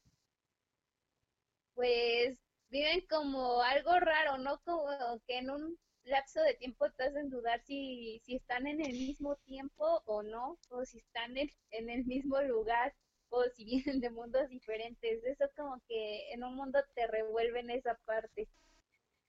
pues 1.75 2.39
viven 2.71 3.03
como 3.09 3.63
algo 3.63 3.99
raro, 4.01 4.39
¿no? 4.39 4.61
Como 4.65 4.89
que 5.27 5.39
en 5.39 5.51
un 5.51 5.79
lapso 6.05 6.41
de 6.43 6.55
tiempo 6.55 6.91
te 6.93 7.05
hacen 7.05 7.31
dudar 7.31 7.61
si, 7.65 8.21
si 8.25 8.37
están 8.37 8.67
en 8.67 8.81
el 8.81 8.93
mismo 8.93 9.37
tiempo 9.45 10.03
o 10.07 10.23
no, 10.23 10.59
o 10.71 10.85
si 10.85 10.99
están 10.99 11.37
en, 11.37 11.51
en 11.71 11.91
el 11.91 12.05
mismo 12.07 12.41
lugar, 12.43 12.95
o 13.29 13.45
si 13.55 13.65
vienen 13.85 14.01
de 14.01 14.11
mundos 14.11 14.49
diferentes. 14.49 15.25
Eso 15.25 15.45
como 15.57 15.81
que 15.89 16.33
en 16.33 16.45
un 16.45 16.55
mundo 16.57 16.81
te 16.95 17.07
revuelve 17.07 17.61
en 17.61 17.71
esa 17.71 17.95
parte. 18.05 18.49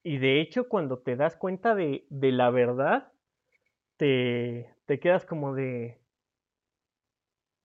Y 0.03 0.17
de 0.19 0.39
hecho, 0.41 0.69
cuando 0.69 0.99
te 0.99 1.15
das 1.15 1.35
cuenta 1.35 1.75
de, 1.75 2.05
la 2.09 2.49
verdad, 2.49 3.11
te, 3.97 4.73
te 4.85 4.99
quedas 4.99 5.25
como 5.25 5.53
de, 5.53 5.99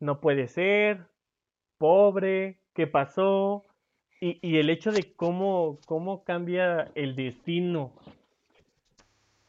no 0.01 0.21
puede 0.21 0.49
ser, 0.49 1.07
pobre, 1.79 2.59
¿qué 2.75 2.87
pasó? 2.87 3.65
Y, 4.21 4.39
y 4.47 4.59
el 4.59 4.71
hecho 4.71 4.93
de 4.93 5.15
cómo, 5.15 5.79
cómo 5.87 6.25
cambia 6.25 6.91
el 6.95 7.17
destino 7.17 7.93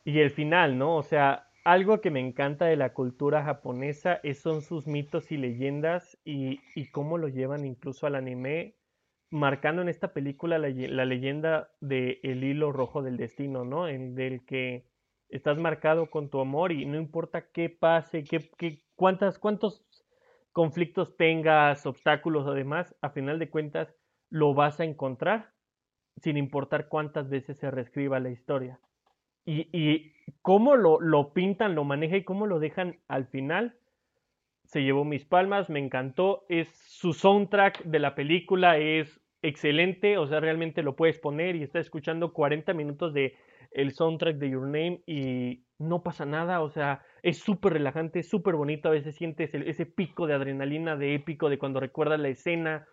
y 0.03 0.19
el 0.19 0.31
final, 0.31 0.77
¿no? 0.77 0.97
O 0.97 1.03
sea, 1.03 1.49
algo 1.63 2.01
que 2.01 2.11
me 2.11 2.19
encanta 2.19 2.65
de 2.65 2.75
la 2.75 2.93
cultura 2.93 3.43
japonesa 3.43 4.19
es, 4.23 4.39
son 4.39 4.61
sus 4.61 4.85
mitos 4.85 5.31
y 5.31 5.37
leyendas 5.37 6.17
y, 6.25 6.59
y 6.75 6.87
cómo 6.91 7.17
lo 7.17 7.29
llevan 7.29 7.65
incluso 7.65 8.05
al 8.05 8.15
anime, 8.15 8.75
marcando 9.33 9.81
en 9.81 9.89
esta 9.89 10.13
película 10.13 10.59
la, 10.59 11.05
leyenda 11.05 11.71
del 11.81 12.19
el 12.21 12.43
hilo 12.43 12.71
rojo 12.71 13.01
del 13.01 13.17
destino, 13.17 13.65
¿no? 13.65 13.87
En 13.87 14.13
del 14.13 14.45
que 14.45 14.85
estás 15.27 15.57
marcado 15.57 16.11
con 16.11 16.29
tu 16.29 16.39
amor 16.39 16.71
y 16.71 16.85
no 16.85 16.97
importa 16.97 17.49
qué 17.51 17.67
pase, 17.67 18.23
qué, 18.23 18.83
cuántas, 18.95 19.39
cuántos 19.39 19.83
conflictos 20.51 21.17
tengas, 21.17 21.87
obstáculos 21.87 22.45
o 22.45 22.53
demás, 22.53 22.95
a 23.01 23.09
final 23.09 23.39
de 23.39 23.49
cuentas 23.49 23.95
lo 24.29 24.53
vas 24.53 24.79
a 24.79 24.83
encontrar 24.83 25.49
sin 26.17 26.37
importar 26.37 26.87
cuántas 26.87 27.27
veces 27.27 27.57
se 27.57 27.71
reescriba 27.71 28.19
la 28.19 28.29
historia. 28.29 28.79
Y, 29.45 29.67
y 29.75 30.13
cómo 30.43 30.75
lo, 30.75 31.01
lo 31.01 31.33
pintan, 31.33 31.73
lo 31.73 31.83
maneja 31.83 32.17
y 32.17 32.23
cómo 32.23 32.45
lo 32.45 32.59
dejan 32.59 32.99
al 33.07 33.25
final, 33.25 33.75
se 34.65 34.83
llevó 34.83 35.05
mis 35.05 35.25
palmas, 35.25 35.71
me 35.71 35.79
encantó, 35.79 36.45
es 36.49 36.69
su 36.69 37.13
soundtrack 37.13 37.83
de 37.83 37.97
la 37.97 38.13
película 38.13 38.77
es 38.77 39.22
excelente, 39.43 40.17
o 40.17 40.25
sea, 40.25 40.39
realmente 40.39 40.81
lo 40.81 40.95
puedes 40.95 41.19
poner 41.19 41.55
y 41.55 41.63
estás 41.63 41.81
escuchando 41.81 42.33
40 42.33 42.73
minutos 42.73 43.13
de 43.13 43.35
el 43.71 43.91
soundtrack 43.91 44.37
de 44.37 44.49
Your 44.49 44.63
Name 44.63 45.01
y 45.05 45.65
no 45.77 46.01
pasa 46.01 46.25
nada, 46.25 46.61
o 46.61 46.69
sea, 46.69 47.03
es 47.21 47.39
súper 47.39 47.73
relajante, 47.73 48.23
súper 48.23 48.55
bonito, 48.55 48.87
a 48.87 48.91
veces 48.91 49.15
sientes 49.15 49.53
ese 49.53 49.85
pico 49.85 50.27
de 50.27 50.33
adrenalina, 50.33 50.95
de 50.95 51.13
épico, 51.15 51.49
de 51.49 51.57
cuando 51.57 51.79
recuerdas 51.79 52.19
la 52.19 52.29
escena, 52.29 52.87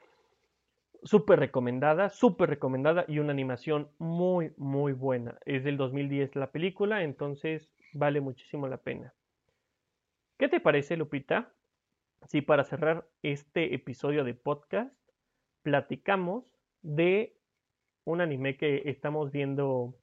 súper 1.05 1.39
recomendada, 1.39 2.11
súper 2.11 2.51
recomendada 2.51 3.05
y 3.07 3.21
una 3.21 3.33
animación 3.33 3.89
muy, 3.99 4.53
muy 4.57 4.93
buena. 4.93 5.39
Es 5.47 5.63
del 5.65 5.77
2010 5.77 6.35
la 6.35 6.51
película, 6.51 7.05
entonces 7.05 7.71
vale 7.93 8.21
muchísimo 8.21 8.67
la 8.67 8.79
pena. 8.79 9.15
¿Qué 10.37 10.49
te 10.49 10.61
parece, 10.61 10.97
Lupita? 10.97 11.53
Si 12.27 12.43
para 12.43 12.65
cerrar 12.65 13.07
este 13.23 13.75
episodio 13.75 14.25
de 14.25 14.35
podcast 14.35 15.00
platicamos 15.63 16.53
de 16.83 17.37
un 18.05 18.21
anime 18.21 18.57
que 18.57 18.83
estamos 18.87 19.31
viendo 19.31 19.95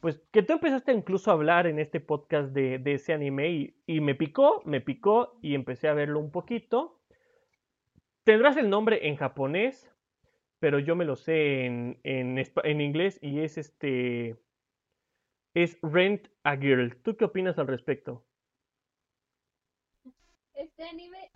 pues 0.00 0.20
que 0.32 0.42
tú 0.42 0.54
empezaste 0.54 0.92
incluso 0.92 1.30
a 1.30 1.34
hablar 1.34 1.66
en 1.66 1.78
este 1.78 2.00
podcast 2.00 2.52
de, 2.52 2.80
ese 2.84 3.12
anime 3.12 3.74
y, 3.86 4.00
me 4.00 4.14
picó, 4.14 4.62
me 4.64 4.80
picó 4.80 5.38
y 5.42 5.54
empecé 5.54 5.88
a 5.88 5.94
verlo 5.94 6.20
un 6.20 6.30
poquito. 6.30 7.00
Tendrás 8.24 8.56
el 8.56 8.70
nombre 8.70 9.06
en 9.08 9.16
japonés, 9.16 9.90
pero 10.58 10.78
yo 10.78 10.96
me 10.96 11.04
lo 11.04 11.16
sé 11.16 11.66
en, 11.66 12.00
en, 12.02 12.38
en 12.38 12.80
inglés 12.80 13.18
y 13.22 13.40
es 13.40 13.58
este... 13.58 14.36
Es 15.54 15.78
Rent 15.82 16.26
a 16.42 16.56
Girl. 16.56 16.96
¿Tú 17.02 17.16
qué 17.16 17.26
opinas 17.26 17.58
al 17.58 17.68
respecto? 17.68 18.24
Este 20.54 20.82
anime 20.82 21.30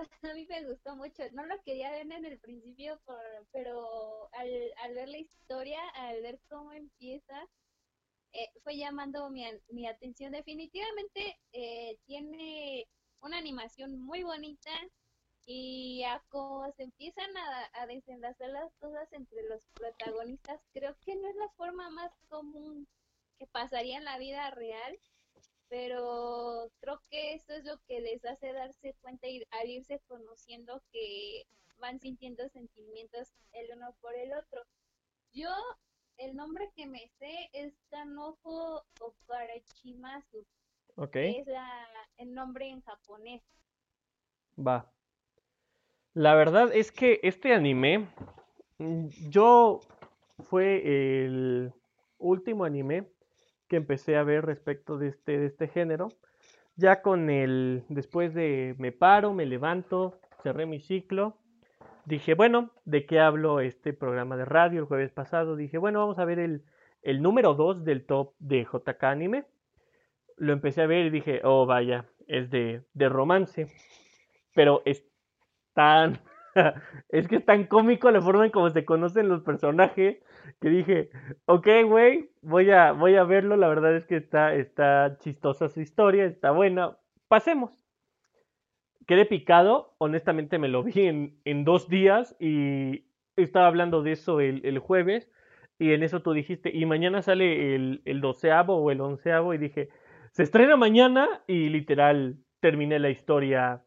a 0.22 0.34
mí 0.34 0.46
me 0.48 0.64
gustó 0.66 0.96
mucho. 0.96 1.22
No 1.32 1.46
lo 1.46 1.60
quería 1.62 1.90
ver 1.90 2.02
en 2.02 2.24
el 2.24 2.38
principio, 2.38 3.00
pero 3.52 4.28
al, 4.32 4.50
al 4.82 4.94
ver 4.94 5.08
la 5.08 5.18
historia, 5.18 5.80
al 5.94 6.22
ver 6.22 6.40
cómo 6.48 6.72
empieza, 6.72 7.48
eh, 8.32 8.48
fue 8.62 8.76
llamando 8.76 9.30
mi, 9.30 9.44
mi 9.68 9.86
atención. 9.86 10.32
Definitivamente 10.32 11.38
eh, 11.52 11.98
tiene 12.06 12.88
una 13.20 13.38
animación 13.38 13.98
muy 14.00 14.22
bonita 14.22 14.70
y 15.46 16.02
a 16.04 16.22
cómo 16.28 16.70
se 16.72 16.84
empiezan 16.84 17.36
a, 17.36 17.70
a 17.82 17.86
desenlazar 17.86 18.50
las 18.50 18.72
cosas 18.74 19.12
entre 19.12 19.42
los 19.48 19.66
protagonistas, 19.74 20.60
creo 20.72 20.96
que 21.00 21.16
no 21.16 21.28
es 21.28 21.36
la 21.36 21.48
forma 21.50 21.90
más 21.90 22.12
común 22.28 22.86
que 23.38 23.46
pasaría 23.48 23.98
en 23.98 24.04
la 24.04 24.18
vida 24.18 24.50
real 24.52 24.98
pero 25.72 26.70
creo 26.80 27.00
que 27.08 27.32
eso 27.32 27.54
es 27.54 27.64
lo 27.64 27.78
que 27.88 27.98
les 28.02 28.22
hace 28.26 28.52
darse 28.52 28.94
cuenta 29.00 29.26
y 29.26 29.42
al 29.52 29.70
irse 29.70 30.02
conociendo 30.06 30.82
que 30.92 31.46
van 31.80 31.98
sintiendo 31.98 32.46
sentimientos 32.50 33.32
el 33.52 33.74
uno 33.74 33.94
por 34.02 34.14
el 34.14 34.34
otro. 34.34 34.60
Yo, 35.32 35.48
el 36.18 36.36
nombre 36.36 36.70
que 36.76 36.86
me 36.86 37.08
sé 37.18 37.48
es 37.54 37.72
Kanoko 37.88 38.84
Okarachimasu. 39.00 40.44
Ok. 40.96 41.16
Es 41.16 41.46
el 42.18 42.34
nombre 42.34 42.68
en 42.68 42.82
japonés. 42.82 43.42
Va. 44.58 44.92
La 46.12 46.34
verdad 46.34 46.68
es 46.74 46.92
que 46.92 47.18
este 47.22 47.54
anime, 47.54 48.10
mm, 48.76 49.08
yo 49.30 49.80
fue 50.38 51.24
el 51.24 51.72
último 52.18 52.64
anime 52.66 53.10
que 53.72 53.76
empecé 53.76 54.18
a 54.18 54.22
ver 54.22 54.44
respecto 54.44 54.98
de 54.98 55.08
este, 55.08 55.38
de 55.38 55.46
este 55.46 55.66
género. 55.66 56.08
Ya 56.76 57.00
con 57.00 57.30
el, 57.30 57.84
después 57.88 58.34
de 58.34 58.74
me 58.76 58.92
paro, 58.92 59.32
me 59.32 59.46
levanto, 59.46 60.20
cerré 60.42 60.66
mi 60.66 60.78
ciclo, 60.78 61.38
dije, 62.04 62.34
bueno, 62.34 62.70
¿de 62.84 63.06
qué 63.06 63.18
hablo 63.18 63.60
este 63.60 63.94
programa 63.94 64.36
de 64.36 64.44
radio 64.44 64.78
el 64.78 64.84
jueves 64.84 65.10
pasado? 65.10 65.56
Dije, 65.56 65.78
bueno, 65.78 66.00
vamos 66.00 66.18
a 66.18 66.26
ver 66.26 66.38
el, 66.38 66.64
el 67.00 67.22
número 67.22 67.54
2 67.54 67.82
del 67.82 68.04
top 68.04 68.34
de 68.38 68.66
JK 68.70 69.04
Anime. 69.04 69.46
Lo 70.36 70.52
empecé 70.52 70.82
a 70.82 70.86
ver 70.86 71.06
y 71.06 71.10
dije, 71.10 71.40
oh, 71.42 71.64
vaya, 71.64 72.04
es 72.26 72.50
de, 72.50 72.82
de 72.92 73.08
romance. 73.08 73.68
Pero 74.54 74.82
es 74.84 75.02
tan, 75.72 76.20
es 77.08 77.28
que 77.28 77.36
es 77.36 77.44
tan 77.44 77.64
cómico 77.64 78.10
la 78.10 78.20
forma 78.20 78.44
en 78.44 78.50
cómo 78.50 78.70
se 78.70 78.84
conocen 78.84 79.28
los 79.28 79.42
personajes 79.42 80.18
que 80.60 80.68
dije, 80.68 81.10
ok, 81.46 81.66
güey, 81.86 82.30
voy 82.42 82.70
a, 82.70 82.92
voy 82.92 83.16
a 83.16 83.24
verlo, 83.24 83.56
la 83.56 83.68
verdad 83.68 83.96
es 83.96 84.06
que 84.06 84.16
está, 84.16 84.54
está 84.54 85.16
chistosa 85.18 85.68
su 85.68 85.80
historia, 85.80 86.24
está 86.24 86.50
buena, 86.50 86.96
pasemos. 87.28 87.78
Quedé 89.06 89.26
picado, 89.26 89.94
honestamente 89.98 90.58
me 90.58 90.68
lo 90.68 90.82
vi 90.84 91.06
en, 91.06 91.40
en 91.44 91.64
dos 91.64 91.88
días 91.88 92.36
y 92.38 93.04
estaba 93.36 93.66
hablando 93.66 94.02
de 94.02 94.12
eso 94.12 94.40
el, 94.40 94.64
el, 94.64 94.78
jueves 94.78 95.28
y 95.78 95.92
en 95.92 96.02
eso 96.02 96.22
tú 96.22 96.32
dijiste, 96.32 96.70
y 96.72 96.86
mañana 96.86 97.22
sale 97.22 97.74
el, 97.74 98.02
el 98.04 98.20
doceavo 98.20 98.76
o 98.76 98.90
el 98.90 99.00
onceavo 99.00 99.54
y 99.54 99.58
dije, 99.58 99.88
se 100.30 100.44
estrena 100.44 100.76
mañana 100.76 101.42
y 101.48 101.68
literal 101.68 102.36
terminé 102.60 103.00
la 103.00 103.10
historia 103.10 103.82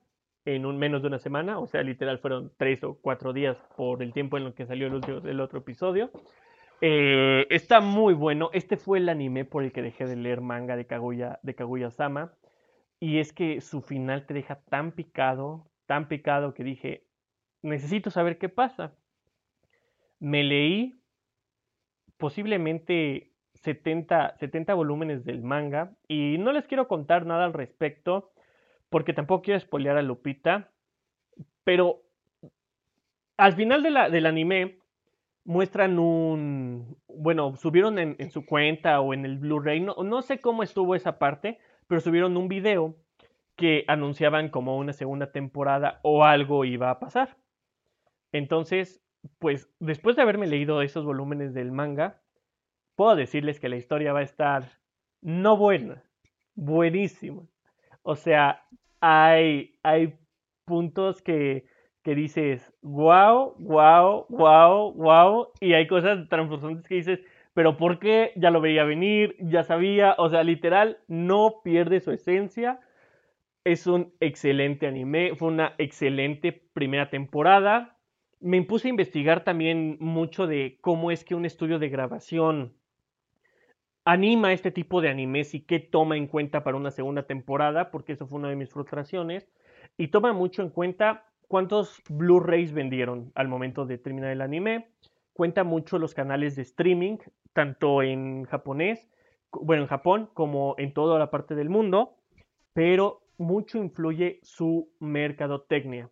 en 0.46 0.78
menos 0.78 1.02
de 1.02 1.08
una 1.08 1.18
semana, 1.18 1.60
o 1.60 1.66
sea, 1.66 1.82
literal 1.82 2.20
fueron 2.20 2.52
tres 2.58 2.84
o 2.84 3.00
cuatro 3.02 3.34
días 3.34 3.58
por 3.76 4.04
el 4.04 4.14
tiempo 4.14 4.38
en 4.38 4.44
el 4.44 4.54
que 4.54 4.68
salió 4.68 4.88
el, 4.88 4.94
último, 4.94 5.22
otro 5.42 5.60
episodio. 5.60 6.12
Eh, 6.82 7.48
está 7.50 7.82
muy 7.82 8.14
bueno. 8.14 8.52
Este 8.54 8.78
fue 8.78 9.00
el 9.00 9.10
anime 9.10 9.44
por 9.46 9.64
el 9.64 9.72
que 9.72 9.82
dejé 9.82 10.06
de 10.06 10.16
leer 10.16 10.42
manga 10.42 10.76
de 10.76 10.86
Kaguya, 10.86 11.40
de 11.42 11.56
Kaguya 11.56 11.90
Sama. 11.90 12.34
Y 13.00 13.18
es 13.20 13.34
que 13.34 13.60
su 13.60 13.82
final 13.82 14.26
te 14.28 14.36
deja 14.36 14.62
tan 14.70 14.92
picado, 14.92 15.68
tan 15.88 16.08
picado 16.08 16.54
que 16.54 16.64
dije, 16.64 17.08
necesito 17.64 18.12
saber 18.12 18.38
qué 18.38 18.48
pasa. 18.48 18.94
Me 20.20 20.44
leí 20.44 21.02
posiblemente 22.18 23.32
70, 23.56 24.38
70 24.38 24.74
volúmenes 24.76 25.26
del 25.26 25.42
manga 25.42 25.92
y 26.08 26.38
no 26.38 26.52
les 26.52 26.68
quiero 26.68 26.88
contar 26.88 27.26
nada 27.26 27.46
al 27.46 27.54
respecto 27.54 28.32
porque 28.96 29.12
tampoco 29.12 29.42
quiero 29.42 29.60
spoilear 29.60 29.98
a 29.98 30.02
Lupita, 30.02 30.72
pero 31.66 32.04
al 33.36 33.52
final 33.52 33.84
del 33.84 34.26
anime 34.26 34.80
muestran 35.44 36.00
un, 36.00 36.98
bueno, 37.10 37.58
subieron 37.58 38.00
en, 38.00 38.16
en 38.20 38.32
su 38.32 38.46
cuenta 38.46 39.02
o 39.02 39.14
en 39.14 39.26
el 39.26 39.38
Blu-ray, 39.38 39.82
no, 39.82 39.96
no 40.02 40.22
sé 40.22 40.40
cómo 40.40 40.64
estuvo 40.64 40.96
esa 40.96 41.20
parte, 41.20 41.60
pero 41.88 42.00
subieron 42.00 42.38
un 42.38 42.48
video 42.48 42.96
que 43.58 43.84
anunciaban 43.90 44.48
como 44.48 44.78
una 44.78 44.94
segunda 44.94 45.30
temporada 45.30 46.00
o 46.02 46.24
algo 46.24 46.64
iba 46.64 46.90
a 46.90 47.00
pasar. 47.02 47.36
Entonces, 48.32 49.04
pues 49.40 49.70
después 49.82 50.16
de 50.16 50.22
haberme 50.22 50.48
leído 50.48 50.82
esos 50.82 51.04
volúmenes 51.04 51.54
del 51.54 51.74
manga, 51.74 52.22
puedo 52.96 53.18
decirles 53.18 53.60
que 53.60 53.68
la 53.68 53.76
historia 53.76 54.14
va 54.14 54.20
a 54.20 54.24
estar 54.24 54.64
no 55.20 55.58
buena, 55.58 56.02
buenísima. 56.56 57.42
O 58.08 58.16
sea, 58.16 58.62
hay, 59.08 59.78
hay 59.84 60.18
puntos 60.66 61.22
que, 61.22 61.68
que 62.04 62.16
dices, 62.16 62.74
wow, 62.82 63.54
wow, 63.60 64.26
wow, 64.30 64.94
wow, 64.94 65.48
y 65.60 65.74
hay 65.74 65.86
cosas 65.86 66.28
transformantes 66.28 66.88
que 66.88 66.96
dices, 66.96 67.20
pero 67.54 67.78
¿por 67.78 68.00
qué? 68.00 68.32
Ya 68.36 68.50
lo 68.50 68.62
veía 68.62 68.84
venir, 68.84 69.36
ya 69.40 69.64
sabía, 69.64 70.16
o 70.18 70.30
sea, 70.30 70.44
literal, 70.44 70.98
no 71.08 71.62
pierde 71.64 72.00
su 72.00 72.12
esencia. 72.12 72.80
Es 73.64 73.86
un 73.86 74.12
excelente 74.20 74.88
anime, 74.88 75.36
fue 75.36 75.50
una 75.50 75.76
excelente 75.78 76.52
primera 76.74 77.12
temporada. 77.12 78.00
Me 78.40 78.58
impuse 78.58 78.88
a 78.88 78.90
investigar 78.90 79.44
también 79.44 79.98
mucho 80.00 80.48
de 80.48 80.80
cómo 80.82 81.12
es 81.12 81.24
que 81.24 81.36
un 81.36 81.46
estudio 81.46 81.78
de 81.78 81.90
grabación 81.90 82.76
anima 84.06 84.54
este 84.54 84.72
tipo 84.72 85.02
de 85.02 85.10
animes 85.10 85.56
y 85.56 85.62
qué 85.62 85.80
toma 85.80 86.16
en 86.16 86.28
cuenta 86.28 86.64
para 86.64 86.78
una 86.78 86.92
segunda 86.92 87.24
temporada, 87.24 87.92
porque 87.92 88.14
eso 88.14 88.28
fue 88.28 88.40
una 88.40 88.50
de 88.50 88.56
mis 88.56 88.70
frustraciones, 88.70 89.50
y 89.98 90.10
toma 90.10 90.32
mucho 90.32 90.62
en 90.62 90.70
cuenta 90.70 91.26
cuántos 91.48 92.02
Blu-rays 92.10 92.72
vendieron 92.72 93.32
al 93.36 93.48
momento 93.48 93.86
de 93.86 93.98
terminar 93.98 94.32
el 94.32 94.42
anime, 94.42 94.90
cuenta 95.34 95.64
mucho 95.64 96.00
los 96.00 96.14
canales 96.14 96.56
de 96.56 96.62
streaming, 96.62 97.18
tanto 97.54 98.02
en 98.02 98.46
japonés, 98.46 99.10
bueno, 99.52 99.84
en 99.84 99.88
Japón 99.88 100.30
como 100.34 100.76
en 100.78 100.94
toda 100.94 101.18
la 101.18 101.32
parte 101.32 101.56
del 101.56 101.70
mundo, 101.70 102.18
pero 102.74 103.22
mucho 103.38 103.78
influye 103.78 104.40
su 104.44 104.92
mercadotecnia. 105.00 106.10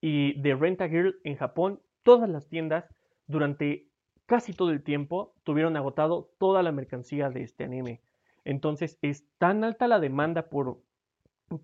Y 0.00 0.40
de 0.40 0.54
Rent 0.54 0.80
a 0.80 0.88
Girl 0.88 1.20
en 1.24 1.36
Japón, 1.36 1.80
todas 2.02 2.28
las 2.28 2.48
tiendas 2.48 2.84
durante 3.26 3.89
casi 4.30 4.52
todo 4.52 4.70
el 4.70 4.84
tiempo 4.84 5.34
tuvieron 5.42 5.76
agotado 5.76 6.30
toda 6.38 6.62
la 6.62 6.70
mercancía 6.70 7.30
de 7.30 7.42
este 7.42 7.64
anime. 7.64 8.00
Entonces 8.44 8.96
es 9.02 9.26
tan 9.38 9.64
alta 9.64 9.88
la 9.88 9.98
demanda 9.98 10.48
por, 10.48 10.78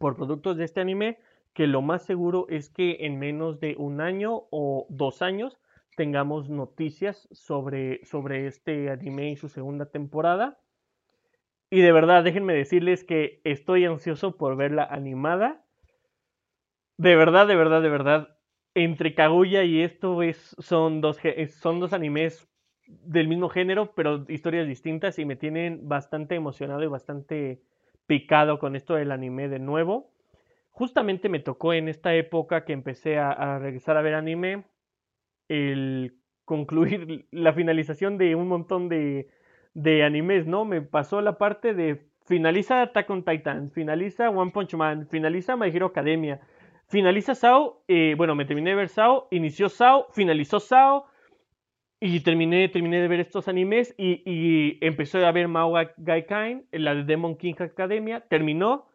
por 0.01 0.17
productos 0.17 0.57
de 0.57 0.65
este 0.65 0.81
anime 0.81 1.21
que 1.53 1.69
lo 1.69 1.81
más 1.81 2.03
seguro 2.03 2.47
es 2.49 2.69
que 2.69 3.07
en 3.07 3.21
menos 3.21 3.61
de 3.61 3.77
un 3.79 4.01
año 4.01 4.49
o 4.51 4.89
dos 4.89 5.23
años 5.23 5.61
tengamos 5.97 6.51
noticias 6.51 7.29
sobre, 7.31 8.05
sobre 8.05 8.49
este 8.49 8.91
anime 8.91 9.31
y 9.31 9.37
su 9.37 9.49
segunda 9.49 9.87
temporada. 9.87 10.59
Y 11.71 11.83
de 11.83 11.93
verdad, 11.93 12.25
déjenme 12.25 12.53
decirles 12.53 13.05
que 13.05 13.41
estoy 13.45 13.85
ansioso 13.85 14.37
por 14.37 14.57
verla 14.57 14.83
animada. 14.91 15.65
De 16.97 17.15
verdad, 17.15 17.47
de 17.47 17.55
verdad, 17.55 17.81
de 17.81 17.91
verdad. 17.91 18.39
Entre 18.75 19.15
Kaguya 19.15 19.63
y 19.63 19.83
esto 19.83 20.21
es, 20.25 20.57
son, 20.59 21.01
dos, 21.01 21.21
son 21.61 21.79
dos 21.79 21.93
animes 21.93 22.49
del 22.87 23.29
mismo 23.29 23.49
género, 23.49 23.93
pero 23.95 24.25
historias 24.29 24.67
distintas 24.67 25.19
y 25.19 25.25
me 25.25 25.37
tienen 25.37 25.89
bastante 25.89 26.35
emocionado 26.35 26.83
y 26.83 26.87
bastante 26.87 27.61
picado 28.07 28.59
con 28.59 28.77
esto 28.77 28.95
del 28.95 29.13
anime 29.13 29.49
de 29.49 29.59
nuevo. 29.59 30.11
Justamente 30.71 31.29
me 31.29 31.41
tocó 31.41 31.73
en 31.73 31.89
esta 31.89 32.15
época 32.15 32.65
que 32.65 32.73
empecé 32.73 33.19
a, 33.19 33.59
regresar 33.59 33.97
a 33.97 34.03
ver 34.03 34.15
anime 34.15 34.65
el 35.49 36.17
concluir 36.45 37.27
la 37.33 37.53
finalización 37.53 38.19
de 38.19 38.35
un 38.35 38.49
montón 38.49 38.89
de, 38.89 39.29
de 39.75 40.05
animes, 40.05 40.47
¿no? 40.47 40.65
Me 40.65 40.83
pasó 40.83 41.21
la 41.21 41.39
parte 41.39 41.75
de 41.75 42.07
finaliza 42.27 42.83
Attack 42.83 43.09
on 43.11 43.25
Titan, 43.25 43.71
finaliza 43.71 44.31
One 44.31 44.51
Punch 44.51 44.75
Man, 44.75 45.07
finaliza 45.09 45.57
My 45.57 45.69
Hero 45.69 45.87
Academia, 45.87 46.41
finaliza 46.89 47.35
Sao, 47.35 47.83
eh, 47.89 48.15
bueno, 48.17 48.35
me 48.35 48.45
terminé 48.45 48.71
de 48.71 48.77
ver 48.77 48.89
Sao, 48.89 49.29
inició 49.31 49.69
Sao, 49.69 50.09
finalizó 50.13 50.61
Sao, 50.61 51.07
y 52.01 52.21
terminé, 52.21 52.69
terminé 52.69 53.01
de 53.01 53.09
ver 53.09 53.21
estos 53.21 53.49
animes 53.49 53.95
y, 53.97 54.23
y 54.25 54.79
empecé 54.85 55.25
a 55.25 55.33
ver 55.33 55.49
Mao 55.49 55.75
Gaikai, 55.97 56.67
la 56.73 56.95
de 56.95 57.05
Demon 57.05 57.37
King 57.37 57.55
Academia, 57.59 58.21
terminó 58.29 58.89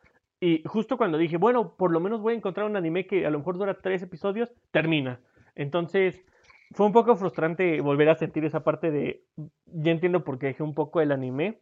y 0.43 0.64
justo 0.66 0.97
cuando 0.97 1.20
dije, 1.20 1.38
bueno, 1.38 1.76
por 1.78 1.91
lo 1.91 1.99
menos 1.99 2.20
voy 2.20 2.34
a 2.34 2.38
encontrar 2.38 2.66
un 2.66 2.76
anime 2.76 3.06
que 3.06 3.28
a 3.28 3.30
lo 3.30 3.38
mejor 3.38 3.60
dura 3.60 3.80
tres 3.80 4.02
episodios, 4.02 4.52
termina. 4.72 5.22
Entonces, 5.54 6.26
fue 6.72 6.88
un 6.88 6.91
poco 6.91 7.16
frustrante 7.16 7.80
volver 7.80 8.10
a 8.10 8.16
sentir 8.16 8.43
esa 8.43 8.64
parte 8.64 8.89
de, 8.89 9.24
ya 9.66 9.91
entiendo 9.91 10.24
por 10.24 10.39
qué 10.39 10.47
dejé 10.47 10.64
un 10.64 10.74
poco 10.74 10.99
el 10.99 11.12
anime, 11.12 11.60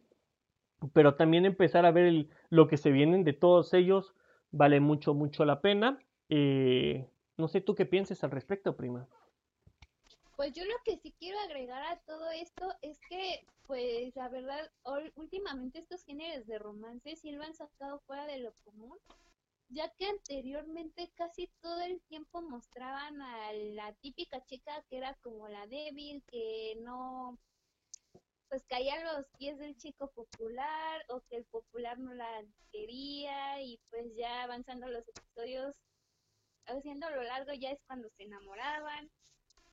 pero 0.94 1.14
también 1.14 1.44
empezar 1.44 1.84
a 1.84 1.90
ver 1.90 2.28
lo 2.48 2.68
que 2.68 2.78
se 2.78 2.90
vienen 2.90 3.22
de 3.22 3.34
todos 3.34 3.74
ellos 3.74 4.14
vale 4.50 4.80
mucho, 4.80 5.12
mucho 5.12 5.44
la 5.44 5.60
pena. 5.60 5.98
Eh, 6.30 7.06
no 7.36 7.48
sé 7.48 7.60
tú 7.60 7.74
qué 7.74 7.84
pienses 7.84 8.24
al 8.24 8.30
respecto, 8.30 8.76
prima. 8.76 9.08
Pues 10.40 10.54
yo 10.54 10.64
lo 10.64 10.82
que 10.86 10.96
sí 10.96 11.14
quiero 11.18 11.38
agregar 11.40 11.82
a 11.82 12.00
todo 12.06 12.30
esto 12.30 12.74
es 12.80 12.98
que, 13.10 13.44
pues 13.66 14.16
la 14.16 14.30
verdad, 14.30 14.72
últimamente 15.16 15.80
estos 15.80 16.02
géneros 16.02 16.46
de 16.46 16.58
romance 16.58 17.14
sí 17.16 17.30
lo 17.30 17.42
han 17.42 17.52
sacado 17.52 18.00
fuera 18.06 18.24
de 18.24 18.38
lo 18.38 18.54
común, 18.64 18.96
ya 19.68 19.90
que 19.96 20.06
anteriormente 20.06 21.10
casi 21.14 21.48
todo 21.60 21.82
el 21.82 22.00
tiempo 22.08 22.40
mostraban 22.40 23.20
a 23.20 23.52
la 23.52 23.92
típica 23.96 24.42
chica 24.46 24.82
que 24.88 24.96
era 24.96 25.14
como 25.16 25.46
la 25.46 25.66
débil, 25.66 26.24
que 26.30 26.78
no, 26.80 27.38
pues 28.48 28.64
caía 28.64 28.94
a 28.94 29.18
los 29.18 29.26
pies 29.36 29.58
del 29.58 29.76
chico 29.76 30.10
popular 30.10 31.04
o 31.10 31.20
que 31.28 31.36
el 31.36 31.44
popular 31.44 31.98
no 31.98 32.14
la 32.14 32.46
quería 32.72 33.60
y 33.60 33.78
pues 33.90 34.16
ya 34.16 34.44
avanzando 34.44 34.88
los 34.88 35.06
episodios, 35.06 35.76
haciéndolo 36.64 37.24
largo 37.24 37.52
ya 37.52 37.72
es 37.72 37.82
cuando 37.86 38.08
se 38.16 38.22
enamoraban 38.22 39.10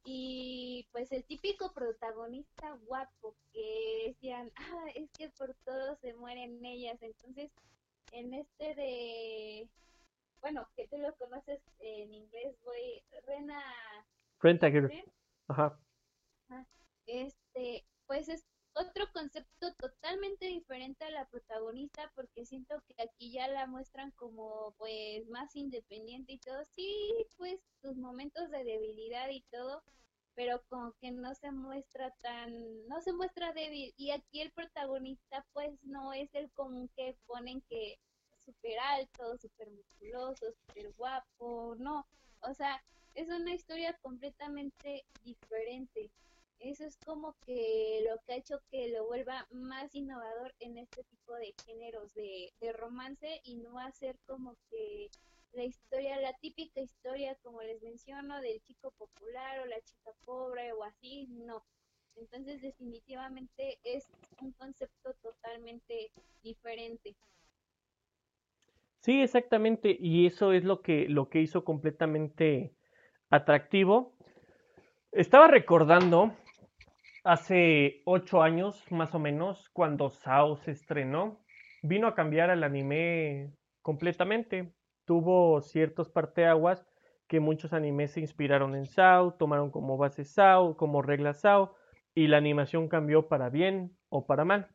y 0.09 0.87
pues 0.93 1.11
el 1.11 1.25
típico 1.25 1.73
protagonista 1.73 2.71
guapo 2.85 3.35
que 3.51 4.05
decían, 4.07 4.49
ah, 4.55 4.85
es 4.95 5.11
que 5.11 5.29
por 5.31 5.53
todo 5.65 5.97
se 5.97 6.13
mueren 6.13 6.63
ellas, 6.63 6.97
entonces 7.01 7.51
en 8.13 8.33
este 8.33 8.73
de, 8.75 9.67
bueno, 10.39 10.65
que 10.77 10.87
tú 10.87 10.97
lo 10.97 11.13
conoces 11.17 11.59
en 11.79 12.13
inglés, 12.13 12.55
voy, 12.63 13.03
Rena... 13.25 13.61
Renta 14.39 14.67
Ajá. 15.49 15.77
Este, 17.05 17.85
pues 18.05 18.29
es 18.29 18.45
otro 18.79 19.11
concepto 19.11 19.73
totalmente 19.75 20.45
diferente 20.45 21.03
a 21.05 21.11
la 21.11 21.25
protagonista 21.25 22.11
porque 22.15 22.45
siento 22.45 22.81
que 22.87 23.03
aquí 23.03 23.31
ya 23.31 23.47
la 23.47 23.65
muestran 23.65 24.11
como 24.11 24.73
pues 24.77 25.27
más 25.29 25.55
independiente 25.55 26.33
y 26.33 26.39
todo, 26.39 26.63
sí, 26.75 27.13
pues 27.37 27.59
sus 27.81 27.95
momentos 27.95 28.49
de 28.51 28.63
debilidad 28.63 29.29
y 29.29 29.41
todo, 29.51 29.83
pero 30.35 30.61
como 30.69 30.93
que 31.01 31.11
no 31.11 31.33
se 31.33 31.51
muestra 31.51 32.13
tan, 32.21 32.87
no 32.87 33.01
se 33.01 33.13
muestra 33.13 33.53
débil. 33.53 33.93
Y 33.97 34.11
aquí 34.11 34.41
el 34.41 34.51
protagonista 34.51 35.45
pues 35.53 35.71
no 35.83 36.13
es 36.13 36.29
el 36.35 36.51
común 36.51 36.89
que 36.95 37.17
ponen 37.25 37.61
que 37.69 37.97
súper 38.45 38.77
alto, 38.79 39.37
súper 39.39 39.69
musculoso, 39.71 40.45
súper 40.51 40.93
guapo, 40.93 41.75
no. 41.79 42.05
O 42.41 42.53
sea, 42.53 42.81
es 43.15 43.27
una 43.29 43.53
historia 43.53 43.97
completamente 44.01 45.05
diferente. 45.23 46.11
Eso 46.59 46.85
es 46.85 46.97
como 46.97 47.35
que 47.45 48.03
lo 48.09 48.17
que 48.23 48.33
ha 48.33 48.37
hecho 48.37 48.59
que 48.71 48.89
lo 48.89 49.05
vuelva 49.05 49.47
más 49.51 49.93
innovador 49.93 50.53
en 50.59 50.77
este 50.77 51.03
tipo 51.03 51.35
de 51.35 51.53
géneros 51.65 52.13
de, 52.15 52.51
romance 52.73 53.41
y 53.43 53.55
no 53.57 53.79
hacer 53.79 54.17
como 54.25 54.55
que 54.69 55.09
la 55.53 55.63
historia, 55.63 56.19
la 56.19 56.33
típica 56.33 56.81
historia, 56.81 57.35
como 57.43 57.61
les 57.61 57.81
menciono, 57.81 58.41
del 58.41 58.61
chico 58.63 58.91
popular 58.97 59.59
o 59.59 59.65
la 59.65 59.79
chica 59.81 60.11
pobre 60.25 60.73
o 60.73 60.83
así, 60.83 61.27
no. 61.29 61.63
Entonces 62.15 62.61
definitivamente 62.61 63.79
es 63.83 64.07
un 64.41 64.51
concepto 64.53 65.13
totalmente 65.21 66.11
diferente. 66.43 67.15
Sí, 69.01 69.21
exactamente, 69.21 69.95
y 69.99 70.25
eso 70.25 70.51
es 70.51 70.63
lo 70.63 70.81
que, 70.81 71.07
lo 71.07 71.29
que 71.29 71.41
hizo 71.41 71.63
completamente 71.63 72.73
atractivo. 73.29 74.15
Estaba 75.11 75.47
recordando 75.47 76.35
hace 77.23 78.01
ocho 78.05 78.41
años, 78.41 78.83
más 78.91 79.13
o 79.15 79.19
menos, 79.19 79.69
cuando 79.69 80.09
Sao 80.09 80.57
se 80.57 80.71
estrenó, 80.71 81.39
vino 81.81 82.07
a 82.07 82.15
cambiar 82.15 82.49
el 82.49 82.63
anime 82.63 83.53
completamente 83.81 84.73
tuvo 85.07 85.61
ciertos 85.61 86.09
parteaguas 86.09 86.85
que 87.27 87.39
muchos 87.39 87.73
animes 87.73 88.11
se 88.11 88.19
inspiraron 88.19 88.75
en 88.75 88.85
SAO, 88.85 89.33
tomaron 89.33 89.71
como 89.71 89.97
base 89.97 90.23
SAO, 90.25 90.77
como 90.77 91.01
regla 91.01 91.33
SAO, 91.33 91.75
y 92.13 92.27
la 92.27 92.37
animación 92.37 92.89
cambió 92.89 93.27
para 93.27 93.49
bien 93.49 93.97
o 94.09 94.27
para 94.27 94.45
mal. 94.45 94.67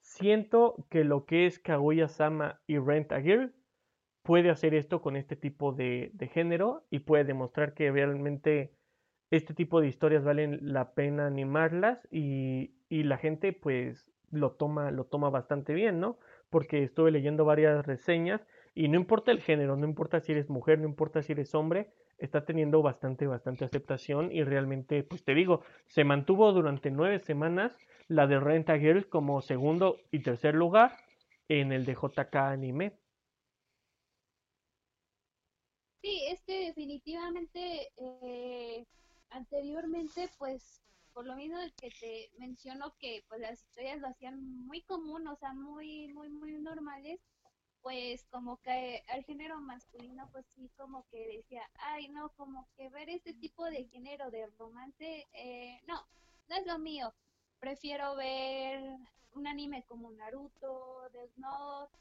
Siento 0.00 0.86
que 0.90 1.04
lo 1.04 1.24
que 1.24 1.46
es 1.46 1.58
Kaguya-sama 1.58 2.60
y 2.66 2.78
Rent 2.78 3.12
a 3.12 3.20
Girl 3.20 3.54
puede 4.22 4.50
hacer 4.50 4.74
esto 4.74 5.00
con 5.00 5.16
este 5.16 5.36
tipo 5.36 5.72
de, 5.72 6.10
de, 6.14 6.28
género 6.28 6.84
y 6.90 7.00
puede 7.00 7.24
demostrar 7.24 7.72
que 7.72 7.90
realmente 7.90 8.74
este 9.32 9.54
tipo 9.54 9.80
de 9.80 9.88
historias 9.88 10.22
valen 10.24 10.58
la 10.60 10.92
pena 10.92 11.26
animarlas 11.26 12.06
y, 12.10 12.74
y 12.90 13.02
la 13.04 13.16
gente 13.16 13.54
pues 13.54 14.06
lo 14.30 14.52
toma, 14.52 14.90
lo 14.90 15.04
toma 15.04 15.30
bastante 15.30 15.72
bien, 15.72 16.00
¿no? 16.00 16.18
Porque 16.50 16.82
estuve 16.82 17.10
leyendo 17.10 17.46
varias 17.46 17.86
reseñas 17.86 18.46
y 18.74 18.88
no 18.88 18.96
importa 18.96 19.30
el 19.30 19.40
género, 19.40 19.76
no 19.76 19.86
importa 19.86 20.20
si 20.20 20.32
eres 20.32 20.50
mujer, 20.50 20.78
no 20.78 20.86
importa 20.86 21.22
si 21.22 21.32
eres 21.32 21.54
hombre, 21.54 21.88
está 22.18 22.44
teniendo 22.44 22.82
bastante, 22.82 23.26
bastante 23.26 23.64
aceptación 23.64 24.30
y 24.30 24.44
realmente, 24.44 25.02
pues 25.02 25.24
te 25.24 25.34
digo, 25.34 25.62
se 25.86 26.04
mantuvo 26.04 26.52
durante 26.52 26.90
nueve 26.90 27.18
semanas 27.20 27.78
la 28.08 28.26
de 28.26 28.38
Renta 28.38 28.78
Girl 28.78 29.08
como 29.08 29.40
segundo 29.40 29.96
y 30.10 30.20
tercer 30.20 30.54
lugar 30.54 30.92
en 31.48 31.72
el 31.72 31.86
de 31.86 31.94
JK 31.94 32.36
Anime. 32.36 32.92
Sí, 36.02 36.20
es 36.28 36.42
que 36.42 36.66
definitivamente 36.66 37.88
eh, 37.96 38.84
anteriormente, 39.32 40.30
pues, 40.38 40.82
por 41.12 41.26
lo 41.26 41.36
mismo 41.36 41.58
que 41.76 41.90
te 41.90 42.30
menciono 42.38 42.94
que 42.98 43.24
pues 43.28 43.40
las 43.40 43.62
historias 43.62 44.00
lo 44.00 44.08
hacían 44.08 44.40
muy 44.66 44.82
común, 44.82 45.26
o 45.28 45.36
sea, 45.36 45.52
muy, 45.52 46.08
muy, 46.08 46.28
muy 46.30 46.52
normales, 46.58 47.20
pues 47.82 48.24
como 48.30 48.58
que 48.62 49.02
al 49.08 49.24
género 49.24 49.60
masculino 49.60 50.28
pues 50.32 50.46
sí 50.46 50.70
como 50.76 51.04
que 51.10 51.26
decía, 51.26 51.62
ay 51.78 52.08
no, 52.08 52.30
como 52.30 52.68
que 52.76 52.88
ver 52.88 53.10
este 53.10 53.34
tipo 53.34 53.64
de 53.66 53.84
género 53.86 54.30
de 54.30 54.46
romance, 54.58 55.26
eh, 55.32 55.80
no, 55.86 56.06
no 56.48 56.56
es 56.56 56.66
lo 56.66 56.78
mío, 56.78 57.12
prefiero 57.58 58.14
ver 58.16 58.96
un 59.34 59.46
anime 59.46 59.84
como 59.84 60.10
Naruto, 60.12 61.08
Death 61.12 61.36
Note 61.36 61.98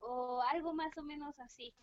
o 0.00 0.42
algo 0.42 0.74
más 0.74 0.96
o 0.98 1.02
menos 1.02 1.38
así. 1.40 1.74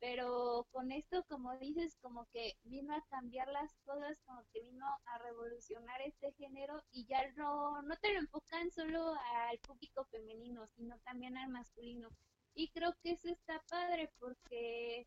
Pero 0.00 0.66
con 0.70 0.92
esto, 0.92 1.24
como 1.28 1.56
dices, 1.58 1.96
como 2.02 2.26
que 2.26 2.56
vino 2.64 2.94
a 2.94 3.04
cambiar 3.08 3.48
las 3.48 3.74
cosas, 3.86 4.20
como 4.26 4.42
que 4.52 4.60
vino 4.60 4.86
a 5.06 5.18
revolucionar 5.18 6.02
este 6.02 6.32
género 6.32 6.82
y 6.90 7.06
ya 7.06 7.26
no, 7.36 7.80
no 7.82 7.96
te 7.96 8.12
lo 8.12 8.20
enfocan 8.20 8.70
solo 8.70 9.14
al 9.48 9.58
público 9.60 10.04
femenino, 10.06 10.66
sino 10.76 10.98
también 11.00 11.36
al 11.36 11.48
masculino 11.48 12.10
y 12.54 12.68
creo 12.68 12.94
que 13.02 13.10
eso 13.12 13.28
está 13.28 13.60
padre 13.68 14.10
porque 14.18 15.06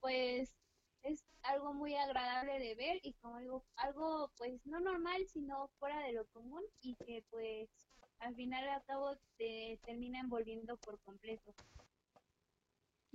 pues 0.00 0.54
es 1.02 1.24
algo 1.42 1.72
muy 1.72 1.94
agradable 1.94 2.58
de 2.58 2.74
ver 2.74 3.00
y 3.02 3.14
como 3.14 3.38
digo, 3.38 3.64
algo 3.76 4.30
pues 4.36 4.66
no 4.66 4.80
normal 4.80 5.26
sino 5.28 5.68
fuera 5.78 6.00
de 6.00 6.12
lo 6.12 6.26
común 6.26 6.62
y 6.80 6.96
que 6.96 7.24
pues 7.30 7.70
al 8.18 8.34
final 8.34 8.68
al 8.68 8.84
cabo 8.84 9.16
te 9.36 9.78
termina 9.84 10.18
envolviendo 10.20 10.76
por 10.78 11.00
completo. 11.00 11.54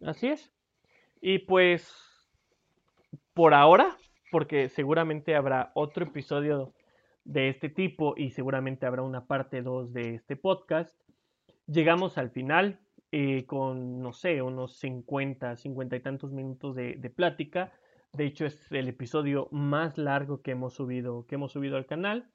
Así 0.02 0.28
es. 0.28 0.52
Y 1.26 1.40
pues 1.40 1.90
por 3.34 3.54
ahora, 3.54 3.96
porque 4.30 4.68
seguramente 4.68 5.38
habrá 5.38 5.72
otro 5.74 6.04
episodio 6.04 6.74
de 7.24 7.48
este 7.48 7.70
tipo 7.70 8.14
y 8.18 8.32
seguramente 8.32 8.86
habrá 8.86 9.04
una 9.04 9.26
parte 9.26 9.62
2 9.62 9.94
de 9.94 10.16
este 10.16 10.36
podcast, 10.36 11.00
llegamos 11.66 12.18
al 12.18 12.30
final 12.32 12.82
eh, 13.14 13.46
con, 13.46 14.02
no 14.02 14.12
sé, 14.12 14.42
unos 14.42 14.76
50, 14.80 15.56
50 15.56 15.96
y 15.96 16.00
tantos 16.02 16.34
minutos 16.34 16.76
de, 16.76 16.96
de, 16.96 17.10
plática. 17.10 17.72
De 18.12 18.26
hecho, 18.26 18.46
es 18.46 18.70
el 18.74 18.90
episodio 18.90 19.48
más 19.50 19.98
largo 19.98 20.42
que 20.42 20.52
hemos 20.52 20.74
subido, 20.74 21.26
que 21.26 21.36
hemos 21.36 21.54
subido 21.54 21.78
al 21.78 21.86
canal. 21.86 22.30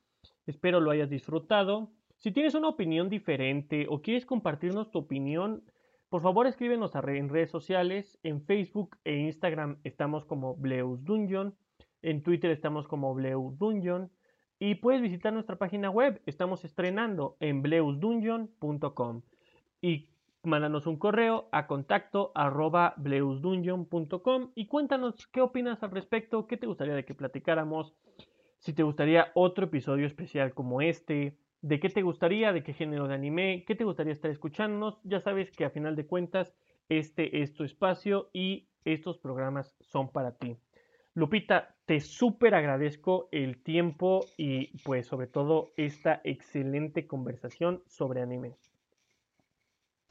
Espero 0.47 0.81
lo 0.81 0.93
hayas 0.93 1.11
disfrutado. 1.11 1.93
Si 2.17 2.33
tienes 2.33 2.55
una 2.55 2.69
opinión 2.69 3.11
diferente 3.11 3.85
o 3.91 4.01
quieres 4.01 4.25
compartirnos 4.25 4.91
tu 4.91 5.01
opinión, 5.01 5.63
por 6.09 6.23
favor 6.23 6.47
escríbenos 6.47 6.93
en 6.95 7.29
redes 7.29 7.51
sociales. 7.51 8.19
En 8.23 8.43
Facebook 8.43 8.97
e 9.05 9.17
Instagram 9.17 9.79
estamos 9.85 10.25
como 10.25 10.57
Bleus 10.57 11.05
Dungeon. 11.05 11.55
En 12.03 12.23
Twitter 12.23 12.51
estamos 12.51 12.89
como 12.89 13.15
Bleus 13.15 13.59
Dungeon. 13.59 14.11
Y 14.59 14.77
puedes 14.77 15.03
visitar 15.03 15.33
nuestra 15.33 15.57
página 15.57 15.91
web. 15.91 16.21
Estamos 16.27 16.65
estrenando 16.65 17.37
en 17.41 17.63
bleusdungeon.com. 17.63 19.23
Y 19.81 20.09
mándanos 20.43 20.87
un 20.87 20.97
correo 20.97 21.49
a 21.53 21.67
contacto 21.67 22.33
arroba 22.35 22.95
bleusdungeon.com 22.97 24.53
y 24.55 24.67
cuéntanos 24.67 25.27
qué 25.29 25.41
opinas 25.41 25.83
al 25.83 25.91
respecto, 25.91 26.47
qué 26.47 26.57
te 26.57 26.67
gustaría 26.67 26.95
de 26.95 27.05
que 27.05 27.15
platicáramos. 27.15 27.95
si 28.59 28.73
te 28.73 28.83
gustaría 28.83 29.31
otro 29.35 29.67
episodio 29.67 30.07
especial 30.07 30.53
como 30.53 30.81
este, 30.81 31.37
de 31.61 31.81
qué 31.81 31.89
te 31.89 32.03
gustaría, 32.03 32.53
de 32.53 32.63
qué 32.63 32.73
género 32.73 33.09
de 33.09 33.15
anime, 33.15 33.65
qué 33.67 33.75
te 33.75 33.85
gustaría 33.85 34.13
estar 34.13 34.31
escuchándonos. 34.31 35.01
Ya 35.05 35.21
sabes 35.21 35.51
que 35.51 35.65
a 35.65 35.71
final 35.71 35.97
de 35.97 36.07
cuentas 36.07 36.55
este 36.89 37.43
es 37.43 37.55
tu 37.55 37.65
espacio 37.65 38.31
y 38.33 38.69
estos 38.85 39.19
programas 39.19 39.75
son 39.81 40.11
para 40.11 40.37
ti. 40.37 40.57
Lupita, 41.15 41.75
te 41.85 42.01
súper 42.01 42.55
agradezco 42.55 43.29
el 43.33 43.63
tiempo 43.63 44.21
y 44.37 44.79
pues 44.85 45.07
sobre 45.07 45.27
todo 45.27 45.73
esta 45.77 46.21
excelente 46.25 47.07
conversación 47.07 47.83
sobre 47.87 48.23
anime. 48.23 48.55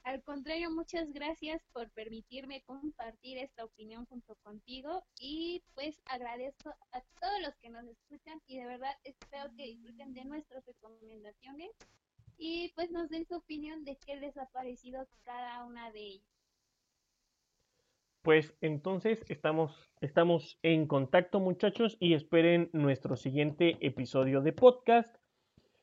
Al 0.08 0.24
contrario, 0.24 0.72
muchas 0.72 1.12
gracias 1.12 1.62
por 1.74 1.90
permitirme 1.90 2.64
compartir 2.66 3.40
esta 3.40 3.66
opinión 3.66 4.06
junto 4.06 4.36
contigo 4.36 5.04
y 5.20 5.62
pues 5.76 6.02
agradezco 6.06 6.70
a 6.94 7.02
todos 7.20 7.42
los 7.46 7.54
que 7.58 7.70
nos 7.70 7.84
escuchan 7.84 8.42
y 8.48 8.58
de 8.58 8.68
verdad 8.68 8.96
espero 9.04 9.54
que 9.58 9.66
disfruten 9.66 10.14
de 10.14 10.24
nuestras 10.24 10.66
recomendaciones 10.66 11.72
y 12.38 12.72
pues 12.74 12.90
nos 12.90 13.10
den 13.10 13.26
su 13.26 13.36
opinión 13.36 13.84
de 13.84 13.98
qué 13.98 14.16
les 14.16 14.38
ha 14.38 14.46
parecido 14.46 15.06
cada 15.26 15.66
una 15.66 15.92
de 15.92 16.00
ellas. 16.00 16.42
Pues 18.22 18.56
entonces 18.62 19.26
estamos, 19.28 19.92
estamos 20.00 20.58
en 20.64 20.88
contacto 20.88 21.42
muchachos 21.42 21.98
y 22.00 22.14
esperen 22.14 22.70
nuestro 22.72 23.18
siguiente 23.18 23.76
episodio 23.82 24.40
de 24.40 24.54
podcast. 24.54 25.14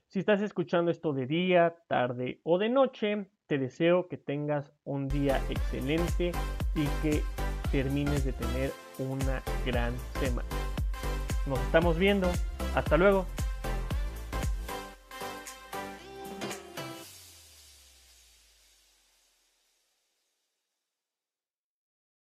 Si 0.08 0.20
estás 0.20 0.40
escuchando 0.40 0.90
esto 0.90 1.12
de 1.12 1.26
día, 1.26 1.76
tarde 1.88 2.40
o 2.42 2.56
de 2.56 2.70
noche, 2.70 3.28
te 3.46 3.58
deseo 3.58 4.08
que 4.08 4.16
tengas 4.16 4.72
un 4.84 5.08
día 5.08 5.40
excelente 5.50 6.32
y 6.74 6.86
que 7.02 7.22
termines 7.70 8.24
de 8.24 8.32
tener 8.32 8.72
una 8.98 9.42
gran 9.66 9.94
semana. 10.20 10.48
Nos 11.46 11.60
estamos 11.60 11.98
viendo. 11.98 12.30
Hasta 12.74 12.96
luego. 12.96 13.26